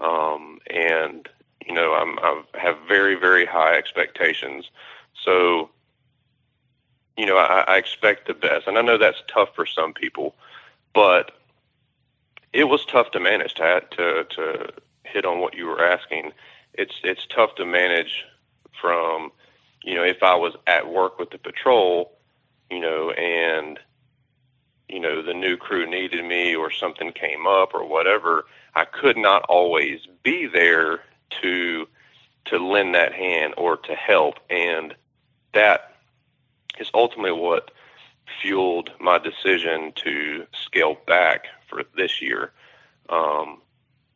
Um, 0.00 0.58
and 0.68 1.28
you 1.64 1.72
know, 1.72 1.94
I'm 1.94 2.18
I 2.18 2.42
have 2.58 2.76
very 2.88 3.14
very 3.14 3.46
high 3.46 3.76
expectations. 3.76 4.70
So, 5.24 5.70
you 7.16 7.26
know, 7.26 7.36
I, 7.36 7.60
I 7.60 7.76
expect 7.76 8.26
the 8.26 8.34
best, 8.34 8.66
and 8.66 8.76
I 8.76 8.82
know 8.82 8.98
that's 8.98 9.22
tough 9.28 9.54
for 9.54 9.66
some 9.66 9.92
people, 9.92 10.34
but 10.92 11.30
it 12.52 12.64
was 12.64 12.84
tough 12.84 13.12
to 13.12 13.20
manage. 13.20 13.54
To 13.54 13.82
to 13.92 14.24
to 14.24 14.72
hit 15.04 15.24
on 15.24 15.38
what 15.38 15.54
you 15.54 15.66
were 15.66 15.84
asking, 15.84 16.32
it's 16.74 16.96
it's 17.04 17.24
tough 17.26 17.54
to 17.54 17.64
manage 17.64 18.24
from 18.80 19.30
you 19.84 19.94
know, 19.94 20.04
if 20.04 20.22
I 20.22 20.34
was 20.34 20.54
at 20.66 20.90
work 20.90 21.18
with 21.18 21.30
the 21.30 21.38
patrol, 21.38 22.12
you 22.70 22.80
know, 22.80 23.10
and 23.10 23.78
you 24.88 25.00
know 25.00 25.22
the 25.22 25.34
new 25.34 25.56
crew 25.56 25.88
needed 25.88 26.24
me 26.24 26.54
or 26.54 26.70
something 26.70 27.12
came 27.12 27.46
up 27.46 27.74
or 27.74 27.86
whatever, 27.86 28.46
I 28.74 28.84
could 28.84 29.16
not 29.16 29.42
always 29.48 30.00
be 30.22 30.46
there 30.46 31.00
to 31.42 31.88
to 32.46 32.58
lend 32.58 32.94
that 32.94 33.12
hand 33.12 33.54
or 33.56 33.76
to 33.76 33.94
help, 33.94 34.38
and 34.50 34.94
that 35.52 35.94
is 36.78 36.90
ultimately 36.94 37.32
what 37.32 37.70
fueled 38.40 38.90
my 39.00 39.18
decision 39.18 39.92
to 39.96 40.46
scale 40.52 40.96
back 41.06 41.46
for 41.68 41.82
this 41.96 42.22
year. 42.22 42.52
Um, 43.08 43.60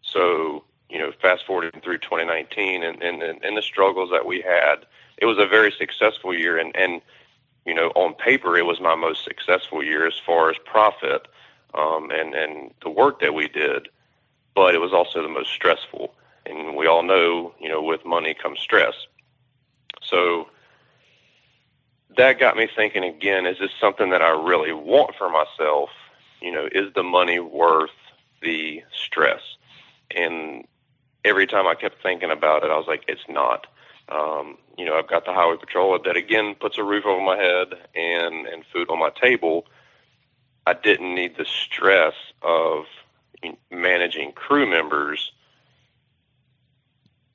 so 0.03 0.65
you 0.89 0.99
know, 0.99 1.13
fast 1.21 1.45
forwarding 1.47 1.81
through 1.81 1.99
2019 1.99 2.85
and, 2.85 3.03
and, 3.03 3.23
and 3.23 3.57
the 3.57 3.63
struggles 3.63 4.11
that 4.13 4.25
we 4.25 4.41
had 4.41 4.87
it 5.19 5.27
was 5.27 5.39
a 5.39 5.47
very 5.47 5.73
successful 5.73 6.35
year, 6.35 6.59
and 6.59 6.75
and 6.77 7.01
you 7.65 7.75
know 7.75 7.89
on 7.95 8.15
paper 8.15 8.57
it 8.57 8.67
was 8.67 8.81
my 8.81 8.95
most 8.95 9.25
successful 9.25 9.83
year 9.83 10.07
as 10.07 10.15
far 10.25 10.51
as 10.51 10.57
profit 10.65 11.27
um, 11.75 12.11
and 12.11 12.35
and 12.35 12.73
the 12.83 12.91
work 12.91 13.21
that 13.21 13.35
we 13.35 13.49
did, 13.49 13.89
but 14.55 14.75
it 14.75 14.79
was 14.81 14.93
also 14.93 15.23
the 15.23 15.29
most 15.29 15.51
stressful. 15.51 16.15
And 16.47 16.77
we 16.77 16.87
all 16.87 17.03
know, 17.03 17.53
you 17.61 17.69
know, 17.69 17.83
with 17.83 18.05
money 18.05 18.33
comes 18.33 18.61
stress. 18.61 18.95
So 20.01 20.49
that 22.17 22.39
got 22.39 22.57
me 22.57 22.69
thinking 22.75 23.05
again: 23.05 23.47
Is 23.47 23.59
this 23.59 23.73
something 23.81 24.11
that 24.11 24.23
I 24.23 24.31
really 24.31 24.73
want 24.73 25.15
for 25.17 25.29
myself? 25.29 25.91
You 26.41 26.53
know, 26.53 26.69
is 26.71 26.93
the 26.95 27.03
money 27.03 27.41
worth 27.41 27.91
the 28.43 28.83
stress? 28.93 29.41
And 30.15 30.67
every 31.25 31.47
time 31.47 31.67
I 31.67 31.75
kept 31.75 32.03
thinking 32.03 32.31
about 32.31 32.63
it, 32.63 32.71
I 32.71 32.77
was 32.77 32.87
like, 32.87 33.05
it's 33.09 33.29
not. 33.29 33.67
Um, 34.09 34.59
you 34.79 34.85
know, 34.85 34.97
I've 34.97 35.09
got 35.09 35.25
the 35.25 35.33
highway 35.33 35.57
patrol 35.57 35.99
that 35.99 36.17
again 36.17 36.55
puts 36.55 36.79
a 36.79 36.85
roof 36.85 37.05
over 37.05 37.21
my 37.21 37.37
head 37.37 37.69
and 37.95 38.47
and 38.47 38.65
food 38.73 38.89
on 38.91 38.99
my 38.99 39.11
table. 39.11 39.67
I 40.67 40.75
didn't 40.75 41.15
need 41.15 41.37
the 41.37 41.45
stress 41.45 42.15
of 42.43 42.85
managing 43.71 44.33
crew 44.33 44.69
members 44.69 45.33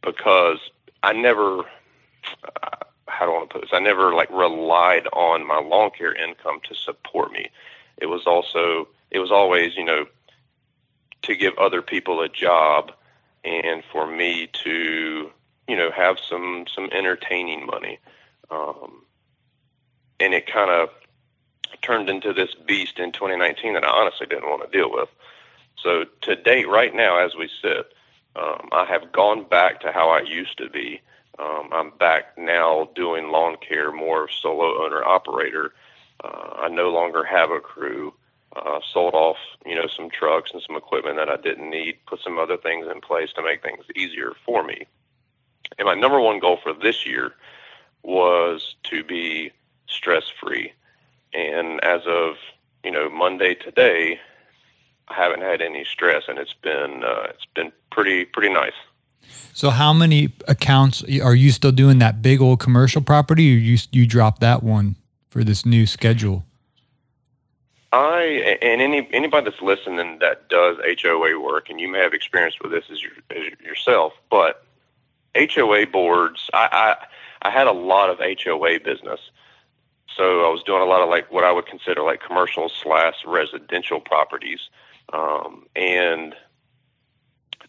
because 0.02 0.60
I 1.04 1.14
never 1.14 1.60
uh, 1.60 2.86
how 3.08 3.26
do 3.26 3.32
I 3.32 3.36
want 3.36 3.50
to 3.50 3.54
put 3.54 3.62
this? 3.62 3.72
I 3.74 3.80
never 3.80 4.14
like 4.14 4.30
relied 4.32 5.08
on 5.08 5.46
my 5.46 5.60
lawn 5.60 5.92
care 5.92 6.14
income 6.14 6.62
to 6.70 6.76
support 6.76 7.32
me. 7.32 7.50
It 7.98 8.08
was 8.08 8.26
also 8.26 8.88
it 9.10 9.20
was 9.20 9.32
always 9.32 9.76
you 9.76 9.84
know 9.84 10.06
to 11.24 11.36
give 11.36 11.58
other 11.58 11.82
people 11.82 12.22
a 12.22 12.30
job 12.30 12.92
and 13.44 13.84
for 13.92 14.08
me 14.08 14.50
to 14.64 15.32
you 15.68 15.76
know, 15.76 15.92
have 15.92 16.18
some 16.20 16.66
some 16.74 16.90
entertaining 16.92 17.66
money, 17.66 18.00
um, 18.50 19.04
and 20.20 20.34
it 20.34 20.52
kind 20.52 20.72
of 20.72 20.90
turned 21.82 22.10
into 22.10 22.34
this 22.34 22.54
beast 22.54 23.00
in 23.00 23.12
2019 23.12 23.74
that 23.74 23.84
I 23.84 23.90
honestly 23.90 24.28
didn't 24.28 24.50
want 24.50 24.70
to 24.70 24.78
deal 24.78 24.92
with. 24.92 25.10
So 25.78 26.06
to 26.22 26.36
date, 26.36 26.68
right 26.68 26.94
now, 26.94 27.18
as 27.18 27.36
we 27.36 27.50
sit, 27.62 27.92
um, 28.36 28.70
I 28.72 28.86
have 28.86 29.12
gone 29.12 29.46
back 29.46 29.82
to 29.82 29.92
how 29.92 30.10
I 30.10 30.22
used 30.22 30.58
to 30.60 30.70
be. 30.70 31.02
Um, 31.40 31.70
I'm 31.72 31.92
back 31.92 32.38
now 32.38 32.90
doing 32.96 33.32
lawn 33.32 33.58
care, 33.58 33.92
more 33.92 34.30
solo 34.30 34.84
owner 34.84 35.04
operator. 35.04 35.74
Uh, 36.24 36.54
I 36.58 36.70
no 36.70 36.90
longer 36.90 37.24
have 37.24 37.50
a 37.50 37.60
crew. 37.60 38.14
Uh, 38.54 38.82
sold 38.94 39.14
off, 39.14 39.38
you 39.66 39.74
know, 39.74 39.88
some 39.88 40.10
trucks 40.10 40.52
and 40.54 40.62
some 40.68 40.76
equipment 40.76 41.16
that 41.16 41.30
I 41.30 41.38
didn't 41.38 41.70
need. 41.70 41.96
Put 42.06 42.20
some 42.22 42.38
other 42.38 42.58
things 42.58 42.86
in 42.94 43.00
place 43.00 43.32
to 43.34 43.42
make 43.42 43.64
things 43.64 43.86
easier 43.96 44.34
for 44.46 44.62
me. 44.62 44.88
And 45.78 45.86
my 45.86 45.96
number 45.96 46.20
one 46.20 46.40
goal 46.40 46.58
for 46.62 46.74
this 46.74 47.06
year 47.06 47.34
was 48.04 48.76
to 48.84 49.04
be 49.04 49.52
stress 49.88 50.24
free. 50.40 50.74
And 51.34 51.84
as 51.84 52.02
of 52.06 52.36
you 52.84 52.92
know 52.92 53.10
Monday 53.10 53.56
today, 53.56 54.20
I 55.08 55.14
haven't 55.14 55.42
had 55.42 55.62
any 55.62 55.86
stress, 55.86 56.24
and 56.28 56.38
it's 56.38 56.54
been 56.54 57.04
uh, 57.04 57.28
it's 57.30 57.46
been 57.54 57.72
pretty 57.92 58.26
pretty 58.26 58.54
nice. 58.54 58.74
So, 59.54 59.70
how 59.70 59.94
many 59.94 60.34
accounts 60.48 61.04
are 61.22 61.36
you 61.36 61.52
still 61.52 61.72
doing 61.72 62.00
that 62.00 62.22
big 62.22 62.42
old 62.42 62.60
commercial 62.60 63.02
property, 63.02 63.54
or 63.56 63.60
you 63.60 63.78
you 63.92 64.06
dropped 64.06 64.42
that 64.42 64.64
one 64.64 64.96
for 65.30 65.44
this 65.44 65.66
new 65.66 65.86
schedule? 65.86 66.44
I 67.94 68.58
and 68.62 68.82
any 68.82 69.08
anybody 69.12 69.50
that's 69.50 69.62
listening 69.62 70.20
that 70.20 70.50
does 70.50 70.78
HOA 71.02 71.40
work, 71.40 71.70
and 71.70 71.80
you 71.80 71.90
may 71.90 72.00
have 72.00 72.14
experience 72.14 72.56
with 72.62 72.72
this 72.72 72.86
as, 72.92 73.02
your, 73.04 73.12
as 73.32 73.60
yourself, 73.60 74.14
but 74.30 74.66
HOA 75.36 75.88
boards, 75.88 76.50
I, 76.54 76.96
I 77.42 77.48
I 77.48 77.50
had 77.50 77.68
a 77.68 77.72
lot 77.72 78.10
of 78.10 78.20
HOA 78.20 78.80
business, 78.84 79.20
so 80.16 80.46
I 80.46 80.50
was 80.50 80.64
doing 80.64 80.82
a 80.82 80.86
lot 80.86 81.02
of 81.02 81.10
like 81.10 81.32
what 81.32 81.44
I 81.44 81.52
would 81.52 81.66
consider 81.66 82.04
like 82.04 82.22
commercial 82.22 82.70
slash 82.70 83.16
residential 83.26 84.00
properties, 84.00 84.70
um, 85.14 85.66
and 85.76 86.36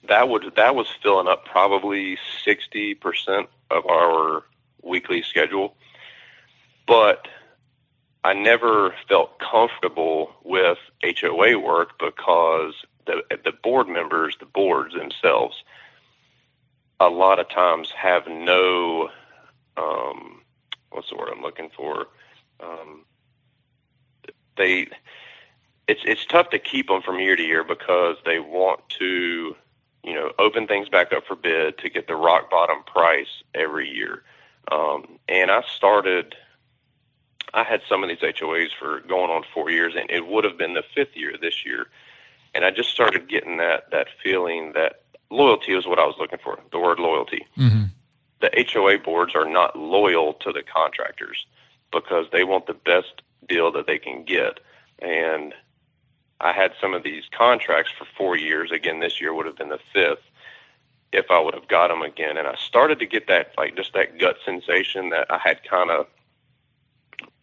that 0.08 0.28
would 0.28 0.52
that 0.56 0.74
was 0.74 0.88
filling 1.02 1.28
up 1.28 1.44
probably 1.44 2.18
sixty 2.44 2.94
percent 2.94 3.48
of 3.70 3.86
our 3.86 4.44
weekly 4.82 5.22
schedule, 5.22 5.76
but 6.86 7.28
I 8.24 8.34
never 8.34 8.94
felt 9.08 9.38
comfortable 9.38 10.32
with 10.44 10.78
HOA 11.02 11.58
work 11.58 11.98
because 11.98 12.74
the 13.06 13.22
the 13.44 13.52
board 13.62 13.88
members, 13.88 14.36
the 14.38 14.46
boards 14.46 14.94
themselves, 14.94 15.62
a 17.06 17.14
lot 17.14 17.38
of 17.38 17.48
times 17.48 17.90
have 17.90 18.26
no 18.26 19.10
um, 19.76 20.42
what's 20.90 21.08
the 21.10 21.16
word 21.16 21.30
I'm 21.34 21.42
looking 21.42 21.70
for? 21.74 22.08
Um, 22.60 23.04
they 24.56 24.88
it's 25.88 26.02
it's 26.04 26.24
tough 26.26 26.50
to 26.50 26.58
keep 26.58 26.88
them 26.88 27.02
from 27.02 27.18
year 27.18 27.36
to 27.36 27.42
year 27.42 27.64
because 27.64 28.16
they 28.24 28.38
want 28.38 28.80
to 29.00 29.56
you 30.04 30.14
know 30.14 30.32
open 30.38 30.66
things 30.66 30.88
back 30.88 31.12
up 31.12 31.26
for 31.26 31.36
bid 31.36 31.78
to 31.78 31.88
get 31.88 32.06
the 32.06 32.16
rock 32.16 32.50
bottom 32.50 32.82
price 32.84 33.42
every 33.54 33.90
year. 33.90 34.22
Um, 34.70 35.18
and 35.28 35.50
I 35.50 35.62
started 35.76 36.34
I 37.54 37.64
had 37.64 37.82
some 37.88 38.02
of 38.02 38.08
these 38.08 38.20
HOAs 38.20 38.70
for 38.78 39.00
going 39.00 39.30
on 39.30 39.44
four 39.52 39.70
years, 39.70 39.94
and 39.98 40.10
it 40.10 40.26
would 40.26 40.44
have 40.44 40.56
been 40.56 40.74
the 40.74 40.84
fifth 40.94 41.14
year 41.16 41.34
this 41.40 41.66
year. 41.66 41.88
And 42.54 42.64
I 42.64 42.70
just 42.70 42.90
started 42.90 43.28
getting 43.28 43.56
that 43.58 43.90
that 43.90 44.08
feeling 44.22 44.72
that 44.74 45.01
loyalty 45.32 45.72
is 45.72 45.86
what 45.86 45.98
I 45.98 46.06
was 46.06 46.16
looking 46.18 46.38
for. 46.42 46.58
The 46.70 46.78
word 46.78 46.98
loyalty. 46.98 47.46
Mm-hmm. 47.56 47.84
The 48.40 48.66
HOA 48.72 48.98
boards 48.98 49.34
are 49.34 49.48
not 49.48 49.78
loyal 49.78 50.34
to 50.34 50.52
the 50.52 50.62
contractors 50.62 51.46
because 51.92 52.26
they 52.32 52.44
want 52.44 52.66
the 52.66 52.74
best 52.74 53.22
deal 53.48 53.70
that 53.72 53.86
they 53.86 53.98
can 53.98 54.24
get. 54.24 54.60
And 54.98 55.54
I 56.40 56.52
had 56.52 56.72
some 56.80 56.94
of 56.94 57.02
these 57.02 57.24
contracts 57.30 57.92
for 57.96 58.06
four 58.16 58.36
years. 58.36 58.72
Again, 58.72 59.00
this 59.00 59.20
year 59.20 59.32
would 59.32 59.46
have 59.46 59.56
been 59.56 59.68
the 59.68 59.80
fifth 59.92 60.22
if 61.12 61.30
I 61.30 61.38
would 61.38 61.54
have 61.54 61.68
got 61.68 61.88
them 61.88 62.02
again. 62.02 62.36
And 62.36 62.48
I 62.48 62.56
started 62.56 62.98
to 62.98 63.06
get 63.06 63.28
that, 63.28 63.52
like, 63.56 63.76
just 63.76 63.92
that 63.92 64.18
gut 64.18 64.36
sensation 64.44 65.10
that 65.10 65.26
I 65.30 65.38
had 65.38 65.62
kind 65.62 65.90
of 65.90 66.06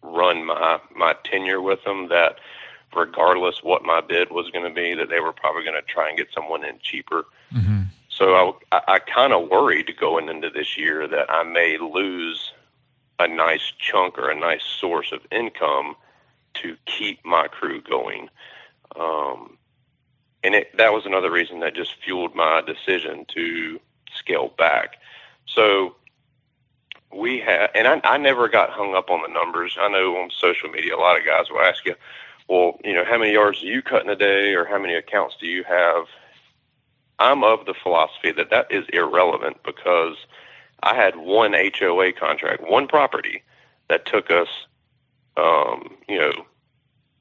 run 0.02 0.44
my 0.44 0.80
my 0.94 1.14
tenure 1.24 1.60
with 1.60 1.82
them 1.84 2.08
that 2.08 2.38
regardless 2.94 3.62
what 3.62 3.84
my 3.84 4.00
bid 4.00 4.30
was 4.30 4.50
going 4.50 4.64
to 4.64 4.74
be 4.74 4.94
that 4.94 5.08
they 5.08 5.20
were 5.20 5.32
probably 5.32 5.62
going 5.62 5.80
to 5.80 5.82
try 5.82 6.08
and 6.08 6.16
get 6.16 6.28
someone 6.34 6.64
in 6.64 6.78
cheaper 6.82 7.24
mm-hmm. 7.52 7.79
So 8.20 8.58
i 8.70 8.80
i, 8.86 8.98
kind 9.00 9.32
of 9.32 9.48
worried 9.48 9.90
going 9.98 10.28
into 10.28 10.50
this 10.50 10.76
year 10.76 11.08
that 11.08 11.28
i 11.30 11.42
may 11.42 11.78
lose 11.78 12.52
a 13.18 13.26
nice 13.26 13.72
chunk 13.78 14.18
or 14.18 14.30
a 14.30 14.38
nice 14.38 14.62
source 14.62 15.10
of 15.12 15.20
income 15.32 15.96
to 16.54 16.76
keep 16.86 17.24
my 17.24 17.48
crew 17.48 17.80
going 17.80 18.28
um, 18.98 19.56
and 20.42 20.54
it, 20.54 20.76
that 20.76 20.92
was 20.92 21.06
another 21.06 21.30
reason 21.30 21.60
that 21.60 21.74
just 21.74 21.94
fueled 22.04 22.34
my 22.34 22.60
decision 22.60 23.24
to 23.34 23.80
scale 24.14 24.52
back 24.56 24.96
so 25.46 25.96
we 27.12 27.40
had, 27.40 27.70
and 27.74 27.88
I, 27.88 28.00
I 28.04 28.16
never 28.18 28.48
got 28.48 28.70
hung 28.70 28.94
up 28.94 29.10
on 29.10 29.22
the 29.22 29.28
numbers. 29.28 29.76
I 29.80 29.88
know 29.88 30.16
on 30.16 30.30
social 30.30 30.68
media, 30.68 30.94
a 30.94 30.98
lot 30.98 31.18
of 31.18 31.26
guys 31.26 31.50
will 31.50 31.60
ask 31.60 31.84
you, 31.84 31.94
well, 32.48 32.78
you 32.84 32.94
know, 32.94 33.04
how 33.04 33.18
many 33.18 33.32
yards 33.32 33.60
do 33.60 33.66
you 33.66 33.82
cut 33.82 34.02
in 34.02 34.10
a 34.10 34.16
day 34.16 34.54
or 34.54 34.64
how 34.64 34.78
many 34.78 34.94
accounts 34.94 35.36
do 35.40 35.46
you 35.46 35.64
have? 35.64 36.06
I'm 37.20 37.44
of 37.44 37.66
the 37.66 37.74
philosophy 37.74 38.32
that 38.32 38.50
that 38.50 38.72
is 38.72 38.86
irrelevant 38.92 39.58
because 39.62 40.16
I 40.82 40.94
had 40.94 41.16
one 41.16 41.52
HOA 41.52 42.12
contract, 42.14 42.68
one 42.68 42.88
property 42.88 43.42
that 43.88 44.06
took 44.06 44.30
us, 44.30 44.48
um, 45.36 45.96
you 46.08 46.18
know, 46.18 46.32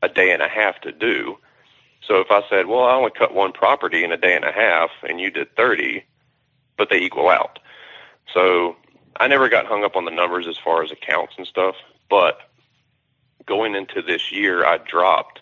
a 0.01 0.09
day 0.09 0.31
and 0.31 0.41
a 0.41 0.47
half 0.47 0.79
to 0.81 0.91
do. 0.91 1.37
So 2.01 2.21
if 2.21 2.31
I 2.31 2.41
said, 2.49 2.67
well, 2.67 2.85
I 2.85 2.93
only 2.93 3.11
cut 3.11 3.33
one 3.33 3.51
property 3.51 4.03
in 4.03 4.11
a 4.11 4.17
day 4.17 4.35
and 4.35 4.45
a 4.45 4.53
half 4.53 4.89
and 5.07 5.19
you 5.19 5.29
did 5.29 5.53
30, 5.57 6.05
but 6.77 6.89
they 6.89 6.99
equal 6.99 7.27
out. 7.27 7.59
So 8.33 8.77
I 9.19 9.27
never 9.27 9.49
got 9.49 9.65
hung 9.65 9.83
up 9.83 9.97
on 9.97 10.05
the 10.05 10.11
numbers 10.11 10.47
as 10.47 10.57
far 10.57 10.81
as 10.81 10.91
accounts 10.91 11.33
and 11.37 11.45
stuff, 11.45 11.75
but 12.09 12.39
going 13.45 13.75
into 13.75 14.01
this 14.01 14.31
year, 14.31 14.65
I 14.65 14.77
dropped 14.77 15.41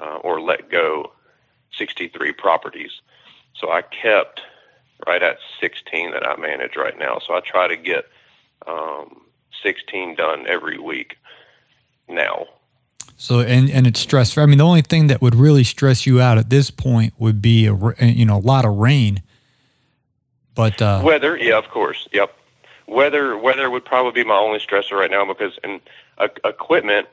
uh, 0.00 0.16
or 0.22 0.40
let 0.40 0.70
go 0.70 1.12
63 1.76 2.32
properties. 2.32 3.02
So 3.54 3.70
I 3.70 3.82
kept 3.82 4.40
right 5.06 5.22
at 5.22 5.38
16 5.60 6.12
that 6.12 6.26
I 6.26 6.36
manage 6.36 6.76
right 6.76 6.98
now. 6.98 7.20
So 7.26 7.34
I 7.34 7.40
try 7.40 7.68
to 7.68 7.76
get 7.76 8.06
um, 8.66 9.22
16 9.62 10.16
done 10.16 10.46
every 10.46 10.78
week 10.78 11.16
now. 12.08 12.46
So 13.16 13.38
and 13.38 13.70
and 13.70 13.86
it's 13.86 14.00
stressful. 14.00 14.42
I 14.42 14.46
mean, 14.46 14.58
the 14.58 14.64
only 14.64 14.82
thing 14.82 15.06
that 15.06 15.22
would 15.22 15.36
really 15.36 15.62
stress 15.62 16.06
you 16.06 16.20
out 16.20 16.38
at 16.38 16.50
this 16.50 16.72
point 16.72 17.14
would 17.18 17.40
be 17.40 17.66
a 17.66 17.74
you 18.00 18.24
know 18.24 18.38
a 18.38 18.40
lot 18.40 18.64
of 18.64 18.74
rain. 18.76 19.22
But 20.56 20.82
uh, 20.82 21.02
weather, 21.04 21.36
yeah, 21.36 21.56
of 21.56 21.68
course, 21.68 22.08
yep. 22.12 22.36
Weather 22.88 23.38
weather 23.38 23.70
would 23.70 23.84
probably 23.84 24.24
be 24.24 24.28
my 24.28 24.36
only 24.36 24.58
stressor 24.58 24.98
right 24.98 25.10
now 25.10 25.24
because 25.24 25.56
and 25.62 25.80
uh, 26.18 26.28
equipment 26.44 27.06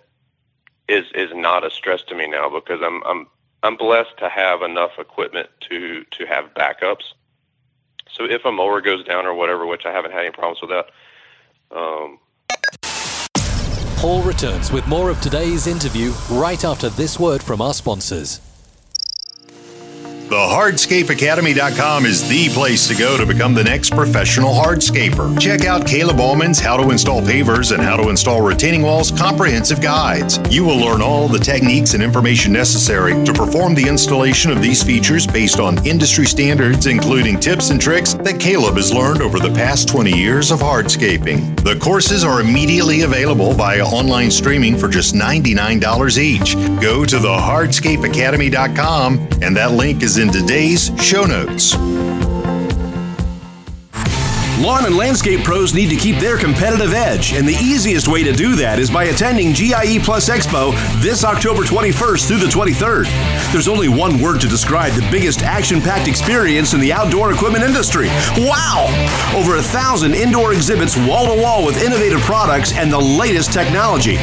is 0.87 1.05
is 1.13 1.29
not 1.33 1.63
a 1.63 1.69
stress 1.69 2.01
to 2.03 2.15
me 2.15 2.27
now 2.27 2.49
because 2.49 2.81
I'm 2.83 3.03
I'm 3.03 3.27
I'm 3.63 3.75
blessed 3.75 4.17
to 4.19 4.29
have 4.29 4.61
enough 4.61 4.91
equipment 4.97 5.49
to 5.69 6.05
to 6.11 6.25
have 6.25 6.53
backups. 6.53 7.13
So 8.11 8.23
if 8.25 8.45
a 8.45 8.51
mower 8.51 8.81
goes 8.81 9.03
down 9.05 9.25
or 9.25 9.33
whatever, 9.33 9.65
which 9.65 9.85
I 9.85 9.91
haven't 9.91 10.11
had 10.11 10.21
any 10.21 10.31
problems 10.31 10.61
with 10.61 10.71
that. 10.71 10.87
Um, 11.75 12.19
Paul 13.97 14.21
returns 14.23 14.71
with 14.71 14.87
more 14.87 15.09
of 15.09 15.19
today's 15.19 15.67
interview 15.67 16.13
right 16.31 16.63
after 16.63 16.89
this 16.89 17.19
word 17.19 17.43
from 17.43 17.61
our 17.61 17.73
sponsors. 17.73 18.48
TheHardscapeAcademy.com 20.29 22.05
is 22.05 22.29
the 22.29 22.49
place 22.49 22.87
to 22.87 22.95
go 22.95 23.17
to 23.17 23.25
become 23.25 23.55
the 23.55 23.63
next 23.63 23.89
professional 23.89 24.53
hardscaper. 24.53 25.35
Check 25.41 25.65
out 25.65 25.87
Caleb 25.87 26.19
Allman's 26.19 26.59
How 26.59 26.77
to 26.77 26.91
Install 26.91 27.23
Pavers 27.23 27.73
and 27.73 27.81
How 27.81 27.97
to 27.97 28.09
Install 28.09 28.43
Retaining 28.43 28.83
Walls 28.83 29.09
comprehensive 29.09 29.81
guides. 29.81 30.39
You 30.51 30.63
will 30.63 30.77
learn 30.77 31.01
all 31.01 31.27
the 31.27 31.39
techniques 31.39 31.95
and 31.95 32.03
information 32.03 32.53
necessary 32.53 33.13
to 33.25 33.33
perform 33.33 33.73
the 33.73 33.87
installation 33.87 34.51
of 34.51 34.61
these 34.61 34.83
features 34.83 35.25
based 35.25 35.59
on 35.59 35.83
industry 35.83 36.27
standards, 36.27 36.85
including 36.85 37.39
tips 37.39 37.71
and 37.71 37.81
tricks 37.81 38.13
that 38.13 38.39
Caleb 38.39 38.75
has 38.75 38.93
learned 38.93 39.23
over 39.23 39.39
the 39.39 39.51
past 39.55 39.89
20 39.89 40.15
years 40.15 40.51
of 40.51 40.59
hardscaping. 40.59 41.59
The 41.63 41.79
courses 41.79 42.23
are 42.23 42.39
immediately 42.39 43.01
available 43.01 43.53
via 43.53 43.83
online 43.83 44.29
streaming 44.29 44.77
for 44.77 44.89
just 44.89 45.15
$99 45.15 46.19
each. 46.19 46.53
Go 46.79 47.03
to 47.03 47.15
thehardscapeacademy.com 47.15 49.27
and 49.41 49.57
that 49.57 49.71
link 49.71 50.03
is 50.03 50.18
in 50.19 50.29
today's 50.29 50.91
show 51.01 51.23
notes. 51.23 52.08
Lawn 54.59 54.85
and 54.85 54.97
landscape 54.97 55.45
pros 55.45 55.73
need 55.73 55.89
to 55.89 55.95
keep 55.95 56.17
their 56.17 56.37
competitive 56.37 56.91
edge, 56.91 57.31
and 57.31 57.47
the 57.47 57.53
easiest 57.53 58.09
way 58.09 58.23
to 58.23 58.33
do 58.33 58.57
that 58.57 58.77
is 58.77 58.91
by 58.91 59.05
attending 59.05 59.53
GIE 59.53 59.99
Plus 60.03 60.27
Expo 60.27 60.73
this 61.01 61.23
October 61.23 61.61
21st 61.61 62.27
through 62.27 62.39
the 62.39 62.45
23rd. 62.45 63.05
There's 63.53 63.69
only 63.69 63.87
one 63.87 64.19
word 64.19 64.41
to 64.41 64.49
describe 64.49 64.91
the 64.91 65.07
biggest 65.09 65.43
action 65.43 65.79
packed 65.79 66.09
experience 66.09 66.73
in 66.73 66.81
the 66.81 66.91
outdoor 66.91 67.31
equipment 67.31 67.63
industry. 67.63 68.07
Wow! 68.35 68.91
Over 69.33 69.55
a 69.55 69.61
thousand 69.61 70.13
indoor 70.13 70.51
exhibits 70.51 70.97
wall 70.97 71.33
to 71.33 71.41
wall 71.41 71.65
with 71.65 71.81
innovative 71.81 72.19
products 72.19 72.73
and 72.73 72.91
the 72.91 72.99
latest 72.99 73.53
technology. 73.53 74.17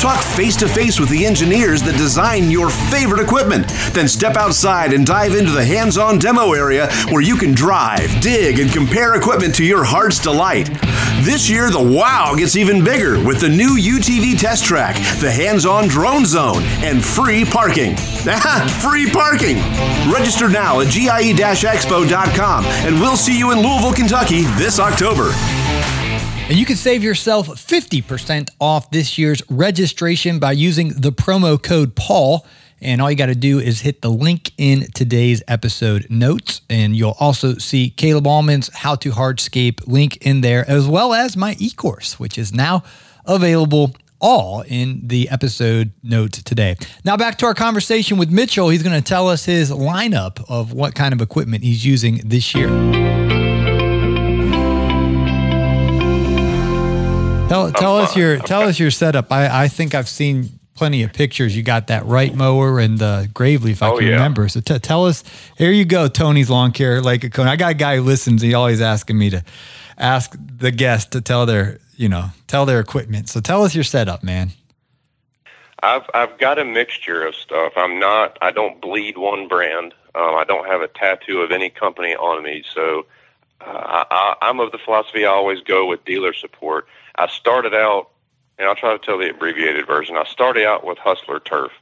Talk 0.00 0.22
face 0.22 0.56
to 0.56 0.68
face 0.68 1.00
with 1.00 1.08
the 1.08 1.24
engineers 1.24 1.80
that 1.84 1.96
design 1.96 2.50
your 2.50 2.68
favorite 2.68 3.22
equipment. 3.22 3.66
Then 3.94 4.06
step 4.06 4.36
outside 4.36 4.92
and 4.92 5.06
dive 5.06 5.34
into 5.34 5.52
the 5.52 5.64
hands 5.64 5.96
on 5.96 6.18
demo 6.18 6.52
area 6.52 6.92
where 7.08 7.22
you 7.22 7.36
can 7.36 7.54
drive, 7.54 8.20
dig, 8.20 8.58
and 8.58 8.70
compare 8.70 9.14
equipment 9.14 9.54
to 9.54 9.64
your 9.64 9.77
your 9.78 9.84
heart's 9.84 10.18
delight. 10.18 10.66
This 11.22 11.48
year, 11.48 11.70
the 11.70 11.80
wow 11.80 12.34
gets 12.36 12.56
even 12.56 12.82
bigger 12.82 13.24
with 13.24 13.40
the 13.40 13.48
new 13.48 13.78
UTV 13.78 14.36
test 14.36 14.64
track, 14.64 14.96
the 15.20 15.30
hands 15.30 15.64
on 15.64 15.86
drone 15.86 16.26
zone, 16.26 16.64
and 16.82 17.04
free 17.04 17.44
parking. 17.44 17.96
free 18.82 19.08
parking! 19.08 19.58
Register 20.10 20.48
now 20.48 20.80
at 20.80 20.88
GIE 20.88 21.32
expo.com, 21.32 22.64
and 22.64 23.00
we'll 23.00 23.16
see 23.16 23.38
you 23.38 23.52
in 23.52 23.58
Louisville, 23.58 23.92
Kentucky 23.92 24.42
this 24.58 24.80
October. 24.80 25.30
And 26.48 26.58
you 26.58 26.66
can 26.66 26.74
save 26.74 27.04
yourself 27.04 27.46
50% 27.46 28.50
off 28.58 28.90
this 28.90 29.16
year's 29.16 29.42
registration 29.48 30.40
by 30.40 30.52
using 30.52 30.88
the 30.88 31.12
promo 31.12 31.62
code 31.62 31.94
Paul. 31.94 32.44
And 32.80 33.00
all 33.00 33.10
you 33.10 33.16
got 33.16 33.26
to 33.26 33.34
do 33.34 33.58
is 33.58 33.80
hit 33.80 34.02
the 34.02 34.10
link 34.10 34.52
in 34.56 34.86
today's 34.94 35.42
episode 35.48 36.06
notes. 36.10 36.60
And 36.70 36.94
you'll 36.96 37.16
also 37.18 37.54
see 37.54 37.90
Caleb 37.90 38.26
Allman's 38.26 38.72
How 38.72 38.94
to 38.96 39.10
Hardscape 39.10 39.86
link 39.86 40.18
in 40.18 40.40
there, 40.40 40.68
as 40.68 40.86
well 40.86 41.12
as 41.12 41.36
my 41.36 41.56
e 41.58 41.70
course, 41.70 42.20
which 42.20 42.38
is 42.38 42.52
now 42.52 42.82
available 43.26 43.94
all 44.20 44.62
in 44.62 45.00
the 45.06 45.28
episode 45.28 45.92
notes 46.02 46.42
today. 46.42 46.76
Now, 47.04 47.16
back 47.16 47.38
to 47.38 47.46
our 47.46 47.54
conversation 47.54 48.18
with 48.18 48.30
Mitchell. 48.30 48.68
He's 48.68 48.82
going 48.82 49.00
to 49.00 49.06
tell 49.06 49.28
us 49.28 49.44
his 49.44 49.70
lineup 49.70 50.44
of 50.48 50.72
what 50.72 50.94
kind 50.94 51.14
of 51.14 51.20
equipment 51.20 51.62
he's 51.62 51.84
using 51.84 52.20
this 52.24 52.54
year. 52.54 52.68
Tell, 57.48 57.72
tell 57.72 57.96
us 57.96 58.14
your 58.14 58.36
tell 58.38 58.62
us 58.62 58.78
your 58.78 58.90
setup. 58.90 59.32
I, 59.32 59.64
I 59.64 59.68
think 59.68 59.94
I've 59.94 60.08
seen 60.08 60.57
plenty 60.78 61.02
of 61.02 61.12
pictures. 61.12 61.56
You 61.56 61.62
got 61.64 61.88
that 61.88 62.06
Wright 62.06 62.32
mower 62.34 62.78
and 62.78 62.98
the 62.98 63.28
Gravely, 63.34 63.72
if 63.72 63.82
I 63.82 63.90
Oh, 63.90 63.98
can 63.98 64.06
yeah. 64.06 64.12
remember. 64.14 64.48
So 64.48 64.60
t- 64.60 64.78
tell 64.78 65.06
us. 65.06 65.24
Here 65.58 65.72
you 65.72 65.84
go, 65.84 66.06
Tony's 66.08 66.48
Lawn 66.48 66.70
Care 66.72 67.02
Lake 67.02 67.24
Oconee. 67.24 67.50
I 67.50 67.56
got 67.56 67.72
a 67.72 67.74
guy 67.74 67.96
who 67.96 68.02
listens. 68.02 68.40
He 68.42 68.54
always 68.54 68.80
asking 68.80 69.18
me 69.18 69.30
to 69.30 69.44
ask 69.98 70.36
the 70.58 70.70
guest 70.70 71.10
to 71.12 71.20
tell 71.20 71.44
their 71.46 71.78
you 71.96 72.08
know 72.08 72.26
tell 72.46 72.64
their 72.64 72.78
equipment. 72.80 73.28
So 73.28 73.40
tell 73.40 73.64
us 73.64 73.74
your 73.74 73.84
setup, 73.84 74.22
man. 74.22 74.52
I've 75.82 76.08
I've 76.14 76.38
got 76.38 76.58
a 76.58 76.64
mixture 76.64 77.26
of 77.26 77.34
stuff. 77.34 77.72
I'm 77.76 77.98
not. 77.98 78.38
I 78.40 78.50
don't 78.52 78.80
bleed 78.80 79.18
one 79.18 79.48
brand. 79.48 79.94
Um, 80.14 80.34
I 80.36 80.44
don't 80.46 80.66
have 80.66 80.80
a 80.80 80.88
tattoo 80.88 81.40
of 81.40 81.50
any 81.52 81.70
company 81.70 82.14
on 82.14 82.42
me. 82.42 82.64
So 82.74 83.06
uh, 83.60 84.04
I, 84.10 84.34
I'm 84.42 84.58
of 84.60 84.72
the 84.72 84.78
philosophy 84.78 85.24
I 85.26 85.30
always 85.30 85.60
go 85.60 85.86
with 85.86 86.04
dealer 86.04 86.32
support. 86.32 86.86
I 87.16 87.26
started 87.28 87.74
out, 87.74 88.10
and 88.58 88.68
I'll 88.68 88.74
try 88.74 88.96
to 88.96 88.98
tell 88.98 89.18
the 89.18 89.30
abbreviated 89.30 89.86
version. 89.86 90.16
I 90.16 90.24
started 90.24 90.66
out 90.66 90.84
with 90.84 90.98
Hustler 90.98 91.40
Turf. 91.40 91.72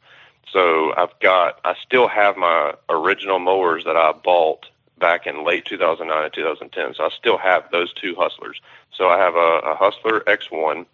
So 0.52 0.94
I've 0.96 1.18
got. 1.20 1.60
I 1.64 1.74
still 1.82 2.08
have 2.08 2.36
my 2.36 2.74
original 2.88 3.38
mowers 3.38 3.84
that 3.84 3.96
I 3.96 4.12
bought 4.12 4.66
back 4.98 5.26
in 5.26 5.44
late 5.44 5.64
2009 5.66 6.24
and 6.24 6.32
2010. 6.32 6.94
So 6.94 7.04
I 7.04 7.10
still 7.10 7.38
have 7.38 7.70
those 7.70 7.92
two 7.92 8.14
Hustlers. 8.14 8.60
So 8.92 9.08
I 9.08 9.18
have 9.18 9.34
a, 9.34 9.72
a 9.72 9.74
Hustler 9.74 10.20
X1 10.20 10.86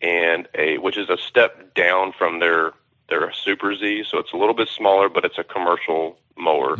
and 0.00 0.48
a 0.54 0.78
which 0.78 0.96
is 0.96 1.08
a 1.08 1.16
step 1.16 1.74
down 1.74 2.12
from 2.12 2.38
their 2.40 2.72
their 3.08 3.32
Super 3.32 3.74
Z, 3.76 4.04
so 4.10 4.18
it's 4.18 4.32
a 4.32 4.36
little 4.36 4.54
bit 4.54 4.68
smaller, 4.68 5.08
but 5.08 5.24
it's 5.24 5.38
a 5.38 5.44
commercial 5.44 6.18
mower. 6.36 6.76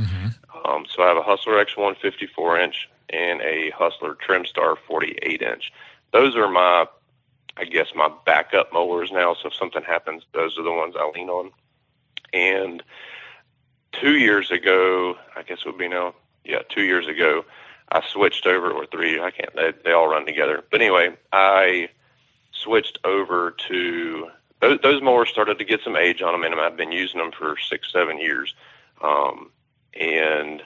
Um, 0.64 0.84
so 0.88 1.02
I 1.02 1.08
have 1.08 1.16
a 1.16 1.22
Hustler 1.22 1.62
X1 1.64 1.98
54 2.00 2.58
inch 2.60 2.88
and 3.10 3.40
a 3.42 3.70
Hustler 3.70 4.16
Trimstar 4.26 4.76
48 4.86 5.42
inch. 5.42 5.72
Those 6.12 6.36
are 6.36 6.48
my, 6.48 6.86
I 7.56 7.64
guess, 7.64 7.88
my 7.94 8.10
backup 8.26 8.72
mowers 8.72 9.10
now. 9.12 9.34
So 9.34 9.48
if 9.48 9.54
something 9.54 9.82
happens, 9.82 10.24
those 10.32 10.58
are 10.58 10.64
the 10.64 10.72
ones 10.72 10.94
I 10.98 11.10
lean 11.14 11.28
on. 11.28 11.50
And 12.32 12.82
two 13.92 14.16
years 14.16 14.50
ago, 14.50 15.16
I 15.36 15.42
guess 15.42 15.58
it 15.60 15.66
would 15.66 15.78
be 15.78 15.88
now, 15.88 16.14
yeah, 16.44 16.62
two 16.68 16.82
years 16.82 17.06
ago, 17.06 17.44
I 17.90 18.02
switched 18.06 18.46
over, 18.46 18.72
or 18.72 18.86
three, 18.86 19.20
I 19.20 19.30
can't, 19.30 19.54
they, 19.54 19.72
they 19.84 19.92
all 19.92 20.08
run 20.08 20.26
together. 20.26 20.64
But 20.70 20.80
anyway, 20.80 21.16
I 21.32 21.90
switched 22.50 22.98
over 23.04 23.54
to 23.68 24.30
those, 24.60 24.78
those 24.82 25.02
mowers 25.02 25.28
started 25.28 25.58
to 25.58 25.64
get 25.64 25.80
some 25.82 25.96
age 25.96 26.22
on 26.22 26.32
them, 26.32 26.42
and 26.50 26.60
I've 26.60 26.76
been 26.76 26.92
using 26.92 27.18
them 27.20 27.32
for 27.32 27.56
six, 27.58 27.92
seven 27.92 28.18
years. 28.18 28.54
Um, 29.02 29.50
and 29.98 30.62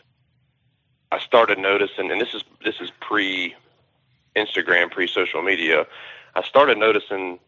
I 1.11 1.19
started 1.19 1.59
noticing, 1.59 2.11
and 2.11 2.21
this 2.21 2.35
is 2.35 2.45
this 2.65 2.77
is 2.81 2.91
pre 3.01 3.57
Instagram, 4.37 4.91
pre 4.91 5.07
social 5.07 5.43
media. 5.43 5.87
I 6.39 6.43
started 6.43 6.79
noticing 6.79 7.41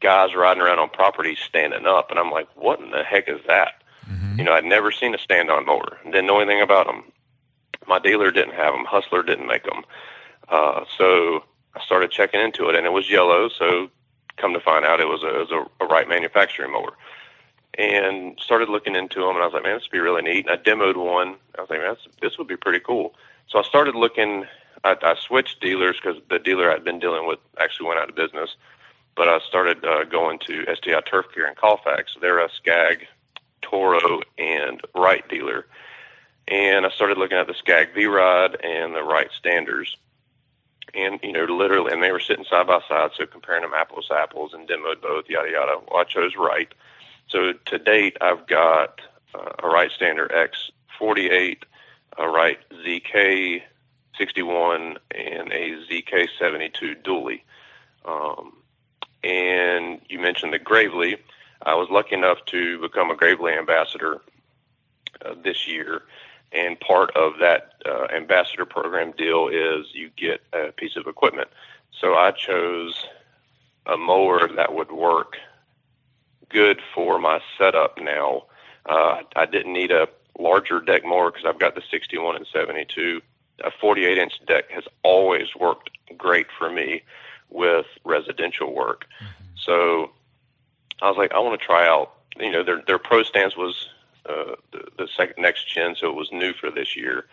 guys 0.00 0.34
riding 0.34 0.62
around 0.62 0.78
on 0.78 0.88
property 0.88 1.36
standing 1.36 1.86
up, 1.86 2.10
and 2.10 2.18
I'm 2.18 2.30
like, 2.30 2.48
what 2.54 2.80
in 2.80 2.90
the 2.90 3.04
heck 3.04 3.28
is 3.28 3.40
that? 3.46 3.82
You 4.38 4.44
know, 4.44 4.52
I'd 4.52 4.64
never 4.64 4.90
seen 4.90 5.14
a 5.14 5.18
stand-on 5.18 5.66
mower. 5.66 5.98
Didn't 6.04 6.26
know 6.26 6.40
anything 6.40 6.62
about 6.62 6.86
them. 6.86 7.04
My 7.86 7.98
dealer 7.98 8.30
didn't 8.30 8.54
have 8.54 8.72
them. 8.72 8.86
Hustler 8.86 9.22
didn't 9.22 9.48
make 9.48 9.64
them. 9.64 9.84
Uh, 10.48 10.84
so 10.96 11.44
I 11.74 11.80
started 11.84 12.10
checking 12.10 12.40
into 12.40 12.68
it, 12.68 12.74
and 12.74 12.86
it 12.86 12.92
was 12.92 13.10
yellow. 13.10 13.50
So 13.50 13.90
come 14.38 14.54
to 14.54 14.60
find 14.60 14.84
out, 14.84 15.00
it 15.00 15.08
was 15.08 15.22
a, 15.22 15.28
it 15.28 15.50
was 15.50 15.50
a, 15.50 15.84
a 15.84 15.88
Wright 15.88 16.08
manufacturing 16.08 16.72
mower. 16.72 16.92
And 17.76 18.38
started 18.40 18.70
looking 18.70 18.94
into 18.96 19.20
them, 19.20 19.34
and 19.34 19.42
I 19.42 19.44
was 19.44 19.52
like, 19.52 19.64
man, 19.64 19.74
this 19.76 19.84
would 19.84 19.92
be 19.92 19.98
really 19.98 20.22
neat. 20.22 20.46
And 20.48 20.58
I 20.58 20.62
demoed 20.62 20.96
one. 20.96 21.36
I 21.58 21.60
was 21.60 21.68
like, 21.68 21.80
man, 21.80 21.96
this 22.22 22.38
would 22.38 22.48
be 22.48 22.56
pretty 22.56 22.80
cool. 22.80 23.14
So 23.48 23.58
I 23.58 23.62
started 23.62 23.94
looking. 23.94 24.46
I, 24.84 24.96
I 25.02 25.14
switched 25.16 25.60
dealers 25.60 25.96
because 25.96 26.20
the 26.28 26.38
dealer 26.38 26.70
I'd 26.70 26.84
been 26.84 26.98
dealing 26.98 27.26
with 27.26 27.38
actually 27.58 27.88
went 27.88 28.00
out 28.00 28.08
of 28.08 28.14
business. 28.14 28.56
But 29.16 29.28
I 29.28 29.40
started 29.40 29.84
uh, 29.84 30.04
going 30.04 30.38
to 30.46 30.64
STI 30.76 31.00
Turf 31.00 31.26
Care 31.34 31.48
in 31.48 31.56
Colfax. 31.56 32.16
They're 32.20 32.38
a 32.38 32.48
Skag, 32.50 33.06
Toro, 33.62 34.20
and 34.38 34.80
Wright 34.94 35.28
dealer. 35.28 35.66
And 36.46 36.86
I 36.86 36.90
started 36.90 37.18
looking 37.18 37.36
at 37.36 37.46
the 37.46 37.54
Skag 37.54 37.94
V-Rod 37.94 38.60
and 38.62 38.94
the 38.94 39.02
Wright 39.02 39.30
Standards. 39.36 39.96
And, 40.94 41.20
you 41.22 41.32
know, 41.32 41.44
literally, 41.44 41.92
and 41.92 42.02
they 42.02 42.12
were 42.12 42.20
sitting 42.20 42.44
side 42.44 42.66
by 42.68 42.80
side, 42.88 43.10
so 43.16 43.26
comparing 43.26 43.62
them 43.62 43.74
apples 43.76 44.06
to 44.08 44.14
apples 44.14 44.54
and 44.54 44.66
demoed 44.66 45.02
both, 45.02 45.28
yada, 45.28 45.50
yada. 45.50 45.80
Well, 45.90 46.00
I 46.00 46.04
chose 46.04 46.36
Wright. 46.36 46.72
So 47.28 47.52
to 47.52 47.78
date, 47.78 48.16
I've 48.20 48.46
got 48.46 49.00
uh, 49.34 49.50
a 49.58 49.68
Wright 49.68 49.90
Standard 49.90 50.30
X48, 50.30 51.64
a 52.16 52.28
Wright 52.28 52.58
ZK61, 54.18 54.96
and 55.10 55.52
a 55.52 55.76
ZK72 55.90 57.02
dually. 57.02 57.42
Um, 58.04 58.54
and 59.22 60.00
you 60.08 60.18
mentioned 60.18 60.52
the 60.52 60.58
Gravely. 60.58 61.16
I 61.62 61.74
was 61.74 61.88
lucky 61.90 62.14
enough 62.14 62.44
to 62.46 62.80
become 62.80 63.10
a 63.10 63.16
Gravely 63.16 63.52
ambassador 63.52 64.20
uh, 65.24 65.34
this 65.42 65.66
year, 65.66 66.02
and 66.52 66.78
part 66.78 67.14
of 67.16 67.34
that 67.40 67.74
uh, 67.84 68.06
ambassador 68.14 68.64
program 68.64 69.12
deal 69.12 69.48
is 69.48 69.86
you 69.92 70.10
get 70.16 70.40
a 70.52 70.72
piece 70.72 70.96
of 70.96 71.06
equipment. 71.06 71.48
So 72.00 72.14
I 72.14 72.30
chose 72.30 73.06
a 73.86 73.96
mower 73.96 74.48
that 74.54 74.74
would 74.74 74.92
work 74.92 75.36
good 76.48 76.80
for 76.94 77.18
my 77.18 77.40
setup 77.56 77.98
now. 78.00 78.44
Uh, 78.86 79.22
I 79.36 79.46
didn't 79.46 79.72
need 79.72 79.90
a 79.90 80.08
larger 80.38 80.80
deck 80.80 81.04
mower 81.04 81.30
because 81.30 81.46
I've 81.46 81.58
got 81.58 81.74
the 81.74 81.82
61 81.90 82.36
and 82.36 82.46
72. 82.46 83.20
A 83.64 83.70
48 83.70 84.18
inch 84.18 84.40
deck 84.46 84.70
has 84.70 84.84
always 85.02 85.54
worked 85.58 85.90
great 86.16 86.46
for 86.56 86.70
me 86.70 87.02
with 87.50 87.86
residential 88.04 88.74
work. 88.74 89.06
So 89.56 90.10
I 91.02 91.08
was 91.08 91.16
like, 91.16 91.32
I 91.32 91.38
want 91.38 91.58
to 91.60 91.66
try 91.66 91.86
out. 91.86 92.12
You 92.38 92.52
know, 92.52 92.62
their 92.62 92.82
their 92.86 92.98
Pro 92.98 93.22
Stance 93.22 93.56
was 93.56 93.88
uh, 94.26 94.54
the, 94.72 94.84
the 94.96 95.08
second 95.16 95.42
next 95.42 95.68
gen, 95.68 95.96
so 95.96 96.08
it 96.08 96.14
was 96.14 96.30
new 96.30 96.52
for 96.52 96.70
this 96.70 96.96
year, 96.96 97.26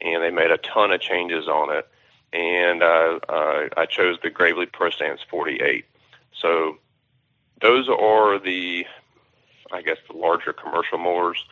and 0.00 0.22
they 0.22 0.30
made 0.30 0.50
a 0.50 0.58
ton 0.58 0.92
of 0.92 1.00
changes 1.00 1.48
on 1.48 1.74
it. 1.74 1.88
And 2.32 2.82
uh, 2.82 3.18
uh, 3.28 3.68
I 3.76 3.86
chose 3.86 4.18
the 4.22 4.30
Gravely 4.30 4.66
Pro 4.66 4.90
Stance 4.90 5.20
48. 5.28 5.84
So 6.32 6.78
those 7.60 7.88
are 7.88 8.38
the, 8.38 8.86
I 9.72 9.82
guess, 9.82 9.98
the 10.08 10.16
larger 10.16 10.52
commercial 10.52 10.98
mowers. 10.98 11.44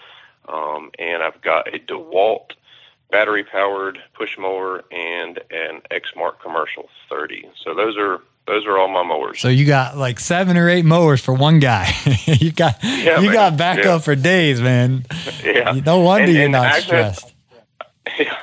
Um, 0.48 0.90
and 0.98 1.22
I've 1.22 1.42
got 1.42 1.74
a 1.74 1.78
DeWalt 1.78 2.52
battery 3.10 3.44
powered 3.44 3.98
push 4.14 4.36
mower 4.38 4.84
and 4.90 5.38
an 5.50 5.80
Exmark 5.90 6.40
commercial 6.42 6.88
30. 7.08 7.50
So 7.64 7.74
those 7.74 7.96
are 7.96 8.20
those 8.46 8.64
are 8.66 8.78
all 8.78 8.88
my 8.88 9.02
mowers. 9.02 9.40
So 9.40 9.48
you 9.48 9.66
got 9.66 9.96
like 9.98 10.18
seven 10.18 10.56
or 10.56 10.68
eight 10.70 10.84
mowers 10.86 11.20
for 11.20 11.34
one 11.34 11.58
guy. 11.58 11.92
you 12.26 12.50
got 12.50 12.78
Yeah, 12.82 13.20
you 13.20 13.26
man. 13.26 13.32
got 13.34 13.56
backup 13.58 13.84
Yeah. 13.84 13.98
for 13.98 14.14
days, 14.14 14.60
man. 14.60 15.04
yeah. 15.44 15.72
No 15.84 15.98
wonder 16.00 16.24
And- 16.24 16.32
you're 16.32 16.42
and 16.44 16.52
not 16.52 16.74
stressed. 16.76 17.34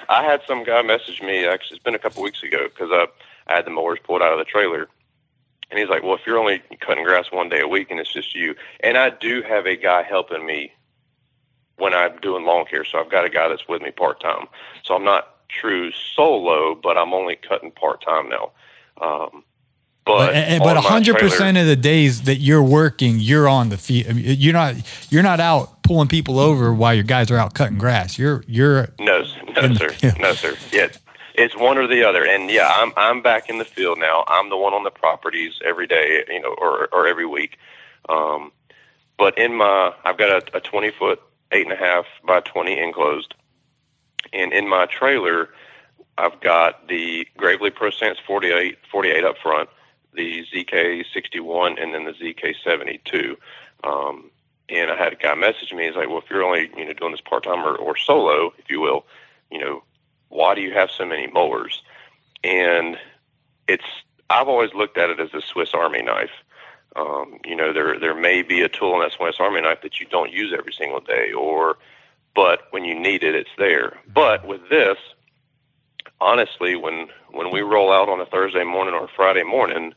I 0.10 0.24
had 0.24 0.42
some 0.48 0.64
guy 0.64 0.84
message 0.84 1.22
me. 1.24 1.46
Actually, 1.48 1.78
it's 1.78 1.84
been 1.84 1.96
a 1.96 2.00
couple 2.00 2.22
weeks 2.22 2.44
ago 2.44 2.68
because 2.68 2.90
I, 2.92 3.08
I 3.48 3.56
had 3.56 3.66
the 3.66 3.72
mowers 3.72 3.98
pulled 4.04 4.22
out 4.22 4.32
of 4.32 4.38
the 4.38 4.46
trailer, 4.46 4.88
and 5.72 5.80
he's 5.80 5.90
like, 5.90 6.04
"Well, 6.04 6.14
if 6.14 6.22
you're 6.28 6.38
only 6.38 6.62
cutting 6.80 7.04
grass 7.04 7.32
one 7.32 7.50
day 7.50 7.62
a 7.62 7.68
week 7.68 7.90
and 7.90 8.00
it's 8.00 8.14
just 8.14 8.36
you," 8.36 8.54
and 8.82 8.96
I 8.96 9.10
do 9.10 9.42
have 9.42 9.66
a 9.66 9.76
guy 9.76 10.04
helping 10.04 10.46
me 10.46 10.72
when 11.78 11.94
I'm 11.94 12.18
doing 12.20 12.46
lawn 12.46 12.66
care, 12.66 12.86
so 12.86 13.00
I've 13.00 13.10
got 13.12 13.26
a 13.26 13.30
guy 13.30 13.48
that's 13.48 13.68
with 13.68 13.82
me 13.82 13.92
part 13.92 14.20
time. 14.20 14.48
So 14.84 14.96
I'm 14.96 15.04
not 15.04 15.48
true 15.50 15.92
solo, 15.92 16.76
but 16.76 16.98
I'm 16.98 17.14
only 17.14 17.36
cutting 17.36 17.72
part 17.72 18.02
time 18.02 18.30
now. 18.30 18.52
Um, 19.02 19.44
but 20.06 20.34
But, 20.60 20.78
on 20.78 20.84
my 20.84 20.90
hundred 20.90 21.18
percent 21.18 21.58
of 21.58 21.66
the 21.66 21.76
days 21.76 22.24
that 22.24 22.36
you're 22.36 22.64
working, 22.64 23.20
you're 23.20 23.48
on 23.48 23.70
the 23.70 23.78
field. 23.78 24.16
You're 24.16 24.54
not 24.54 24.76
you're 25.10 25.24
not 25.24 25.40
out 25.40 25.82
pulling 25.84 26.08
people 26.08 26.40
over 26.40 26.74
while 26.74 26.94
your 26.94 27.04
guys 27.04 27.32
are 27.32 27.38
out 27.38 27.56
cutting 27.56 27.78
grass. 27.78 28.18
You're 28.20 28.44
you're 28.48 28.90
No, 29.00 29.26
no, 29.56 29.74
sir. 29.74 29.90
field. 29.90 30.20
No, 30.20 30.34
sir. 30.34 30.56
Yeah, 30.72 30.90
it's 31.34 31.58
one 31.58 31.80
or 31.80 31.88
the 31.88 32.04
other. 32.04 32.24
And 32.24 32.52
yeah, 32.52 32.72
I'm 32.76 32.94
I'm 32.96 33.24
back 33.24 33.50
in 33.50 33.58
the 33.58 33.66
field 33.66 33.98
now. 33.98 34.24
I'm 34.28 34.50
the 34.50 34.58
one 34.58 34.76
on 34.76 34.84
the 34.84 34.92
properties 34.92 35.54
every 35.66 35.88
day, 35.88 36.24
you 36.30 36.40
know, 36.40 36.54
or 36.60 36.88
or 36.94 37.08
every 37.08 37.26
week. 37.26 37.58
Um, 38.08 38.52
but 39.18 39.38
in 39.38 39.56
my, 39.56 39.94
I've 40.04 40.18
got 40.18 40.54
a, 40.54 40.58
a 40.58 40.60
20 40.62 40.92
foot, 40.92 41.22
eight 41.52 41.66
and 41.66 41.74
a 41.74 41.78
half 41.78 42.06
by 42.26 42.40
20 42.42 42.78
enclosed, 42.80 43.34
and 44.34 44.54
in 44.54 44.68
my 44.68 44.86
trailer, 44.86 45.50
I've 46.18 46.40
got 46.42 46.88
the 46.88 47.28
Gravely 47.38 47.70
Pro 47.70 47.90
Stance 47.90 48.20
48, 48.26 48.78
48 48.92 49.24
up 49.24 49.38
front, 49.38 49.70
the 50.14 50.46
ZK61 50.54 51.82
and 51.82 51.94
then 51.94 52.06
the 52.06 52.12
ZK72. 52.12 53.36
Um, 53.84 54.32
and 54.70 54.90
I 54.90 54.96
had 54.96 55.14
a 55.14 55.16
guy 55.16 55.36
message 55.36 55.72
me. 55.74 55.86
He's 55.86 55.96
like, 55.96 56.10
"Well, 56.10 56.20
if 56.20 56.30
you're 56.30 56.44
only 56.44 56.72
you 56.76 56.86
know 56.86 56.94
doing 56.94 57.12
this 57.12 57.22
part 57.22 57.44
time 57.44 57.60
or, 57.60 57.76
or 57.76 57.96
solo, 57.96 58.54
if 58.58 58.70
you 58.70 58.82
will, 58.82 59.06
you 59.52 59.60
know, 59.60 59.84
why 60.30 60.56
do 60.56 60.62
you 60.62 60.74
have 60.74 60.90
so 60.90 61.06
many 61.06 61.28
mowers?" 61.28 61.84
And 62.44 62.98
it's 63.68 63.86
I've 64.30 64.48
always 64.48 64.74
looked 64.74 64.98
at 64.98 65.10
it 65.10 65.20
as 65.20 65.34
a 65.34 65.42
Swiss 65.42 65.74
Army 65.74 66.02
knife. 66.02 66.32
Um, 66.96 67.40
you 67.46 67.56
know, 67.56 67.74
there 67.74 68.00
there 68.00 68.16
may 68.16 68.42
be 68.42 68.62
a 68.62 68.70
tool 68.70 68.94
in 68.96 69.02
that 69.02 69.12
Swiss 69.12 69.36
Army 69.40 69.62
knife 69.62 69.82
that 69.84 70.00
you 70.00 70.06
don't 70.06 70.32
use 70.32 70.54
every 70.58 70.74
single 70.74 71.02
day, 71.02 71.34
or 71.34 71.78
but 72.34 72.64
when 72.72 72.86
you 72.86 72.98
need 72.98 73.24
it, 73.24 73.36
it's 73.36 73.50
there. 73.58 73.98
But 74.14 74.48
with 74.48 74.70
this, 74.70 74.98
honestly, 76.22 76.76
when 76.76 77.08
when 77.32 77.52
we 77.52 77.62
roll 77.62 77.92
out 77.92 78.10
on 78.10 78.20
a 78.22 78.26
Thursday 78.26 78.64
morning 78.64 78.94
or 78.94 79.06
a 79.06 79.10
Friday 79.10 79.44
morning, 79.44 79.94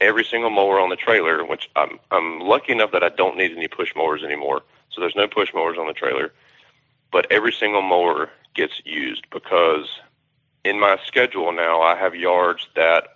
every 0.00 0.24
single 0.24 0.50
mower 0.50 0.80
on 0.80 0.88
the 0.88 0.96
trailer, 0.96 1.44
which 1.44 1.68
I'm 1.76 1.98
I'm 2.10 2.40
lucky 2.40 2.72
enough 2.72 2.92
that 2.92 3.02
I 3.02 3.10
don't 3.10 3.36
need 3.36 3.52
any 3.52 3.68
push 3.68 3.94
mowers 3.94 4.22
anymore. 4.22 4.62
So 4.90 5.00
there's 5.00 5.16
no 5.16 5.28
push 5.28 5.52
mowers 5.54 5.78
on 5.78 5.86
the 5.86 5.92
trailer. 5.92 6.32
But 7.10 7.30
every 7.30 7.52
single 7.52 7.82
mower 7.82 8.30
gets 8.54 8.82
used 8.84 9.26
because 9.30 9.86
in 10.64 10.78
my 10.78 10.98
schedule 11.06 11.52
now 11.52 11.80
I 11.80 11.96
have 11.96 12.14
yards 12.14 12.66
that 12.74 13.08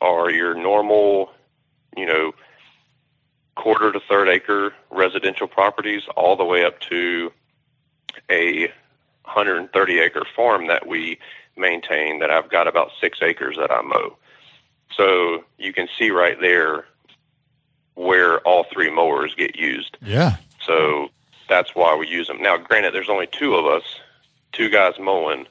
are 0.00 0.30
your 0.30 0.54
normal, 0.54 1.30
you 1.96 2.06
know, 2.06 2.32
quarter 3.54 3.90
to 3.92 4.00
third 4.00 4.28
acre 4.28 4.74
residential 4.90 5.48
properties 5.48 6.02
all 6.16 6.36
the 6.36 6.44
way 6.44 6.64
up 6.64 6.78
to 6.80 7.32
a 8.30 8.68
130 9.24 9.98
acre 9.98 10.24
farm 10.36 10.68
that 10.68 10.86
we 10.86 11.18
maintain 11.56 12.20
that 12.20 12.30
I've 12.30 12.50
got 12.50 12.68
about 12.68 12.90
six 13.00 13.18
acres 13.22 13.56
that 13.56 13.70
I 13.70 13.82
mow. 13.82 14.16
So 14.94 15.44
you 15.58 15.72
can 15.72 15.88
see 15.98 16.10
right 16.10 16.40
there 16.40 16.86
where 17.94 18.38
all 18.40 18.66
three 18.72 18.90
mowers 18.90 19.34
get 19.34 19.56
used. 19.56 19.96
Yeah. 20.02 20.36
So 20.60 21.08
that's 21.48 21.74
why 21.74 21.96
we 21.96 22.06
use 22.06 22.26
them. 22.26 22.42
Now, 22.42 22.56
granted, 22.58 22.94
there's 22.94 23.08
only 23.08 23.26
two 23.26 23.54
of 23.54 23.66
us, 23.66 23.84
two 24.52 24.68
guys 24.68 24.94
mowing, 25.00 25.46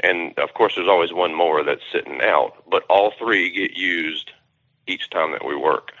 and 0.00 0.38
of 0.38 0.54
course, 0.54 0.74
there's 0.74 0.88
always 0.88 1.12
one 1.12 1.34
mower 1.34 1.62
that's 1.62 1.82
sitting 1.92 2.20
out, 2.22 2.62
but 2.70 2.84
all 2.88 3.12
three 3.18 3.50
get 3.50 3.76
used 3.76 4.32
each 4.86 5.10
time 5.10 5.32
that 5.32 5.44
we 5.44 5.56
work. 5.56 5.92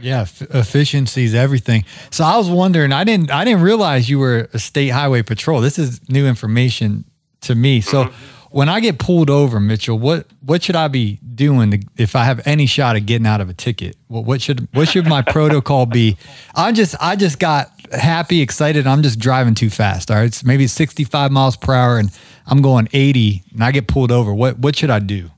Yeah, 0.00 0.22
f- 0.22 0.42
efficiency 0.42 1.24
is 1.24 1.34
everything. 1.34 1.84
So 2.10 2.24
I 2.24 2.36
was 2.36 2.48
wondering, 2.48 2.92
I 2.92 3.04
didn't, 3.04 3.30
I 3.30 3.44
didn't 3.44 3.62
realize 3.62 4.08
you 4.08 4.18
were 4.18 4.48
a 4.52 4.58
state 4.58 4.88
highway 4.88 5.22
patrol. 5.22 5.60
This 5.60 5.78
is 5.78 6.08
new 6.08 6.26
information 6.26 7.04
to 7.42 7.54
me. 7.54 7.80
So. 7.80 8.04
Mm-hmm 8.04 8.34
when 8.50 8.68
I 8.68 8.80
get 8.80 8.98
pulled 8.98 9.30
over, 9.30 9.60
Mitchell, 9.60 9.98
what 9.98 10.26
what 10.40 10.62
should 10.62 10.76
I 10.76 10.88
be 10.88 11.20
doing 11.34 11.70
to, 11.72 11.78
if 11.96 12.16
I 12.16 12.24
have 12.24 12.46
any 12.46 12.66
shot 12.66 12.96
of 12.96 13.06
getting 13.06 13.26
out 13.26 13.40
of 13.40 13.48
a 13.48 13.54
ticket? 13.54 13.96
What, 14.08 14.24
what 14.24 14.40
should 14.40 14.68
what 14.72 14.88
should 14.88 15.06
my 15.06 15.22
protocol 15.26 15.86
be? 15.86 16.16
I 16.54 16.72
just 16.72 16.94
I 17.00 17.16
just 17.16 17.38
got 17.38 17.70
happy, 17.92 18.40
excited. 18.40 18.86
I'm 18.86 19.02
just 19.02 19.18
driving 19.18 19.54
too 19.54 19.70
fast. 19.70 20.10
All 20.10 20.16
right, 20.16 20.24
it's 20.24 20.44
maybe 20.44 20.66
65 20.66 21.30
miles 21.30 21.56
per 21.56 21.74
hour, 21.74 21.98
and 21.98 22.10
I'm 22.46 22.62
going 22.62 22.88
80, 22.92 23.42
and 23.52 23.64
I 23.64 23.72
get 23.72 23.86
pulled 23.86 24.12
over. 24.12 24.32
What 24.32 24.58
what 24.58 24.76
should 24.76 24.90
I 24.90 24.98
do? 24.98 25.30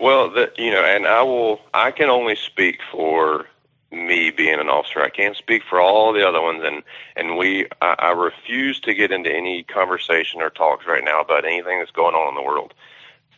Well, 0.00 0.30
the, 0.30 0.50
you 0.56 0.70
know, 0.70 0.82
and 0.82 1.06
I 1.06 1.22
will. 1.22 1.60
I 1.74 1.90
can 1.90 2.08
only 2.08 2.34
speak 2.34 2.80
for 2.90 3.46
me 3.92 4.30
being 4.30 4.58
an 4.58 4.68
officer. 4.68 5.02
I 5.02 5.10
can't 5.10 5.36
speak 5.36 5.62
for 5.68 5.80
all 5.80 6.12
the 6.12 6.26
other 6.26 6.40
ones, 6.40 6.62
and 6.64 6.82
and 7.16 7.36
we 7.36 7.66
I, 7.82 7.96
I 7.98 8.10
refuse 8.12 8.80
to 8.80 8.94
get 8.94 9.12
into 9.12 9.30
any 9.30 9.62
conversation 9.62 10.40
or 10.40 10.50
talks 10.50 10.86
right 10.86 11.04
now 11.04 11.20
about 11.20 11.44
anything 11.44 11.78
that's 11.78 11.90
going 11.90 12.14
on 12.14 12.28
in 12.28 12.34
the 12.34 12.42
world. 12.42 12.72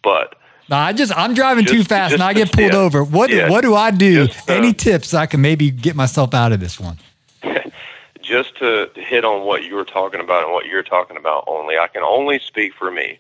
But 0.05 0.37
no, 0.68 0.77
I 0.77 0.92
just 0.92 1.16
I'm 1.16 1.35
driving 1.35 1.64
just, 1.64 1.75
too 1.75 1.85
fast 1.85 2.14
and 2.14 2.22
I 2.22 2.33
get 2.33 2.53
pulled 2.53 2.72
yeah, 2.72 2.79
over. 2.79 3.03
What 3.03 3.31
yeah, 3.31 3.51
what 3.51 3.62
do 3.62 3.75
I 3.75 3.90
do? 3.90 4.29
Just, 4.29 4.48
uh, 4.48 4.55
any 4.55 4.72
tips 4.72 5.14
I 5.14 5.27
can 5.27 5.40
maybe 5.40 5.70
get 5.70 5.96
myself 5.96 6.33
out 6.33 6.53
of 6.53 6.61
this 6.61 6.79
one? 6.79 6.98
just 8.22 8.57
to 8.59 8.88
hit 8.94 9.25
on 9.25 9.44
what 9.44 9.64
you 9.64 9.75
were 9.75 9.85
talking 9.85 10.20
about 10.20 10.44
and 10.44 10.53
what 10.53 10.66
you're 10.66 10.85
talking 10.85 11.16
about 11.16 11.44
only, 11.48 11.77
I 11.77 11.88
can 11.88 12.03
only 12.03 12.38
speak 12.38 12.72
for 12.75 12.90
me 12.90 13.18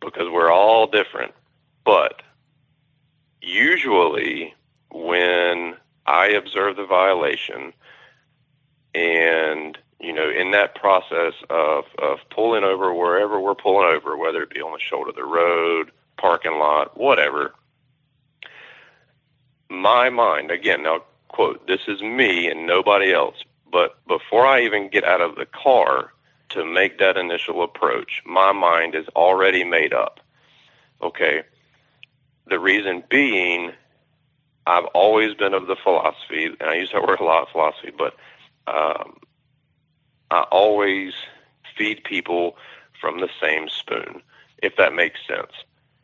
because 0.00 0.30
we're 0.30 0.52
all 0.52 0.86
different. 0.86 1.34
But 1.84 2.22
usually 3.40 4.54
when 4.90 5.76
I 6.06 6.28
observe 6.28 6.76
the 6.76 6.86
violation, 6.86 7.72
and 8.94 9.78
you 10.00 10.12
know, 10.12 10.30
in 10.30 10.50
that 10.52 10.74
process 10.74 11.34
of 11.48 11.84
of 11.98 12.18
pulling 12.30 12.64
over 12.64 12.94
wherever 12.94 13.40
we're 13.40 13.54
pulling 13.54 13.88
over, 13.88 14.16
whether 14.16 14.42
it 14.42 14.50
be 14.50 14.60
on 14.60 14.72
the 14.72 14.78
shoulder 14.78 15.10
of 15.10 15.16
the 15.16 15.24
road, 15.24 15.90
parking 16.16 16.58
lot, 16.58 16.96
whatever. 16.98 17.54
My 19.68 20.10
mind, 20.10 20.50
again, 20.50 20.82
now 20.82 21.04
quote, 21.28 21.66
this 21.66 21.80
is 21.86 22.02
me 22.02 22.48
and 22.50 22.66
nobody 22.66 23.12
else. 23.12 23.36
But 23.70 24.04
before 24.06 24.46
I 24.46 24.62
even 24.62 24.90
get 24.90 25.04
out 25.04 25.20
of 25.20 25.36
the 25.36 25.46
car 25.46 26.12
to 26.50 26.64
make 26.64 26.98
that 26.98 27.16
initial 27.16 27.62
approach, 27.62 28.22
my 28.26 28.52
mind 28.52 28.94
is 28.94 29.06
already 29.14 29.62
made 29.62 29.92
up. 29.92 30.20
Okay. 31.00 31.42
The 32.50 32.58
reason 32.58 33.02
being 33.08 33.72
I've 34.66 34.86
always 34.86 35.34
been 35.34 35.54
of 35.54 35.66
the 35.66 35.76
philosophy, 35.76 36.46
and 36.46 36.62
I 36.62 36.74
use 36.74 36.92
that 36.92 37.02
word 37.02 37.20
a 37.20 37.24
lot, 37.24 37.50
philosophy, 37.50 37.92
but 37.96 38.14
um, 38.66 39.18
I 40.30 40.42
always 40.50 41.14
feed 41.76 42.04
people 42.04 42.56
from 43.00 43.20
the 43.20 43.28
same 43.40 43.68
spoon, 43.68 44.22
if 44.62 44.76
that 44.76 44.92
makes 44.92 45.18
sense. 45.26 45.52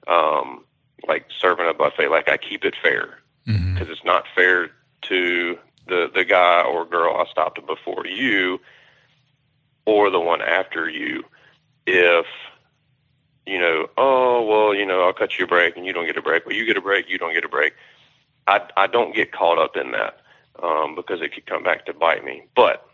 Um, 0.08 0.64
like 1.06 1.26
serving 1.38 1.68
a 1.68 1.74
buffet, 1.74 2.08
like 2.08 2.28
I 2.28 2.38
keep 2.38 2.64
it 2.64 2.74
fair 2.82 3.18
because 3.44 3.60
mm-hmm. 3.60 3.92
it's 3.92 4.04
not 4.04 4.24
fair 4.34 4.70
to 5.02 5.58
the 5.86 6.10
the 6.12 6.24
guy 6.24 6.62
or 6.62 6.84
girl 6.84 7.16
I 7.16 7.30
stopped 7.30 7.64
before 7.66 8.06
you 8.06 8.60
or 9.84 10.10
the 10.10 10.20
one 10.20 10.42
after 10.42 10.88
you 10.88 11.24
if 11.86 12.26
you 13.46 13.58
know, 13.58 13.88
oh 13.96 14.44
well, 14.44 14.74
you 14.74 14.84
know, 14.84 15.02
I'll 15.02 15.12
cut 15.12 15.38
you 15.38 15.44
a 15.44 15.48
break 15.48 15.76
and 15.76 15.86
you 15.86 15.92
don't 15.92 16.06
get 16.06 16.16
a 16.16 16.22
break. 16.22 16.46
Well, 16.46 16.54
you 16.54 16.66
get 16.66 16.76
a 16.76 16.80
break, 16.80 17.08
you 17.08 17.18
don't 17.18 17.32
get 17.32 17.44
a 17.44 17.48
break. 17.48 17.74
I, 18.46 18.60
I 18.76 18.86
don't 18.86 19.14
get 19.14 19.32
caught 19.32 19.58
up 19.58 19.76
in 19.76 19.92
that 19.92 20.20
um, 20.62 20.94
because 20.94 21.20
it 21.20 21.32
could 21.32 21.46
come 21.46 21.62
back 21.62 21.86
to 21.86 21.94
bite 21.94 22.24
me. 22.24 22.44
But 22.54 22.86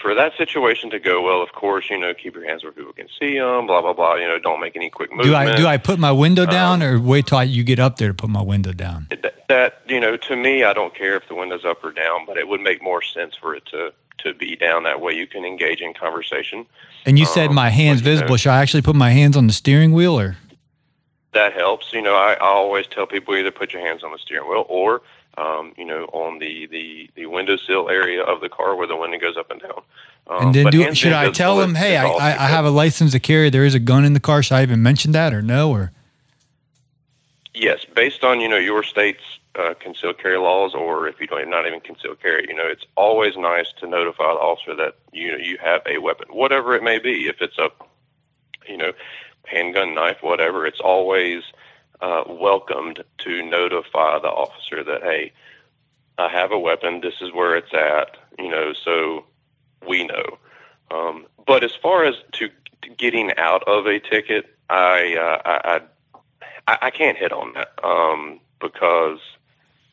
for 0.00 0.14
that 0.14 0.32
situation 0.36 0.90
to 0.90 0.98
go 0.98 1.22
well, 1.22 1.42
of 1.42 1.52
course, 1.52 1.90
you 1.90 1.98
know, 1.98 2.14
keep 2.14 2.34
your 2.34 2.46
hands 2.46 2.62
where 2.62 2.72
people 2.72 2.92
can 2.92 3.08
see 3.18 3.38
them. 3.38 3.66
Blah 3.66 3.82
blah 3.82 3.92
blah. 3.92 4.14
You 4.14 4.28
know, 4.28 4.38
don't 4.38 4.60
make 4.60 4.76
any 4.76 4.90
quick 4.90 5.10
movement. 5.10 5.28
Do 5.28 5.34
I 5.34 5.56
do 5.56 5.66
I 5.66 5.76
put 5.76 5.98
my 5.98 6.12
window 6.12 6.46
down, 6.46 6.82
um, 6.82 6.88
or 6.88 7.00
wait 7.00 7.26
till 7.26 7.38
I, 7.38 7.44
you 7.44 7.64
get 7.64 7.78
up 7.78 7.96
there 7.96 8.08
to 8.08 8.14
put 8.14 8.30
my 8.30 8.42
window 8.42 8.72
down? 8.72 9.08
That, 9.10 9.46
that 9.48 9.82
you 9.88 10.00
know, 10.00 10.16
to 10.16 10.36
me, 10.36 10.64
I 10.64 10.72
don't 10.72 10.94
care 10.94 11.16
if 11.16 11.28
the 11.28 11.34
window's 11.34 11.64
up 11.64 11.84
or 11.84 11.92
down, 11.92 12.26
but 12.26 12.36
it 12.38 12.48
would 12.48 12.60
make 12.60 12.82
more 12.82 13.02
sense 13.02 13.34
for 13.36 13.54
it 13.54 13.66
to 13.66 13.92
to 14.22 14.34
be 14.34 14.56
down 14.56 14.84
that 14.84 15.00
way. 15.00 15.12
You 15.12 15.26
can 15.26 15.44
engage 15.44 15.80
in 15.80 15.94
conversation. 15.94 16.66
And 17.06 17.18
you 17.18 17.26
said 17.26 17.48
um, 17.48 17.54
my 17.54 17.70
hands 17.70 18.00
visible. 18.00 18.30
Know, 18.30 18.36
Should 18.36 18.50
I 18.50 18.60
actually 18.60 18.82
put 18.82 18.96
my 18.96 19.10
hands 19.10 19.36
on 19.36 19.46
the 19.46 19.52
steering 19.52 19.92
wheel, 19.92 20.18
or 20.18 20.36
that 21.32 21.52
helps. 21.52 21.92
You 21.92 22.02
know, 22.02 22.14
I, 22.14 22.34
I 22.34 22.48
always 22.48 22.86
tell 22.86 23.06
people 23.06 23.34
either 23.34 23.50
put 23.50 23.72
your 23.72 23.82
hands 23.82 24.02
on 24.02 24.12
the 24.12 24.18
steering 24.18 24.48
wheel 24.48 24.66
or, 24.68 25.02
um, 25.38 25.72
you 25.76 25.84
know, 25.84 26.04
on 26.06 26.38
the, 26.38 26.66
the, 26.66 27.10
the 27.14 27.26
windowsill 27.26 27.88
area 27.88 28.22
of 28.22 28.40
the 28.40 28.48
car 28.48 28.74
where 28.74 28.86
the 28.86 28.96
window 28.96 29.18
goes 29.18 29.36
up 29.36 29.50
and 29.50 29.60
down. 29.60 29.82
Um, 30.26 30.46
and 30.46 30.54
then 30.54 30.66
do, 30.66 30.94
should 30.94 31.12
I 31.12 31.30
tell 31.30 31.56
them, 31.56 31.74
hey, 31.74 31.96
I, 31.96 32.06
I, 32.06 32.44
I 32.44 32.46
have 32.48 32.64
a 32.64 32.70
license 32.70 33.12
to 33.12 33.20
carry. 33.20 33.50
There 33.50 33.64
is 33.64 33.74
a 33.74 33.80
gun 33.80 34.04
in 34.04 34.12
the 34.12 34.20
car. 34.20 34.42
Should 34.42 34.54
I 34.54 34.62
even 34.62 34.82
mention 34.82 35.12
that 35.12 35.32
or 35.32 35.42
no? 35.42 35.70
Or 35.70 35.92
yes, 37.54 37.84
based 37.84 38.22
on 38.22 38.40
you 38.40 38.48
know 38.48 38.56
your 38.56 38.84
state's 38.84 39.39
uh, 39.58 39.74
concealed 39.80 40.18
carry 40.18 40.38
laws, 40.38 40.74
or 40.74 41.08
if 41.08 41.20
you 41.20 41.26
don't 41.26 41.50
not 41.50 41.66
even 41.66 41.80
conceal 41.80 42.14
carry, 42.14 42.46
you 42.48 42.54
know, 42.54 42.66
it's 42.66 42.86
always 42.96 43.36
nice 43.36 43.72
to 43.80 43.86
notify 43.86 44.32
the 44.32 44.38
officer 44.38 44.74
that 44.74 44.96
you 45.12 45.32
know 45.32 45.38
you 45.38 45.58
have 45.62 45.82
a 45.86 45.98
weapon, 45.98 46.28
whatever 46.30 46.74
it 46.74 46.82
may 46.82 46.98
be. 46.98 47.26
If 47.26 47.40
it's 47.40 47.58
a 47.58 47.70
you 48.68 48.76
know 48.76 48.92
handgun, 49.46 49.94
knife, 49.94 50.18
whatever, 50.22 50.66
it's 50.66 50.80
always 50.80 51.42
uh, 52.00 52.24
welcomed 52.26 53.02
to 53.18 53.42
notify 53.42 54.18
the 54.18 54.28
officer 54.28 54.82
that, 54.84 55.02
hey, 55.02 55.32
I 56.18 56.28
have 56.28 56.52
a 56.52 56.58
weapon. 56.58 57.00
This 57.00 57.20
is 57.20 57.32
where 57.32 57.56
it's 57.56 57.72
at. 57.74 58.16
You 58.38 58.50
know, 58.50 58.72
so 58.72 59.24
we 59.86 60.04
know. 60.04 60.38
Um, 60.90 61.26
but 61.46 61.62
as 61.64 61.74
far 61.74 62.04
as 62.04 62.14
to, 62.32 62.48
to 62.82 62.88
getting 62.96 63.36
out 63.36 63.62
of 63.66 63.86
a 63.86 64.00
ticket, 64.00 64.46
I, 64.68 65.16
uh, 65.16 65.48
I, 65.48 65.80
I, 66.66 66.78
I 66.82 66.90
can't 66.90 67.16
hit 67.16 67.32
on 67.32 67.52
that 67.54 67.72
um, 67.84 68.40
because 68.60 69.18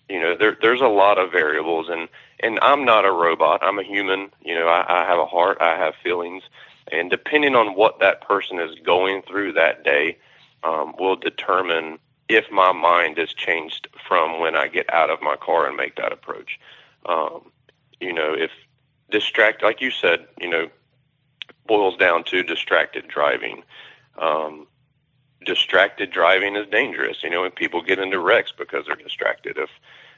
you 0.09 0.19
know 0.19 0.35
there, 0.37 0.57
there's 0.61 0.81
a 0.81 0.87
lot 0.87 1.17
of 1.17 1.31
variables, 1.31 1.89
and 1.89 2.07
and 2.39 2.59
I'm 2.61 2.85
not 2.85 3.05
a 3.05 3.11
robot. 3.11 3.63
I'm 3.63 3.79
a 3.79 3.83
human. 3.83 4.29
You 4.43 4.55
know, 4.55 4.67
I, 4.67 5.01
I 5.01 5.05
have 5.05 5.19
a 5.19 5.25
heart. 5.25 5.57
I 5.61 5.77
have 5.77 5.95
feelings. 6.03 6.43
And 6.91 7.09
depending 7.09 7.55
on 7.55 7.75
what 7.75 7.99
that 7.99 8.21
person 8.21 8.59
is 8.59 8.79
going 8.79 9.21
through 9.23 9.53
that 9.53 9.83
day, 9.83 10.17
um, 10.63 10.95
will 10.97 11.17
determine 11.17 11.99
if 12.29 12.49
my 12.51 12.71
mind 12.71 13.17
has 13.17 13.33
changed 13.33 13.87
from 14.07 14.39
when 14.39 14.55
I 14.55 14.67
get 14.67 14.93
out 14.93 15.09
of 15.09 15.21
my 15.21 15.35
car 15.35 15.67
and 15.67 15.75
make 15.75 15.95
that 15.95 16.11
approach. 16.11 16.59
Um, 17.05 17.51
you 17.99 18.13
know, 18.13 18.33
if 18.33 18.51
distract, 19.09 19.63
like 19.63 19.81
you 19.81 19.91
said, 19.91 20.27
you 20.39 20.49
know, 20.49 20.69
boils 21.65 21.97
down 21.97 22.23
to 22.25 22.43
distracted 22.43 23.07
driving. 23.07 23.63
Um, 24.17 24.67
distracted 25.47 26.11
driving 26.11 26.55
is 26.55 26.67
dangerous. 26.69 27.23
You 27.23 27.31
know, 27.31 27.41
when 27.41 27.51
people 27.51 27.81
get 27.81 27.97
into 27.97 28.19
wrecks 28.19 28.51
because 28.55 28.85
they're 28.85 28.95
distracted. 28.95 29.57
If 29.57 29.69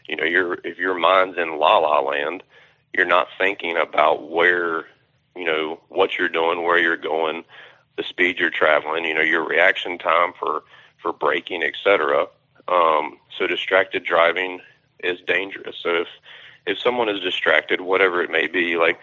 you 0.07 0.15
know 0.15 0.25
your 0.25 0.55
if 0.65 0.77
your 0.77 0.97
mind's 0.97 1.37
in 1.37 1.57
la 1.57 1.77
la 1.77 2.01
land, 2.01 2.43
you're 2.93 3.05
not 3.05 3.27
thinking 3.37 3.77
about 3.77 4.29
where 4.29 4.87
you 5.35 5.45
know 5.45 5.79
what 5.87 6.17
you're 6.17 6.27
doing, 6.27 6.63
where 6.63 6.79
you're 6.79 6.97
going, 6.97 7.45
the 7.95 8.03
speed 8.03 8.39
you're 8.39 8.49
traveling. 8.49 9.05
You 9.05 9.13
know, 9.13 9.21
your 9.21 9.47
reaction 9.47 9.97
time 9.97 10.33
for 10.37 10.63
for 11.01 11.13
braking, 11.13 11.63
etc. 11.63 12.27
Um, 12.67 13.19
so 13.37 13.47
distracted 13.47 14.03
driving 14.03 14.59
is 15.03 15.19
dangerous. 15.25 15.77
So 15.81 16.01
if 16.01 16.07
if 16.65 16.79
someone 16.79 17.07
is 17.07 17.21
distracted, 17.21 17.81
whatever 17.81 18.21
it 18.21 18.31
may 18.31 18.47
be, 18.47 18.75
like 18.75 18.99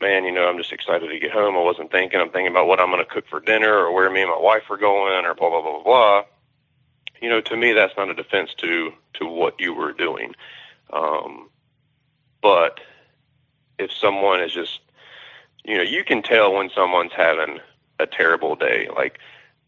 man, 0.00 0.24
you 0.24 0.32
know, 0.32 0.46
I'm 0.46 0.58
just 0.58 0.72
excited 0.72 1.08
to 1.08 1.18
get 1.18 1.30
home. 1.30 1.56
I 1.56 1.62
wasn't 1.62 1.90
thinking. 1.90 2.20
I'm 2.20 2.30
thinking 2.30 2.50
about 2.50 2.66
what 2.66 2.80
I'm 2.80 2.90
going 2.90 3.04
to 3.04 3.10
cook 3.10 3.26
for 3.28 3.40
dinner 3.40 3.72
or 3.72 3.92
where 3.92 4.10
me 4.10 4.22
and 4.22 4.30
my 4.30 4.38
wife 4.38 4.64
are 4.70 4.76
going 4.76 5.24
or 5.24 5.34
blah 5.34 5.50
blah 5.50 5.62
blah 5.62 5.72
blah 5.72 5.82
blah. 5.82 6.22
You 7.20 7.28
know, 7.30 7.40
to 7.40 7.56
me, 7.56 7.72
that's 7.72 7.96
not 7.96 8.10
a 8.10 8.14
defense 8.14 8.54
to 8.58 8.92
to 9.14 9.26
what 9.26 9.60
you 9.60 9.72
were 9.74 9.92
doing. 9.92 10.34
Um, 10.92 11.48
but 12.42 12.80
if 13.78 13.90
someone 13.92 14.42
is 14.42 14.52
just, 14.52 14.80
you 15.64 15.76
know, 15.76 15.82
you 15.82 16.04
can 16.04 16.22
tell 16.22 16.52
when 16.52 16.70
someone's 16.70 17.12
having 17.12 17.60
a 17.98 18.06
terrible 18.06 18.56
day, 18.56 18.88
like 18.94 19.18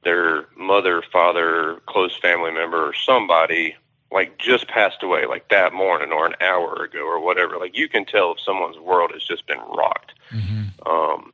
their 0.04 0.46
mother, 0.56 1.02
father, 1.12 1.80
close 1.86 2.16
family 2.16 2.52
member, 2.52 2.88
or 2.88 2.94
somebody 2.94 3.76
like 4.12 4.38
just 4.38 4.68
passed 4.68 5.02
away 5.02 5.26
like 5.26 5.48
that 5.48 5.72
morning 5.72 6.12
or 6.12 6.26
an 6.26 6.34
hour 6.40 6.84
ago 6.84 7.00
or 7.00 7.20
whatever 7.20 7.58
like 7.58 7.76
you 7.76 7.88
can 7.88 8.04
tell 8.04 8.32
if 8.32 8.40
someone's 8.40 8.78
world 8.78 9.10
has 9.12 9.22
just 9.22 9.46
been 9.46 9.58
rocked. 9.58 10.12
Mm-hmm. 10.30 10.88
um, 10.88 11.32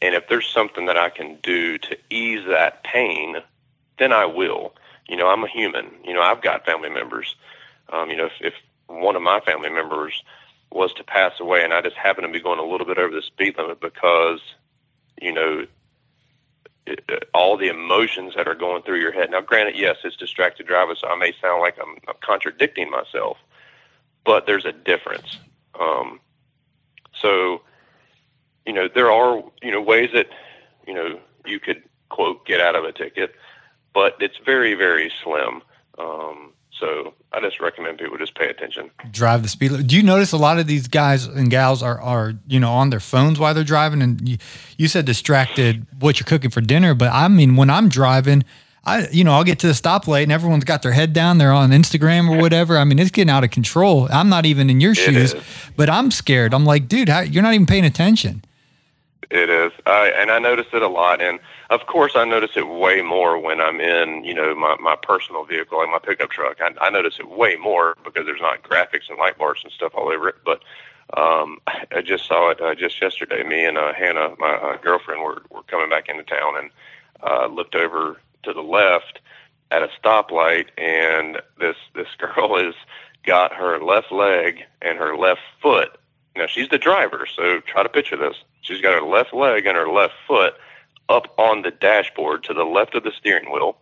and 0.00 0.14
if 0.14 0.28
there's 0.28 0.46
something 0.46 0.86
that 0.86 0.96
i 0.96 1.10
can 1.10 1.38
do 1.42 1.78
to 1.78 1.96
ease 2.10 2.44
that 2.46 2.82
pain 2.84 3.36
then 3.98 4.12
i 4.12 4.26
will. 4.26 4.74
You 5.08 5.16
know 5.16 5.28
i'm 5.28 5.44
a 5.44 5.48
human. 5.48 5.90
You 6.04 6.14
know 6.14 6.22
i've 6.22 6.42
got 6.42 6.66
family 6.66 6.90
members. 6.90 7.34
Um, 7.92 8.10
you 8.10 8.16
know 8.16 8.26
if, 8.26 8.32
if 8.40 8.54
one 8.86 9.16
of 9.16 9.22
my 9.22 9.40
family 9.40 9.70
members 9.70 10.22
was 10.70 10.92
to 10.94 11.04
pass 11.04 11.32
away 11.38 11.62
and 11.64 11.72
i 11.72 11.82
just 11.82 11.96
happen 11.96 12.24
to 12.24 12.30
be 12.30 12.40
going 12.40 12.58
a 12.58 12.64
little 12.64 12.86
bit 12.86 12.98
over 12.98 13.14
the 13.14 13.22
speed 13.22 13.56
limit 13.58 13.80
because 13.80 14.40
you 15.20 15.32
know 15.32 15.66
all 17.32 17.56
the 17.56 17.68
emotions 17.68 18.34
that 18.36 18.48
are 18.48 18.54
going 18.54 18.82
through 18.82 19.00
your 19.00 19.12
head. 19.12 19.30
Now, 19.30 19.40
granted, 19.40 19.76
yes, 19.76 19.98
it's 20.04 20.16
distracted 20.16 20.66
driving, 20.66 20.96
so 21.00 21.08
I 21.08 21.16
may 21.16 21.32
sound 21.40 21.60
like 21.60 21.78
I'm, 21.80 21.96
I'm 22.08 22.14
contradicting 22.20 22.90
myself, 22.90 23.38
but 24.24 24.46
there's 24.46 24.64
a 24.64 24.72
difference. 24.72 25.38
Um, 25.78 26.20
so, 27.14 27.62
you 28.66 28.72
know, 28.72 28.88
there 28.92 29.10
are 29.10 29.42
you 29.62 29.70
know 29.70 29.80
ways 29.80 30.10
that 30.14 30.28
you 30.86 30.94
know 30.94 31.20
you 31.46 31.60
could 31.60 31.82
quote 32.08 32.44
get 32.46 32.60
out 32.60 32.74
of 32.74 32.84
a 32.84 32.92
ticket, 32.92 33.34
but 33.94 34.16
it's 34.20 34.38
very 34.44 34.74
very 34.74 35.12
slim. 35.22 35.62
Um, 35.98 36.52
so 36.82 37.14
I 37.32 37.40
just 37.40 37.60
recommend 37.60 37.98
people 37.98 38.18
just 38.18 38.34
pay 38.34 38.48
attention. 38.48 38.90
Drive 39.12 39.44
the 39.44 39.48
speed 39.48 39.70
limit. 39.70 39.86
Do 39.86 39.96
you 39.96 40.02
notice 40.02 40.32
a 40.32 40.36
lot 40.36 40.58
of 40.58 40.66
these 40.66 40.88
guys 40.88 41.26
and 41.26 41.48
gals 41.48 41.80
are, 41.80 42.00
are 42.00 42.34
you 42.48 42.58
know 42.58 42.72
on 42.72 42.90
their 42.90 42.98
phones 42.98 43.38
while 43.38 43.54
they're 43.54 43.62
driving? 43.62 44.02
And 44.02 44.28
you, 44.28 44.36
you 44.76 44.88
said 44.88 45.04
distracted 45.04 45.86
what 46.00 46.18
you're 46.18 46.26
cooking 46.26 46.50
for 46.50 46.60
dinner, 46.60 46.92
but 46.94 47.10
I 47.12 47.28
mean 47.28 47.54
when 47.54 47.70
I'm 47.70 47.88
driving, 47.88 48.42
I 48.84 49.06
you 49.12 49.22
know 49.22 49.30
I'll 49.32 49.44
get 49.44 49.60
to 49.60 49.68
the 49.68 49.74
stoplight 49.74 50.24
and 50.24 50.32
everyone's 50.32 50.64
got 50.64 50.82
their 50.82 50.90
head 50.90 51.12
down. 51.12 51.38
They're 51.38 51.52
on 51.52 51.70
Instagram 51.70 52.28
or 52.28 52.40
whatever. 52.40 52.76
I 52.76 52.82
mean 52.82 52.98
it's 52.98 53.12
getting 53.12 53.30
out 53.30 53.44
of 53.44 53.52
control. 53.52 54.08
I'm 54.10 54.28
not 54.28 54.44
even 54.44 54.68
in 54.68 54.80
your 54.80 54.96
shoes, 54.96 55.36
but 55.76 55.88
I'm 55.88 56.10
scared. 56.10 56.52
I'm 56.52 56.64
like, 56.64 56.88
dude, 56.88 57.08
how, 57.08 57.20
you're 57.20 57.44
not 57.44 57.54
even 57.54 57.66
paying 57.66 57.84
attention. 57.84 58.44
It 59.30 59.48
is, 59.48 59.72
I, 59.86 60.12
and 60.14 60.30
I 60.30 60.40
notice 60.40 60.66
it 60.74 60.82
a 60.82 60.88
lot. 60.88 61.22
And 61.22 61.38
of 61.72 61.86
course, 61.86 62.12
I 62.14 62.24
notice 62.24 62.50
it 62.56 62.68
way 62.68 63.00
more 63.00 63.38
when 63.38 63.60
I'm 63.60 63.80
in, 63.80 64.24
you 64.24 64.34
know, 64.34 64.54
my 64.54 64.76
my 64.76 64.94
personal 65.02 65.44
vehicle, 65.44 65.78
like 65.78 65.88
my 65.88 65.98
pickup 65.98 66.30
truck. 66.30 66.58
I, 66.60 66.72
I 66.84 66.90
notice 66.90 67.18
it 67.18 67.30
way 67.30 67.56
more 67.56 67.96
because 68.04 68.26
there's 68.26 68.40
not 68.42 68.62
graphics 68.62 69.08
and 69.08 69.18
light 69.18 69.38
bars 69.38 69.60
and 69.64 69.72
stuff 69.72 69.92
all 69.94 70.12
over 70.12 70.28
it. 70.28 70.36
But 70.44 70.62
um, 71.16 71.60
I 71.90 72.02
just 72.02 72.26
saw 72.26 72.50
it 72.50 72.60
uh, 72.60 72.74
just 72.74 73.00
yesterday. 73.00 73.42
Me 73.42 73.64
and 73.64 73.78
uh, 73.78 73.94
Hannah, 73.94 74.34
my 74.38 74.52
uh, 74.52 74.76
girlfriend, 74.76 75.22
were 75.22 75.42
were 75.50 75.62
coming 75.62 75.88
back 75.88 76.08
into 76.10 76.24
town 76.24 76.58
and 76.58 76.70
uh, 77.22 77.46
looked 77.46 77.74
over 77.74 78.20
to 78.42 78.52
the 78.52 78.62
left 78.62 79.20
at 79.70 79.82
a 79.82 79.88
stoplight, 80.02 80.66
and 80.76 81.40
this 81.58 81.76
this 81.94 82.08
girl 82.18 82.62
has 82.62 82.74
got 83.24 83.54
her 83.54 83.82
left 83.82 84.12
leg 84.12 84.64
and 84.82 84.98
her 84.98 85.16
left 85.16 85.40
foot. 85.62 85.96
Now 86.36 86.46
she's 86.46 86.68
the 86.68 86.78
driver, 86.78 87.26
so 87.34 87.60
try 87.60 87.82
to 87.82 87.88
picture 87.88 88.16
this 88.16 88.36
She's 88.62 88.80
got 88.80 88.94
her 88.94 89.06
left 89.06 89.34
leg 89.34 89.66
and 89.66 89.76
her 89.76 89.88
left 89.88 90.14
foot 90.26 90.54
up 91.12 91.32
on 91.38 91.62
the 91.62 91.70
dashboard 91.70 92.44
to 92.44 92.54
the 92.54 92.64
left 92.64 92.94
of 92.94 93.04
the 93.04 93.12
steering 93.12 93.52
wheel, 93.52 93.76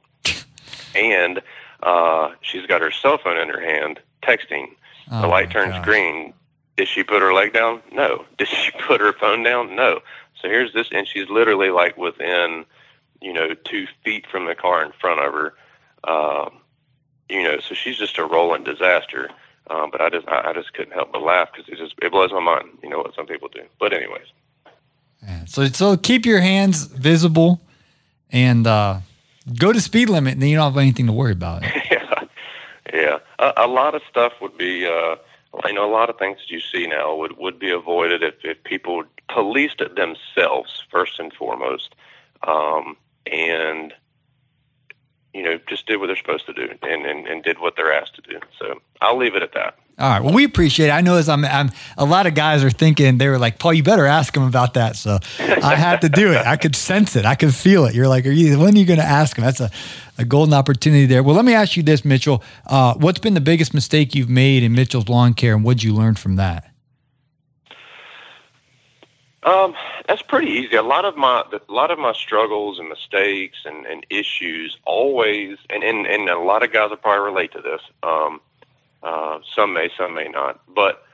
and 0.95 1.41
uh, 1.83 2.33
she's 2.41 2.66
got 2.66 2.81
her 2.81 2.91
cell 2.91 3.18
phone 3.18 3.39
in 3.39 3.49
her 3.49 3.61
hand 3.61 4.01
texting. 4.22 4.68
Oh 5.11 5.22
the 5.22 5.28
light 5.28 5.51
turns 5.51 5.72
gosh. 5.72 5.85
green. 5.85 6.35
Did 6.76 6.89
she 6.89 7.03
put 7.03 7.22
her 7.22 7.33
leg 7.33 7.53
down? 7.53 7.83
No. 7.93 8.24
Did 8.39 8.49
she 8.49 8.70
put 8.72 9.01
her 9.01 9.12
phone 9.12 9.43
down? 9.43 9.74
No. 9.74 10.01
So 10.41 10.49
here's 10.49 10.72
this, 10.72 10.89
and 10.93 11.07
she's 11.07 11.28
literally 11.28 11.70
like 11.70 11.97
within, 11.97 12.64
you 13.20 13.33
know, 13.33 13.55
two 13.55 13.87
feet 14.05 14.26
from 14.26 14.47
the 14.47 14.55
car 14.55 14.85
in 14.85 14.93
front 14.93 15.20
of 15.20 15.33
her. 15.33 15.55
Um, 16.05 16.59
you 17.28 17.43
know, 17.43 17.61
so 17.61 17.74
she's 17.74 17.99
just 17.99 18.18
a 18.18 18.24
rolling 18.24 18.64
disaster. 18.64 19.31
Um, 19.68 19.91
but 19.93 20.01
I 20.01 20.09
just, 20.11 20.26
I, 20.28 20.51
I 20.51 20.53
just 20.53 20.72
couldn't 20.72 20.95
help 20.95 21.12
but 21.12 21.22
laugh 21.22 21.51
because 21.53 21.68
it 21.68 21.76
just, 21.76 21.95
it 22.03 22.11
blows 22.11 22.33
my 22.33 22.41
mind. 22.41 22.78
You 22.83 22.89
know 22.89 22.99
what 22.99 23.14
some 23.14 23.26
people 23.26 23.49
do. 23.49 23.62
But 23.78 23.93
anyways. 23.93 24.26
So 25.46 25.66
so 25.66 25.96
keep 25.96 26.26
your 26.26 26.40
hands 26.40 26.84
visible 26.84 27.60
and 28.30 28.66
uh, 28.66 29.00
go 29.58 29.72
to 29.72 29.80
speed 29.80 30.08
limit, 30.08 30.34
and 30.34 30.42
then 30.42 30.48
you 30.48 30.56
don't 30.56 30.72
have 30.72 30.80
anything 30.80 31.06
to 31.06 31.12
worry 31.12 31.32
about. 31.32 31.62
yeah, 31.90 32.24
yeah. 32.92 33.18
A, 33.38 33.52
a, 33.56 33.66
lot 33.66 33.94
of 33.94 34.02
stuff 34.08 34.32
would 34.40 34.56
be. 34.56 34.86
Uh, 34.86 35.16
I 35.64 35.72
know 35.72 35.84
a 35.84 35.92
lot 35.92 36.08
of 36.08 36.18
things 36.18 36.38
that 36.38 36.50
you 36.50 36.60
see 36.60 36.86
now 36.86 37.16
would 37.16 37.36
would 37.38 37.58
be 37.58 37.70
avoided 37.70 38.22
if 38.22 38.34
if 38.44 38.62
people 38.64 39.04
policed 39.28 39.80
it 39.80 39.96
themselves 39.96 40.84
first 40.90 41.18
and 41.18 41.32
foremost, 41.32 41.94
um, 42.46 42.96
and 43.26 43.92
you 45.34 45.42
know 45.42 45.58
just 45.68 45.86
did 45.86 45.96
what 45.98 46.06
they're 46.06 46.16
supposed 46.16 46.46
to 46.46 46.52
do 46.52 46.72
and, 46.82 47.04
and 47.04 47.26
and 47.26 47.42
did 47.42 47.58
what 47.58 47.76
they're 47.76 47.92
asked 47.92 48.14
to 48.16 48.22
do. 48.22 48.38
So 48.58 48.80
I'll 49.00 49.18
leave 49.18 49.34
it 49.34 49.42
at 49.42 49.52
that. 49.54 49.76
All 50.01 50.09
right. 50.09 50.22
Well, 50.22 50.32
we 50.32 50.44
appreciate 50.44 50.86
it. 50.86 50.92
I 50.92 51.03
know 51.03 51.16
as 51.16 51.28
I'm, 51.28 51.44
I'm, 51.44 51.70
a 51.98 52.07
lot 52.07 52.26
of 52.26 52.34
guys 52.34 52.64
are 52.64 52.70
thinking 52.70 53.18
they 53.18 53.28
were 53.28 53.38
like, 53.38 53.59
Paul, 53.59 53.74
you 53.74 53.82
better 53.82 54.07
ask 54.07 54.34
him 54.34 54.44
about 54.44 54.74
that. 54.74 54.96
So 54.96 55.18
I 55.38 55.76
had 55.76 56.01
to 56.01 56.09
do 56.09 56.32
it. 56.32 56.46
I 56.46 56.57
could 56.57 56.74
sense 56.74 57.16
it. 57.16 57.26
I 57.26 57.34
could 57.34 57.55
feel 57.55 57.84
it. 57.84 57.94
You're 57.94 58.09
like, 58.09 58.24
are 58.24 58.30
you, 58.30 58.59
when 58.59 58.74
are 58.74 58.78
you 58.78 58.86
going 58.86 58.98
to 58.98 59.05
ask 59.05 59.36
him? 59.36 59.44
That's 59.44 59.61
a, 59.61 59.70
a 60.16 60.24
golden 60.24 60.55
opportunity 60.55 61.05
there. 61.05 61.22
Well, 61.22 61.36
let 61.36 61.44
me 61.44 61.53
ask 61.53 61.76
you 61.76 61.82
this, 61.82 62.03
Mitchell. 62.03 62.42
Uh, 62.66 62.94
what's 62.94 63.18
been 63.18 63.34
the 63.34 63.42
biggest 63.42 63.74
mistake 63.74 64.14
you've 64.14 64.30
made 64.30 64.62
in 64.62 64.72
Mitchell's 64.72 65.11
lawn 65.11 65.34
care 65.34 65.55
and 65.55 65.64
what'd 65.64 65.82
you 65.82 65.94
learn 65.94 66.14
from 66.14 66.36
that? 66.36 66.70
Um, 69.42 69.74
that's 70.07 70.22
pretty 70.22 70.48
easy. 70.48 70.76
A 70.76 70.82
lot 70.82 71.05
of 71.05 71.16
my 71.16 71.42
a 71.53 71.72
lot 71.72 71.90
of 71.90 71.98
my 71.98 72.12
struggles 72.12 72.78
and 72.78 72.88
mistakes 72.88 73.59
and, 73.64 73.86
and 73.86 74.05
issues 74.11 74.76
always 74.84 75.57
and, 75.70 75.82
and, 75.82 76.07
and 76.07 76.28
a 76.28 76.38
lot 76.38 76.62
of 76.62 76.72
guys 76.72 76.90
will 76.90 76.98
probably 76.98 77.24
relate 77.24 77.53
to 77.53 77.62
this. 77.62 77.80
Um, 78.03 78.40
uh, 79.03 79.38
some 79.55 79.72
may, 79.72 79.90
some 79.96 80.14
may 80.14 80.28
not, 80.28 80.61
but 80.72 81.05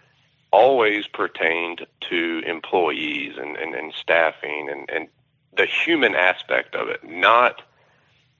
always 0.50 1.06
pertained 1.06 1.86
to 2.00 2.42
employees 2.46 3.34
and, 3.36 3.56
and, 3.56 3.74
and 3.74 3.92
staffing 3.92 4.68
and, 4.70 4.88
and 4.90 5.08
the 5.56 5.66
human 5.66 6.14
aspect 6.14 6.74
of 6.74 6.88
it, 6.88 7.02
not 7.08 7.62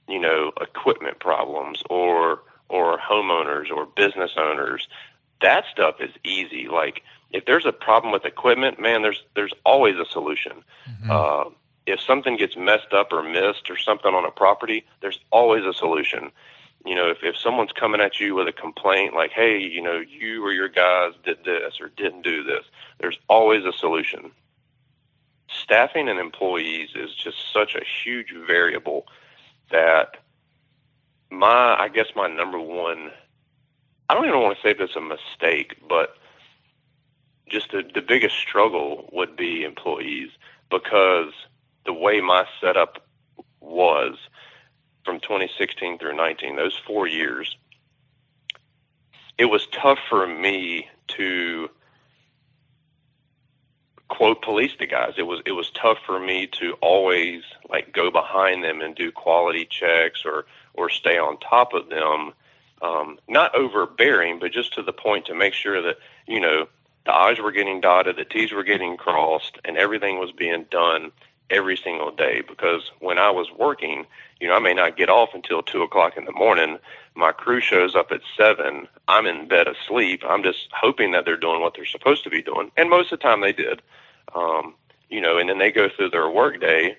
you 0.08 0.20
know 0.20 0.52
equipment 0.60 1.18
problems 1.18 1.82
or 1.90 2.42
or 2.68 2.98
homeowners 2.98 3.70
or 3.70 3.86
business 3.86 4.32
owners. 4.36 4.88
That 5.42 5.64
stuff 5.70 5.96
is 6.00 6.10
easy. 6.24 6.68
Like 6.68 7.02
if 7.30 7.44
there's 7.44 7.66
a 7.66 7.72
problem 7.72 8.12
with 8.12 8.24
equipment, 8.24 8.80
man, 8.80 9.02
there's 9.02 9.24
there's 9.34 9.52
always 9.64 9.96
a 9.96 10.04
solution. 10.04 10.64
Mm-hmm. 10.88 11.10
Uh, 11.10 11.50
if 11.86 12.00
something 12.00 12.36
gets 12.36 12.56
messed 12.56 12.92
up 12.92 13.12
or 13.12 13.22
missed 13.22 13.70
or 13.70 13.78
something 13.78 14.12
on 14.12 14.24
a 14.24 14.30
property, 14.30 14.84
there's 15.00 15.20
always 15.30 15.64
a 15.64 15.72
solution 15.72 16.32
you 16.86 16.94
know, 16.94 17.10
if, 17.10 17.18
if 17.22 17.36
someone's 17.36 17.72
coming 17.72 18.00
at 18.00 18.20
you 18.20 18.34
with 18.34 18.48
a 18.48 18.52
complaint 18.52 19.14
like, 19.14 19.32
hey, 19.32 19.58
you 19.58 19.82
know, 19.82 20.00
you 20.00 20.44
or 20.44 20.52
your 20.52 20.68
guys 20.68 21.12
did 21.24 21.44
this 21.44 21.80
or 21.80 21.88
didn't 21.88 22.22
do 22.22 22.44
this, 22.44 22.64
there's 23.00 23.18
always 23.28 23.64
a 23.64 23.72
solution. 23.72 24.30
Staffing 25.48 26.08
and 26.08 26.18
employees 26.18 26.90
is 26.94 27.14
just 27.14 27.52
such 27.52 27.74
a 27.74 27.82
huge 27.84 28.32
variable 28.46 29.06
that 29.70 30.18
my, 31.30 31.76
I 31.78 31.88
guess 31.88 32.06
my 32.14 32.28
number 32.28 32.58
one, 32.58 33.10
I 34.08 34.14
don't 34.14 34.26
even 34.26 34.40
want 34.40 34.56
to 34.56 34.62
say 34.62 34.70
if 34.70 34.80
it's 34.80 34.96
a 34.96 35.00
mistake, 35.00 35.76
but 35.88 36.16
just 37.48 37.72
the, 37.72 37.82
the 37.94 38.02
biggest 38.02 38.36
struggle 38.36 39.08
would 39.12 39.36
be 39.36 39.64
employees 39.64 40.30
because 40.70 41.32
the 41.84 41.92
way 41.92 42.20
my 42.20 42.46
setup 42.60 43.06
was– 43.60 44.16
from 45.06 45.20
2016 45.20 45.98
through 45.98 46.16
19, 46.16 46.56
those 46.56 46.76
four 46.86 47.06
years, 47.06 47.56
it 49.38 49.46
was 49.46 49.66
tough 49.68 49.98
for 50.10 50.26
me 50.26 50.88
to 51.08 51.70
quote 54.08 54.42
police 54.42 54.72
the 54.78 54.86
guys. 54.86 55.14
It 55.16 55.26
was 55.26 55.40
it 55.46 55.52
was 55.52 55.70
tough 55.70 55.98
for 56.04 56.18
me 56.18 56.46
to 56.58 56.72
always 56.80 57.42
like 57.68 57.92
go 57.92 58.10
behind 58.10 58.62
them 58.62 58.80
and 58.80 58.94
do 58.94 59.10
quality 59.12 59.66
checks 59.66 60.22
or 60.24 60.46
or 60.74 60.90
stay 60.90 61.18
on 61.18 61.38
top 61.38 61.72
of 61.72 61.88
them. 61.88 62.32
Um, 62.82 63.18
not 63.26 63.54
overbearing, 63.54 64.38
but 64.38 64.52
just 64.52 64.74
to 64.74 64.82
the 64.82 64.92
point 64.92 65.26
to 65.26 65.34
make 65.34 65.54
sure 65.54 65.80
that 65.82 65.96
you 66.26 66.40
know 66.40 66.68
the 67.04 67.12
I's 67.12 67.38
were 67.40 67.52
getting 67.52 67.80
dotted, 67.80 68.16
the 68.16 68.24
T's 68.24 68.52
were 68.52 68.64
getting 68.64 68.96
crossed, 68.96 69.58
and 69.64 69.76
everything 69.76 70.18
was 70.18 70.32
being 70.32 70.66
done 70.70 71.12
every 71.50 71.76
single 71.76 72.10
day. 72.10 72.42
Because 72.46 72.90
when 73.00 73.18
I 73.18 73.30
was 73.30 73.48
working, 73.56 74.06
you 74.40 74.48
know, 74.48 74.54
I 74.54 74.58
may 74.58 74.74
not 74.74 74.96
get 74.96 75.08
off 75.08 75.30
until 75.34 75.62
two 75.62 75.82
o'clock 75.82 76.16
in 76.16 76.24
the 76.24 76.32
morning. 76.32 76.78
My 77.14 77.32
crew 77.32 77.60
shows 77.60 77.94
up 77.94 78.12
at 78.12 78.20
seven. 78.36 78.88
I'm 79.08 79.26
in 79.26 79.48
bed 79.48 79.68
asleep. 79.68 80.22
I'm 80.28 80.42
just 80.42 80.68
hoping 80.72 81.12
that 81.12 81.24
they're 81.24 81.36
doing 81.36 81.60
what 81.60 81.74
they're 81.74 81.86
supposed 81.86 82.24
to 82.24 82.30
be 82.30 82.42
doing, 82.42 82.70
and 82.76 82.90
most 82.90 83.12
of 83.12 83.18
the 83.18 83.22
time 83.22 83.40
they 83.40 83.52
did. 83.52 83.80
Um, 84.34 84.74
you 85.08 85.20
know, 85.20 85.38
and 85.38 85.48
then 85.48 85.58
they 85.58 85.70
go 85.70 85.88
through 85.88 86.10
their 86.10 86.28
work 86.28 86.60
day, 86.60 86.98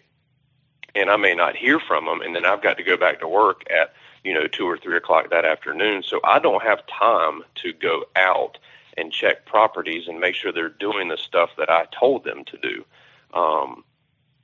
and 0.95 1.09
I 1.09 1.17
may 1.17 1.35
not 1.35 1.55
hear 1.55 1.79
from 1.79 2.05
them, 2.05 2.21
and 2.21 2.35
then 2.35 2.45
I've 2.45 2.63
got 2.63 2.77
to 2.77 2.83
go 2.83 2.97
back 2.97 3.19
to 3.19 3.27
work 3.27 3.63
at 3.69 3.93
you 4.23 4.33
know 4.33 4.47
two 4.47 4.65
or 4.65 4.77
three 4.77 4.97
o'clock 4.97 5.29
that 5.29 5.45
afternoon. 5.45 6.03
So 6.03 6.19
I 6.23 6.39
don't 6.39 6.63
have 6.63 6.87
time 6.87 7.43
to 7.55 7.73
go 7.73 8.05
out 8.15 8.57
and 8.97 9.11
check 9.11 9.45
properties 9.45 10.07
and 10.07 10.19
make 10.19 10.33
sure 10.33 10.51
they're 10.51 10.69
doing 10.69 11.09
the 11.09 11.17
stuff 11.17 11.51
that 11.57 11.69
I 11.69 11.85
told 11.97 12.23
them 12.23 12.43
to 12.45 12.57
do. 12.57 12.85
Um, 13.33 13.83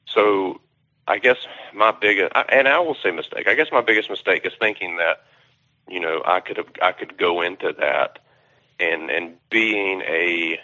so 0.06 0.62
I 1.08 1.18
guess 1.18 1.38
my 1.74 1.91
biggest, 1.91 2.32
and 2.49 2.68
I 2.68 2.80
will 2.80 2.95
say 2.95 3.12
mistake. 3.12 3.47
I 3.47 3.56
guess 3.56 3.68
my 3.72 3.82
biggest 3.82 4.10
mistake 4.10 4.45
is 4.45 4.54
thinking 4.60 4.97
that, 4.97 5.24
you 5.89 5.99
know, 5.99 6.22
I 6.26 6.39
could 6.39 6.58
have, 6.58 6.68
I 6.82 6.93
could 6.93 7.18
go 7.18 7.41
into 7.41 7.74
that, 7.80 8.20
and 8.80 9.10
and 9.10 9.36
being 9.49 10.01
a 10.01 10.60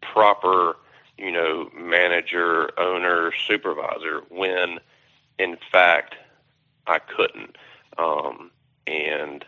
proper, 0.00 0.76
you 1.18 1.32
know, 1.32 1.68
manager, 1.76 2.78
owner, 2.78 3.32
supervisor, 3.46 4.22
when 4.28 4.78
in 5.38 5.56
fact 5.70 6.14
I 6.86 6.98
couldn't, 7.00 7.56
um, 7.98 8.52
and 8.86 9.44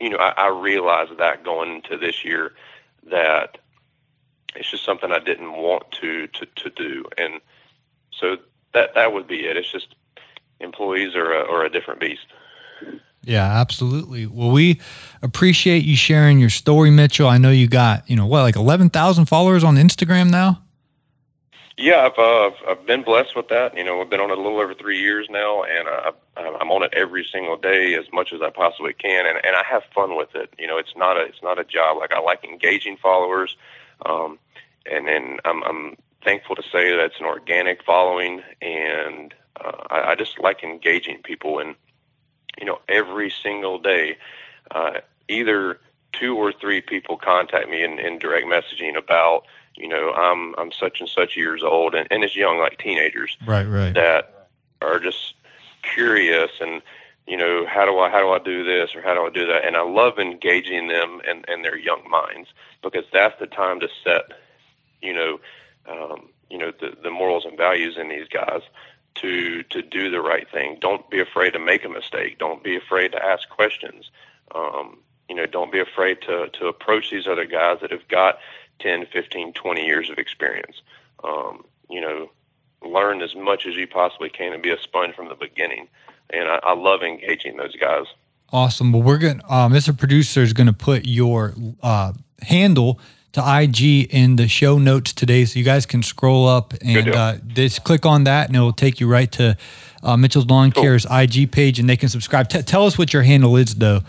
you 0.00 0.10
know, 0.10 0.18
I, 0.18 0.30
I 0.36 0.48
realized 0.48 1.18
that 1.18 1.44
going 1.44 1.76
into 1.76 1.98
this 1.98 2.24
year 2.24 2.54
that 3.10 3.58
it's 4.56 4.70
just 4.70 4.84
something 4.84 5.12
I 5.12 5.18
didn't 5.18 5.52
want 5.52 5.90
to 6.00 6.26
to 6.28 6.46
to 6.46 6.70
do, 6.70 7.04
and 7.18 7.40
so 8.20 8.36
that 8.72 8.94
that 8.94 9.12
would 9.12 9.26
be 9.26 9.46
it. 9.46 9.56
It's 9.56 9.70
just 9.70 9.94
employees 10.60 11.14
are 11.14 11.32
a, 11.32 11.44
are 11.50 11.64
a 11.64 11.70
different 11.70 12.00
beast. 12.00 12.26
Yeah, 13.22 13.44
absolutely. 13.44 14.26
Well, 14.26 14.50
we 14.50 14.80
appreciate 15.22 15.84
you 15.84 15.96
sharing 15.96 16.38
your 16.38 16.50
story, 16.50 16.90
Mitchell. 16.90 17.28
I 17.28 17.38
know 17.38 17.50
you 17.50 17.68
got 17.68 18.08
you 18.08 18.16
know 18.16 18.26
what 18.26 18.42
like 18.42 18.56
eleven 18.56 18.90
thousand 18.90 19.26
followers 19.26 19.64
on 19.64 19.76
Instagram 19.76 20.30
now. 20.30 20.60
Yeah, 21.76 22.08
I've 22.08 22.18
uh, 22.18 22.50
I've 22.68 22.86
been 22.86 23.02
blessed 23.02 23.34
with 23.34 23.48
that. 23.48 23.76
You 23.76 23.82
know, 23.82 24.00
I've 24.00 24.10
been 24.10 24.20
on 24.20 24.30
it 24.30 24.38
a 24.38 24.40
little 24.40 24.60
over 24.60 24.74
three 24.74 25.00
years 25.00 25.26
now, 25.28 25.64
and 25.64 25.88
I, 25.88 26.12
I'm 26.36 26.70
on 26.70 26.84
it 26.84 26.94
every 26.94 27.26
single 27.30 27.56
day 27.56 27.94
as 27.94 28.04
much 28.12 28.32
as 28.32 28.40
I 28.42 28.50
possibly 28.50 28.92
can, 28.92 29.26
and 29.26 29.38
and 29.44 29.56
I 29.56 29.62
have 29.68 29.82
fun 29.94 30.16
with 30.16 30.34
it. 30.34 30.52
You 30.58 30.66
know, 30.66 30.78
it's 30.78 30.94
not 30.94 31.16
a 31.16 31.22
it's 31.22 31.42
not 31.42 31.58
a 31.58 31.64
job. 31.64 31.98
Like 31.98 32.12
I 32.12 32.20
like 32.20 32.44
engaging 32.44 32.96
followers, 32.96 33.56
um, 34.06 34.38
and 34.90 35.08
then 35.08 35.38
I'm 35.44 35.64
I'm 35.64 35.96
thankful 36.24 36.56
to 36.56 36.62
say 36.62 36.90
that 36.90 37.00
it's 37.00 37.20
an 37.20 37.26
organic 37.26 37.84
following, 37.84 38.42
and 38.60 39.34
uh, 39.62 39.72
I, 39.90 40.12
I 40.12 40.14
just 40.14 40.38
like 40.38 40.64
engaging 40.64 41.22
people. 41.22 41.58
And 41.58 41.74
you 42.58 42.66
know, 42.66 42.80
every 42.88 43.30
single 43.30 43.78
day, 43.78 44.18
uh, 44.70 45.00
either 45.28 45.78
two 46.12 46.36
or 46.36 46.52
three 46.52 46.80
people 46.80 47.16
contact 47.16 47.68
me 47.68 47.82
in, 47.82 47.98
in 47.98 48.18
direct 48.18 48.46
messaging 48.46 48.96
about 48.96 49.44
you 49.76 49.88
know, 49.88 50.12
I'm 50.12 50.54
I'm 50.56 50.72
such 50.72 51.00
and 51.00 51.08
such 51.08 51.36
years 51.36 51.62
old, 51.62 51.94
and, 51.94 52.06
and 52.10 52.22
it's 52.22 52.36
young 52.36 52.58
like 52.58 52.78
teenagers, 52.78 53.36
right, 53.44 53.64
right, 53.64 53.92
that 53.94 54.48
are 54.80 55.00
just 55.00 55.34
curious 55.82 56.50
and 56.60 56.80
you 57.26 57.36
know 57.36 57.66
how 57.66 57.84
do 57.84 57.98
I 57.98 58.10
how 58.10 58.20
do 58.20 58.30
I 58.30 58.38
do 58.38 58.64
this 58.64 58.94
or 58.94 59.02
how 59.02 59.14
do 59.14 59.26
I 59.26 59.30
do 59.30 59.46
that, 59.46 59.64
and 59.64 59.76
I 59.76 59.82
love 59.82 60.18
engaging 60.18 60.88
them 60.88 61.20
and 61.26 61.44
and 61.48 61.64
their 61.64 61.76
young 61.76 62.08
minds 62.08 62.50
because 62.82 63.04
that's 63.12 63.38
the 63.40 63.46
time 63.46 63.80
to 63.80 63.88
set, 64.04 64.32
you 65.02 65.12
know, 65.12 65.40
um, 65.88 66.28
you 66.50 66.58
know 66.58 66.72
the 66.80 66.96
the 67.02 67.10
morals 67.10 67.44
and 67.44 67.56
values 67.56 67.96
in 67.96 68.08
these 68.08 68.28
guys 68.28 68.62
to 69.16 69.62
to 69.64 69.82
do 69.82 70.10
the 70.10 70.20
right 70.20 70.50
thing. 70.50 70.78
Don't 70.80 71.08
be 71.10 71.20
afraid 71.20 71.52
to 71.52 71.58
make 71.58 71.84
a 71.84 71.88
mistake. 71.88 72.38
Don't 72.38 72.62
be 72.62 72.76
afraid 72.76 73.12
to 73.12 73.24
ask 73.24 73.48
questions. 73.48 74.10
Um, 74.54 74.98
you 75.28 75.34
know, 75.34 75.46
don't 75.46 75.72
be 75.72 75.80
afraid 75.80 76.20
to 76.22 76.48
to 76.48 76.66
approach 76.66 77.10
these 77.10 77.26
other 77.26 77.46
guys 77.46 77.78
that 77.80 77.90
have 77.90 78.06
got 78.08 78.38
10, 78.80 79.06
15, 79.06 79.52
20 79.52 79.84
years 79.86 80.10
of 80.10 80.18
experience. 80.18 80.82
Um, 81.22 81.64
you 81.88 82.00
know, 82.00 82.30
learn 82.82 83.22
as 83.22 83.34
much 83.34 83.66
as 83.66 83.76
you 83.76 83.86
possibly 83.86 84.28
can 84.28 84.52
and 84.52 84.62
be 84.62 84.70
a 84.70 84.78
sponge 84.80 85.14
from 85.14 85.28
the 85.28 85.34
beginning. 85.34 85.88
And 86.30 86.48
I, 86.48 86.60
I 86.62 86.74
love 86.74 87.02
engaging 87.02 87.56
those 87.56 87.76
guys. 87.76 88.06
Awesome. 88.52 88.92
Well, 88.92 89.02
we're 89.02 89.18
going 89.18 89.40
to, 89.40 89.52
uh, 89.52 89.68
Mr. 89.68 89.96
Producer 89.96 90.42
is 90.42 90.52
going 90.52 90.66
to 90.66 90.72
put 90.72 91.06
your 91.06 91.54
uh, 91.82 92.12
handle 92.42 93.00
to 93.34 93.42
IG 93.42 94.12
in 94.12 94.36
the 94.36 94.48
show 94.48 94.78
notes 94.78 95.12
today. 95.12 95.44
So 95.44 95.58
you 95.58 95.64
guys 95.64 95.86
can 95.86 96.02
scroll 96.02 96.48
up 96.48 96.72
and 96.80 97.08
uh, 97.08 97.36
just 97.48 97.84
click 97.84 98.06
on 98.06 98.24
that 98.24 98.48
and 98.48 98.56
it 98.56 98.60
will 98.60 98.72
take 98.72 99.00
you 99.00 99.08
right 99.08 99.30
to 99.32 99.56
uh, 100.02 100.16
Mitchell's 100.16 100.46
Lawn 100.46 100.70
cool. 100.70 100.84
Care's 100.84 101.04
IG 101.10 101.50
page 101.50 101.78
and 101.80 101.88
they 101.90 101.96
can 101.96 102.08
subscribe. 102.08 102.48
T- 102.48 102.62
tell 102.62 102.86
us 102.86 102.96
what 102.96 103.12
your 103.12 103.22
handle 103.22 103.56
is 103.56 103.74
though. 103.74 104.00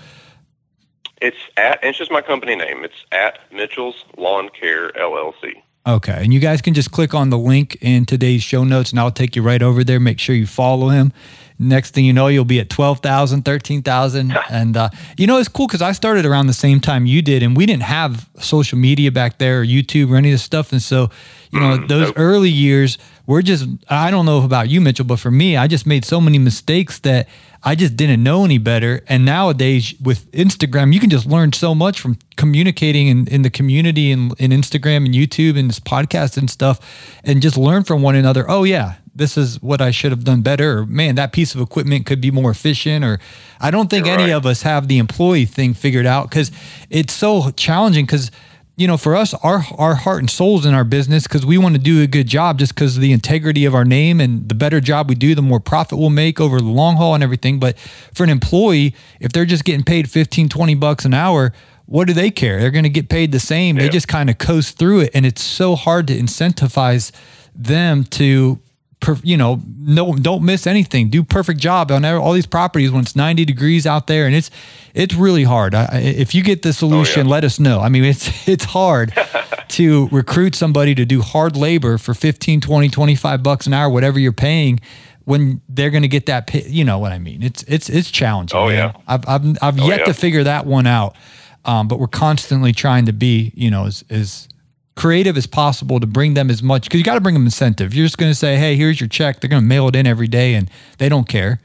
It's 1.22 1.38
at, 1.58 1.80
it's 1.84 1.98
just 1.98 2.12
my 2.12 2.22
company 2.22 2.56
name. 2.56 2.84
It's 2.84 3.06
at 3.12 3.40
Mitchell's 3.52 4.06
Lawn 4.18 4.50
Care 4.50 4.92
LLC. 4.92 5.54
Okay. 5.88 6.20
And 6.22 6.32
you 6.32 6.40
guys 6.40 6.62
can 6.62 6.76
just 6.76 6.92
click 6.92 7.16
on 7.16 7.32
the 7.32 7.38
link 7.38 7.78
in 7.82 8.06
today's 8.06 8.44
show 8.44 8.64
notes 8.64 8.92
and 8.92 9.00
I'll 9.00 9.12
take 9.12 9.36
you 9.36 9.42
right 9.42 9.62
over 9.62 9.84
there. 9.84 10.00
Make 10.00 10.20
sure 10.20 10.36
you 10.36 10.46
follow 10.46 10.90
him. 10.90 11.12
Next 11.58 11.91
thing 11.93 12.03
you 12.03 12.12
know, 12.12 12.28
you'll 12.28 12.43
be 12.45 12.60
at 12.60 12.70
12,000, 12.70 13.43
13,000. 13.43 14.38
and, 14.49 14.78
uh, 14.78 14.89
you 15.18 15.28
know, 15.28 15.38
it's 15.38 15.47
cool 15.47 15.68
because 15.68 15.82
I 15.82 15.93
started 15.93 16.26
around 16.26 16.47
the 16.47 16.53
same 16.53 16.80
time 16.80 17.06
you 17.06 17.22
did, 17.22 17.43
and 17.43 17.56
we 17.56 17.66
didn't 17.66 17.84
have 17.84 18.30
social 18.39 18.78
media 18.78 19.12
back 19.12 19.38
there 19.38 19.62
or 19.62 19.66
YouTube 19.66 20.12
or 20.12 20.18
any 20.18 20.30
of 20.30 20.34
this 20.34 20.43
stuff. 20.43 20.72
And 20.72 20.82
so, 20.82 21.10
you 21.51 21.60
know, 21.60 21.78
mm, 21.78 21.88
those 21.88 22.08
nope. 22.08 22.16
early 22.18 22.49
years, 22.49 22.97
we're 23.26 23.41
just, 23.41 23.68
I 23.89 24.12
don't 24.12 24.26
know 24.26 24.43
about 24.43 24.70
you, 24.70 24.82
Mitchell, 24.82 25.06
but 25.06 25.20
for 25.20 25.32
me, 25.32 25.58
I 25.58 25.68
just 25.68 25.86
made 25.86 26.03
so 26.03 26.20
many 26.20 26.38
mistakes 26.38 26.99
that 26.99 27.28
I 27.68 27.74
just 27.74 27.97
didn't 27.97 28.22
know 28.22 28.45
any 28.45 28.59
better. 28.59 29.03
And 29.07 29.26
nowadays 29.26 29.95
with 29.99 30.32
Instagram, 30.32 30.93
you 30.93 30.99
can 30.99 31.09
just 31.09 31.26
learn 31.26 31.51
so 31.51 31.74
much 31.74 31.99
from 31.99 32.20
communicating 32.38 33.07
in, 33.07 33.28
in 33.28 33.41
the 33.41 33.49
community 33.49 34.11
and 34.11 34.39
in 34.39 34.51
Instagram 34.51 35.05
and 35.05 35.16
YouTube 35.16 35.57
and 35.57 35.68
this 35.68 35.80
podcast 35.80 36.38
and 36.38 36.47
stuff 36.47 36.80
and 37.24 37.41
just 37.41 37.57
learn 37.57 37.84
from 37.84 38.03
one 38.03 38.16
another. 38.16 38.45
Oh 38.47 38.66
yeah, 38.66 38.97
this 39.16 39.36
is 39.36 39.59
what 39.63 39.82
I 39.82 39.89
should 39.89 40.11
have 40.11 40.24
done 40.24 40.41
better. 40.43 40.80
Or 40.80 40.86
man, 40.86 41.16
that 41.16 41.34
piece 41.34 41.55
of 41.55 41.61
equipment 41.61 42.05
could 42.05 42.22
be 42.22 42.30
more 42.30 42.51
efficient. 42.51 43.03
Or 43.03 43.20
I 43.59 43.72
don't 43.72 43.89
think 43.89 44.05
You're 44.05 44.13
any 44.13 44.26
right. 44.26 44.38
of 44.38 44.45
us 44.45 44.61
have 44.61 44.88
the 44.88 44.99
employee 44.99 45.45
thing 45.45 45.74
figured 45.74 46.05
out 46.05 46.30
because 46.30 46.51
it's 46.91 47.13
so 47.13 47.49
challenging 47.51 48.05
because 48.05 48.30
you 48.78 48.88
know, 48.88 48.98
for 48.98 49.16
us, 49.16 49.34
our 49.36 49.66
our 49.78 49.96
heart 49.96 50.20
and 50.20 50.30
souls 50.30 50.66
in 50.66 50.74
our 50.74 50.84
business 50.84 51.24
because 51.24 51.46
we 51.46 51.58
want 51.58 51.76
to 51.76 51.82
do 51.82 52.02
a 52.02 52.08
good 52.08 52.28
job 52.28 52.60
just 52.60 52.76
because 52.76 52.98
of 52.98 53.02
the 53.02 53.14
integrity 53.14 53.64
of 53.66 53.74
our 53.74 53.86
name 53.86 54.20
and 54.20 54.50
the 54.50 54.56
better 54.56 54.82
job 54.82 55.08
we 55.08 55.16
do, 55.16 55.34
the 55.34 55.42
more 55.42 55.62
profit 55.62 55.98
we'll 55.98 56.10
make 56.10 56.42
over 56.42 56.60
the 56.60 56.66
long 56.66 56.98
haul 56.98 57.16
and 57.16 57.24
everything. 57.24 57.60
But 57.60 57.78
for 58.14 58.24
an 58.24 58.30
employee, 58.30 58.94
if 59.20 59.32
they're 59.32 59.46
just 59.46 59.64
getting 59.64 59.84
paid 59.84 60.10
15, 60.10 60.50
20 60.50 60.76
bucks 60.76 61.06
an 61.06 61.14
hour, 61.14 61.54
what 61.86 62.08
do 62.08 62.14
they 62.14 62.32
care? 62.32 62.60
They're 62.60 62.72
going 62.72 62.84
to 62.84 62.90
get 62.90 63.08
paid 63.08 63.32
the 63.32 63.40
same. 63.40 63.78
Yeah. 63.78 63.84
They 63.84 63.90
just 63.90 64.08
kind 64.08 64.30
of 64.30 64.38
coast 64.38 64.78
through 64.78 65.02
it. 65.02 65.12
And 65.14 65.26
it's 65.26 65.44
so 65.44 65.76
hard 65.76 66.08
to 66.08 66.18
incentivize 66.18 67.12
them 67.56 68.04
to 68.04 68.60
per, 69.06 69.18
you 69.22 69.38
know, 69.38 69.62
no, 69.78 70.16
don't 70.16 70.43
miss 70.43 70.66
anything. 70.66 71.10
Do 71.10 71.24
perfect 71.24 71.60
job 71.60 71.91
on 71.91 72.03
all 72.03 72.34
these 72.34 72.47
properties 72.47 72.91
when 72.91 73.03
it's 73.03 73.16
90 73.16 73.45
degrees 73.45 73.86
out 73.86 74.08
there, 74.08 74.26
and 74.26 74.36
it's 74.36 74.49
it's 74.95 75.14
really 75.14 75.43
hard. 75.43 75.76
I, 75.76 75.99
if 75.99 76.34
you 76.34 76.43
get 76.43 76.64
the 76.64 76.74
solution, 76.74 77.22
oh, 77.22 77.26
yeah. 77.26 77.32
let 77.32 77.43
us 77.43 77.60
know. 77.60 77.80
I 77.80 77.89
mean, 77.89 78.03
it's 78.03 78.47
it's 78.47 78.66
hard 78.66 79.14
to 79.70 80.08
recruit 80.12 80.56
somebody 80.56 80.95
to 80.95 81.06
do 81.06 81.22
hard 81.22 81.56
labor 81.56 81.97
for 81.97 82.14
15, 82.14 82.62
20, 82.62 82.89
25 82.89 83.43
bucks 83.43 83.68
an 83.68 83.74
hour, 83.74 83.89
whatever 83.89 84.20
you're 84.20 84.34
paying 84.34 84.80
when 85.26 85.62
they're 85.70 85.89
going 85.89 86.03
to 86.03 86.08
get 86.08 86.28
that 86.28 86.45
pay, 86.45 86.64
you 86.68 86.84
know 86.84 86.99
what 86.99 87.12
I 87.12 87.20
mean? 87.20 87.43
It's 87.43 87.64
it's 87.64 87.89
it's 87.89 88.10
challenging. 88.10 88.58
Oh 88.58 88.68
man. 88.68 88.76
yeah. 88.76 89.01
I've 89.08 89.28
I've 89.28 89.58
I've 89.62 89.80
oh, 89.80 89.88
yet 89.88 89.99
yeah. 89.99 90.06
to 90.06 90.14
figure 90.14 90.43
that 90.43 90.66
one 90.66 90.88
out. 90.88 91.16
Um, 91.64 91.88
but 91.88 91.99
we're 91.99 92.08
constantly 92.08 92.74
trying 92.74 93.08
to 93.08 93.14
be, 93.14 93.51
you 93.56 93.72
know, 93.72 93.86
as 93.86 94.03
as 94.10 94.47
creative 94.96 95.38
as 95.38 95.46
possible 95.46 96.00
to 96.00 96.08
bring 96.08 96.34
them 96.34 96.50
as 96.50 96.64
much 96.64 96.84
because 96.84 97.00
you 97.00 97.04
got 97.04 97.16
to 97.16 97.22
bring 97.22 97.36
them 97.36 97.46
incentive. 97.46 97.93
You're 97.93 98.06
just 98.06 98.18
going 98.18 98.32
to 98.32 98.36
say, 98.36 98.58
"Hey, 98.58 98.76
here's 98.76 99.00
your 99.00 99.10
check." 99.10 99.39
They're 99.39 99.50
going 99.50 99.62
to 99.62 99.68
mail 99.68 99.88
it 99.88 99.96
in 99.96 100.08
every 100.08 100.28
day, 100.28 100.54
and 100.54 100.70
they 100.98 101.10
don't 101.10 101.28
care. 101.28 101.60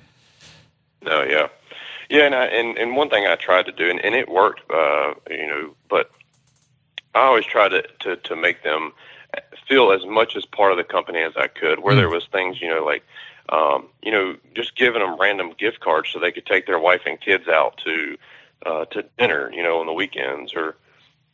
No, 1.02 1.22
yeah, 1.22 1.48
yeah, 2.08 2.24
and 2.24 2.34
I, 2.34 2.46
and 2.46 2.76
and 2.76 2.96
one 2.96 3.08
thing 3.08 3.26
I 3.26 3.36
tried 3.36 3.66
to 3.66 3.72
do, 3.72 3.88
and, 3.88 4.00
and 4.04 4.14
it 4.14 4.28
worked, 4.28 4.62
uh, 4.70 5.14
you 5.30 5.46
know, 5.46 5.74
but 5.88 6.10
I 7.14 7.22
always 7.22 7.46
tried 7.46 7.70
to, 7.70 7.82
to 8.00 8.16
to 8.16 8.36
make 8.36 8.62
them 8.62 8.92
feel 9.68 9.92
as 9.92 10.04
much 10.04 10.36
as 10.36 10.44
part 10.44 10.72
of 10.72 10.78
the 10.78 10.84
company 10.84 11.20
as 11.20 11.32
I 11.36 11.46
could. 11.46 11.80
Where 11.80 11.94
mm. 11.94 11.98
there 11.98 12.08
was 12.08 12.26
things, 12.26 12.60
you 12.60 12.68
know, 12.68 12.84
like 12.84 13.04
um, 13.50 13.88
you 14.02 14.12
know, 14.12 14.36
just 14.54 14.76
giving 14.76 15.00
them 15.00 15.18
random 15.18 15.52
gift 15.58 15.80
cards 15.80 16.10
so 16.10 16.18
they 16.18 16.32
could 16.32 16.46
take 16.46 16.66
their 16.66 16.78
wife 16.78 17.02
and 17.06 17.20
kids 17.20 17.48
out 17.48 17.80
to 17.84 18.16
uh, 18.66 18.84
to 18.86 19.04
dinner, 19.18 19.50
you 19.52 19.62
know, 19.62 19.80
on 19.80 19.86
the 19.86 19.92
weekends 19.92 20.54
or 20.54 20.76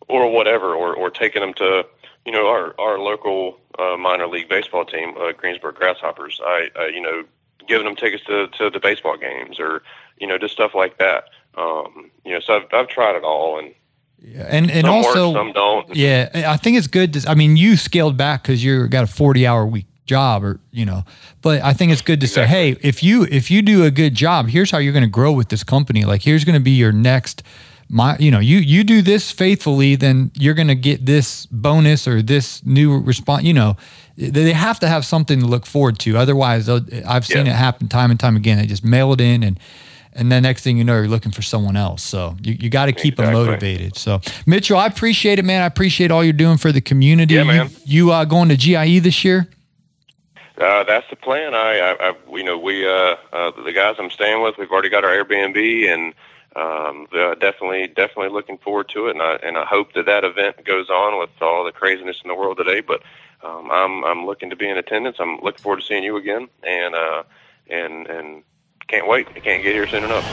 or 0.08 0.30
whatever, 0.30 0.74
or 0.74 0.94
or 0.94 1.10
taking 1.10 1.40
them 1.40 1.54
to 1.54 1.86
you 2.26 2.32
know, 2.32 2.48
our 2.48 2.74
our 2.78 2.98
local 2.98 3.58
uh, 3.78 3.96
minor 3.96 4.26
league 4.26 4.48
baseball 4.48 4.84
team, 4.84 5.14
uh, 5.16 5.32
Greensboro 5.32 5.72
Grasshoppers. 5.72 6.40
I, 6.44 6.68
I, 6.76 6.86
you 6.88 7.00
know, 7.00 7.24
giving 7.66 7.86
them 7.86 7.96
tickets 7.96 8.24
to 8.24 8.48
to 8.48 8.68
the 8.68 8.80
baseball 8.80 9.16
games 9.16 9.58
or 9.58 9.82
you 10.18 10.26
know 10.26 10.36
just 10.36 10.52
stuff 10.52 10.74
like 10.74 10.98
that. 10.98 11.30
Um, 11.56 12.10
you 12.24 12.32
know, 12.32 12.40
so 12.40 12.56
I've 12.56 12.66
I've 12.72 12.88
tried 12.88 13.14
it 13.16 13.24
all 13.24 13.58
and. 13.58 13.74
Yeah, 14.18 14.46
and 14.48 14.70
and 14.70 14.86
some 14.86 14.94
also 14.94 15.28
work, 15.28 15.36
some 15.36 15.52
don't. 15.52 15.94
Yeah, 15.94 16.30
I 16.48 16.56
think 16.56 16.78
it's 16.78 16.86
good. 16.86 17.12
To, 17.12 17.30
I 17.30 17.34
mean, 17.34 17.58
you 17.58 17.76
scaled 17.76 18.16
back 18.16 18.42
because 18.42 18.64
you 18.64 18.88
got 18.88 19.04
a 19.04 19.06
forty 19.06 19.46
hour 19.46 19.66
week 19.66 19.84
job, 20.06 20.42
or 20.42 20.58
you 20.72 20.86
know. 20.86 21.04
But 21.42 21.62
I 21.62 21.74
think 21.74 21.92
it's 21.92 22.00
good 22.00 22.20
to 22.22 22.26
exactly. 22.26 22.72
say, 22.72 22.72
hey, 22.72 22.78
if 22.82 23.02
you 23.02 23.24
if 23.30 23.50
you 23.50 23.60
do 23.60 23.84
a 23.84 23.90
good 23.90 24.14
job, 24.14 24.48
here's 24.48 24.70
how 24.70 24.78
you're 24.78 24.94
going 24.94 25.04
to 25.04 25.10
grow 25.10 25.32
with 25.32 25.50
this 25.50 25.62
company. 25.62 26.06
Like, 26.06 26.22
here's 26.22 26.44
going 26.44 26.54
to 26.54 26.64
be 26.64 26.72
your 26.72 26.92
next. 26.92 27.42
My, 27.88 28.16
you 28.18 28.30
know, 28.30 28.40
you 28.40 28.58
you 28.58 28.82
do 28.82 29.00
this 29.00 29.30
faithfully, 29.30 29.94
then 29.94 30.32
you're 30.34 30.54
going 30.54 30.68
to 30.68 30.74
get 30.74 31.06
this 31.06 31.46
bonus 31.46 32.08
or 32.08 32.20
this 32.20 32.64
new 32.64 32.98
response. 32.98 33.44
You 33.44 33.54
know, 33.54 33.76
they 34.16 34.52
have 34.52 34.80
to 34.80 34.88
have 34.88 35.04
something 35.04 35.40
to 35.40 35.46
look 35.46 35.66
forward 35.66 35.98
to. 36.00 36.16
Otherwise, 36.16 36.68
I've 36.68 37.26
seen 37.26 37.46
yeah. 37.46 37.52
it 37.52 37.56
happen 37.56 37.88
time 37.88 38.10
and 38.10 38.18
time 38.18 38.36
again. 38.36 38.58
They 38.58 38.66
just 38.66 38.84
mail 38.84 39.12
it 39.12 39.20
in 39.20 39.42
and 39.42 39.60
and 40.16 40.32
then 40.32 40.42
next 40.42 40.62
thing 40.62 40.78
you 40.78 40.84
know, 40.84 40.94
you're 40.94 41.08
looking 41.08 41.30
for 41.30 41.42
someone 41.42 41.76
else. 41.76 42.02
So 42.02 42.36
you, 42.42 42.54
you 42.54 42.70
got 42.70 42.86
to 42.86 42.92
keep 42.92 43.14
exactly. 43.14 43.34
them 43.34 43.46
motivated. 43.46 43.96
So 43.96 44.20
Mitchell, 44.46 44.78
I 44.78 44.86
appreciate 44.86 45.38
it, 45.38 45.44
man. 45.44 45.62
I 45.62 45.66
appreciate 45.66 46.10
all 46.10 46.24
you're 46.24 46.32
doing 46.32 46.56
for 46.56 46.72
the 46.72 46.80
community. 46.80 47.34
Yeah, 47.34 47.44
man. 47.44 47.68
You, 47.84 48.06
you 48.06 48.12
uh, 48.12 48.24
going 48.24 48.48
to 48.48 48.56
GIE 48.56 48.98
this 48.98 49.24
year? 49.24 49.46
Uh, 50.58 50.84
that's 50.84 51.08
the 51.10 51.16
plan. 51.16 51.54
I, 51.54 51.78
I, 51.78 52.08
I 52.08 52.14
you 52.32 52.42
know, 52.42 52.56
we, 52.56 52.88
uh, 52.88 53.16
uh, 53.30 53.50
the 53.62 53.72
guys 53.72 53.96
I'm 53.98 54.10
staying 54.10 54.42
with, 54.42 54.56
we've 54.56 54.70
already 54.70 54.88
got 54.88 55.04
our 55.04 55.10
Airbnb, 55.10 55.92
and 55.92 56.14
um, 56.56 57.06
definitely, 57.12 57.86
definitely 57.88 58.30
looking 58.30 58.58
forward 58.58 58.88
to 58.90 59.08
it. 59.08 59.10
And 59.12 59.22
I, 59.22 59.34
and 59.42 59.58
I 59.58 59.66
hope 59.66 59.92
that 59.92 60.06
that 60.06 60.24
event 60.24 60.64
goes 60.64 60.88
on 60.88 61.18
with 61.18 61.30
all 61.40 61.64
the 61.64 61.72
craziness 61.72 62.20
in 62.24 62.28
the 62.28 62.34
world 62.34 62.56
today. 62.56 62.80
But 62.80 63.02
um, 63.42 63.70
I'm, 63.70 64.04
I'm 64.04 64.26
looking 64.26 64.50
to 64.50 64.56
be 64.56 64.68
in 64.68 64.78
attendance. 64.78 65.18
I'm 65.20 65.38
looking 65.40 65.62
forward 65.62 65.80
to 65.80 65.86
seeing 65.86 66.02
you 66.02 66.16
again, 66.16 66.48
and, 66.62 66.94
uh, 66.94 67.22
and, 67.68 68.06
and 68.06 68.42
can't 68.88 69.06
wait. 69.06 69.28
I 69.28 69.40
can't 69.40 69.62
get 69.62 69.74
here 69.74 69.86
soon 69.86 70.04
enough. 70.04 70.24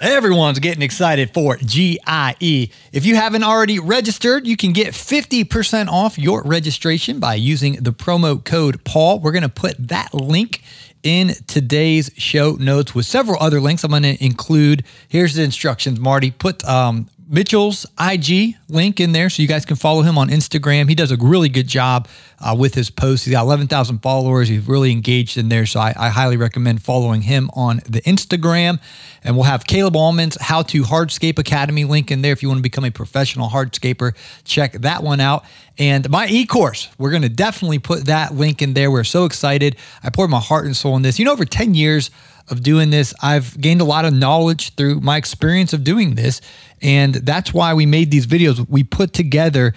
Everyone's 0.00 0.60
getting 0.60 0.82
excited 0.82 1.34
for 1.34 1.56
GIE. 1.56 2.70
If 2.92 3.04
you 3.04 3.16
haven't 3.16 3.42
already 3.42 3.80
registered, 3.80 4.46
you 4.46 4.56
can 4.56 4.72
get 4.72 4.94
50% 4.94 5.88
off 5.88 6.18
your 6.18 6.42
registration 6.44 7.18
by 7.18 7.34
using 7.34 7.82
the 7.82 7.92
promo 7.92 8.42
code 8.42 8.84
Paul. 8.84 9.18
We're 9.18 9.32
going 9.32 9.42
to 9.42 9.48
put 9.48 9.88
that 9.88 10.14
link 10.14 10.62
in 11.02 11.32
today's 11.46 12.10
show 12.16 12.52
notes 12.52 12.94
with 12.94 13.06
several 13.06 13.40
other 13.42 13.60
links. 13.60 13.84
I'm 13.84 13.90
going 13.90 14.02
to 14.02 14.24
include, 14.24 14.84
here's 15.08 15.34
the 15.34 15.42
instructions, 15.42 15.98
Marty. 15.98 16.30
Put 16.30 16.64
um, 16.64 17.08
Mitchell's 17.30 17.84
IG 18.00 18.56
link 18.70 19.00
in 19.00 19.12
there 19.12 19.28
so 19.28 19.42
you 19.42 19.48
guys 19.48 19.66
can 19.66 19.76
follow 19.76 20.00
him 20.00 20.16
on 20.16 20.30
Instagram. 20.30 20.88
He 20.88 20.94
does 20.94 21.10
a 21.10 21.16
really 21.16 21.50
good 21.50 21.68
job 21.68 22.08
uh, 22.40 22.56
with 22.58 22.74
his 22.74 22.88
posts. 22.88 23.26
He's 23.26 23.32
got 23.32 23.42
11,000 23.42 23.98
followers. 23.98 24.48
He's 24.48 24.66
really 24.66 24.92
engaged 24.92 25.36
in 25.36 25.50
there. 25.50 25.66
So 25.66 25.78
I, 25.78 25.92
I, 25.96 26.08
highly 26.08 26.38
recommend 26.38 26.82
following 26.82 27.22
him 27.22 27.50
on 27.52 27.82
the 27.86 28.00
Instagram. 28.02 28.80
And 29.22 29.36
we'll 29.36 29.44
have 29.44 29.66
Caleb 29.66 29.94
Allman's 29.94 30.40
How 30.40 30.62
to 30.62 30.82
Hardscape 30.82 31.38
Academy 31.38 31.84
link 31.84 32.10
in 32.10 32.22
there. 32.22 32.32
If 32.32 32.42
you 32.42 32.48
want 32.48 32.60
to 32.60 32.62
become 32.62 32.84
a 32.84 32.90
professional 32.90 33.50
hardscaper, 33.50 34.14
check 34.44 34.72
that 34.72 35.02
one 35.02 35.20
out. 35.20 35.44
And 35.76 36.08
my 36.08 36.28
e 36.28 36.46
course, 36.46 36.88
we're 36.96 37.10
going 37.10 37.22
to 37.22 37.28
definitely 37.28 37.78
put 37.78 38.06
that 38.06 38.34
link 38.34 38.62
in 38.62 38.72
there. 38.72 38.90
We're 38.90 39.04
so 39.04 39.26
excited. 39.26 39.76
I 40.02 40.10
poured 40.10 40.30
my 40.30 40.40
heart 40.40 40.64
and 40.64 40.76
soul 40.76 40.96
in 40.96 41.02
this. 41.02 41.18
You 41.18 41.26
know, 41.26 41.32
over 41.32 41.44
10 41.44 41.74
years, 41.74 42.10
of 42.50 42.62
doing 42.62 42.90
this, 42.90 43.14
I've 43.22 43.58
gained 43.60 43.80
a 43.80 43.84
lot 43.84 44.04
of 44.04 44.12
knowledge 44.12 44.74
through 44.74 45.00
my 45.00 45.16
experience 45.16 45.72
of 45.72 45.84
doing 45.84 46.14
this. 46.14 46.40
And 46.80 47.14
that's 47.14 47.52
why 47.52 47.74
we 47.74 47.86
made 47.86 48.10
these 48.10 48.26
videos. 48.26 48.68
We 48.68 48.84
put 48.84 49.12
together 49.12 49.74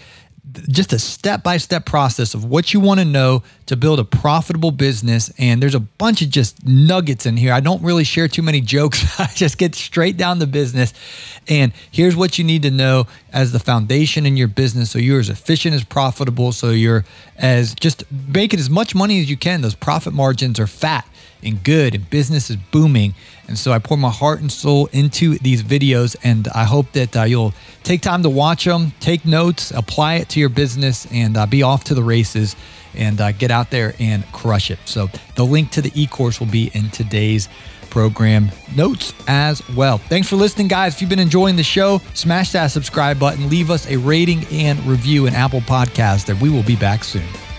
just 0.68 0.92
a 0.92 1.00
step 1.00 1.44
by 1.44 1.58
step 1.58 1.86
process 1.86 2.34
of 2.34 2.46
what 2.46 2.74
you 2.74 2.80
want 2.80 3.00
to 3.00 3.06
know 3.06 3.44
to 3.68 3.76
build 3.76 4.00
a 4.00 4.04
profitable 4.04 4.72
business. 4.72 5.32
And 5.38 5.62
there's 5.62 5.76
a 5.76 5.80
bunch 5.80 6.22
of 6.22 6.30
just 6.30 6.66
nuggets 6.66 7.26
in 7.26 7.38
here. 7.38 7.54
I 7.54 7.60
don't 7.60 7.82
really 7.82 8.04
share 8.04 8.28
too 8.28 8.42
many 8.42 8.62
jokes, 8.62 9.04
I 9.20 9.28
just 9.28 9.58
get 9.58 9.76
straight 9.76 10.18
down 10.18 10.40
to 10.40 10.48
business. 10.48 10.94
And 11.48 11.72
here's 11.92 12.16
what 12.16 12.38
you 12.38 12.44
need 12.44 12.64
to 12.64 12.72
know 12.72 13.08
as 13.32 13.52
the 13.52 13.60
foundation 13.60 14.26
in 14.26 14.38
your 14.38 14.48
business 14.48 14.92
so 14.92 15.00
you're 15.00 15.20
as 15.20 15.30
efficient 15.30 15.74
as 15.74 15.84
profitable, 15.84 16.52
so 16.52 16.72
you're 16.72 17.06
as 17.38 17.74
just 17.76 18.04
making 18.12 18.60
as 18.60 18.70
much 18.70 18.94
money 18.94 19.22
as 19.22 19.30
you 19.30 19.38
can. 19.38 19.62
Those 19.62 19.76
profit 19.76 20.14
margins 20.14 20.60
are 20.60 20.68
fat 20.68 21.08
and 21.44 21.64
good 21.64 21.96
and 21.96 22.10
business 22.10 22.50
is 22.50 22.56
booming. 22.56 23.14
And 23.48 23.58
so 23.58 23.72
I 23.72 23.80
pour 23.80 23.98
my 23.98 24.10
heart 24.10 24.40
and 24.40 24.52
soul 24.52 24.88
into 24.94 25.38
these 25.40 25.64
videos, 25.64 26.16
and 26.24 26.48
I 26.56 26.64
hope 26.64 26.92
that 26.94 27.16
uh, 27.18 27.24
you'll 27.24 27.54
take 27.84 28.02
time 28.02 28.24
to 28.24 28.30
watch 28.30 28.66
them, 28.66 28.94
take 29.00 29.26
notes, 29.26 29.72
apply 29.72 30.16
it 30.16 30.30
to 30.30 30.40
your 30.40 30.50
business, 30.50 31.08
and 31.12 31.36
uh, 31.36 31.46
be 31.46 31.64
off 31.64 31.84
to 31.86 31.94
the 31.94 32.04
races 32.04 32.56
and 32.96 33.22
uh, 33.22 33.32
get 33.32 33.52
out 33.52 33.72
there 33.72 33.94
and 34.00 34.26
crush 34.32 34.72
it. 34.72 34.80
So 34.86 35.10
the 35.36 35.46
link 35.46 35.72
to 35.72 35.82
the 35.82 35.92
e 35.96 36.08
course 36.08 36.40
will 36.40 36.48
be 36.48 36.72
in 36.74 36.90
today's 36.90 37.50
program 37.90 38.50
notes 38.76 39.14
as 39.28 39.68
well. 39.70 39.98
Thanks 39.98 40.30
for 40.30 40.38
listening, 40.38 40.68
guys. 40.68 40.96
If 40.96 41.02
you've 41.02 41.10
been 41.10 41.20
enjoying 41.20 41.58
the 41.58 41.64
show, 41.64 42.00
smash 42.14 42.52
that 42.54 42.68
subscribe 42.68 43.20
button, 43.20 43.50
leave 43.50 43.70
us 43.70 43.86
a 43.88 43.98
rating 43.98 44.46
and 44.52 44.80
review 44.86 45.26
in 45.28 45.36
Apple 45.36 45.62
Podcasts, 45.62 46.30
and 46.30 46.40
we 46.42 46.50
will 46.50 46.64
be 46.64 46.76
back 46.76 47.04
soon. 47.04 47.51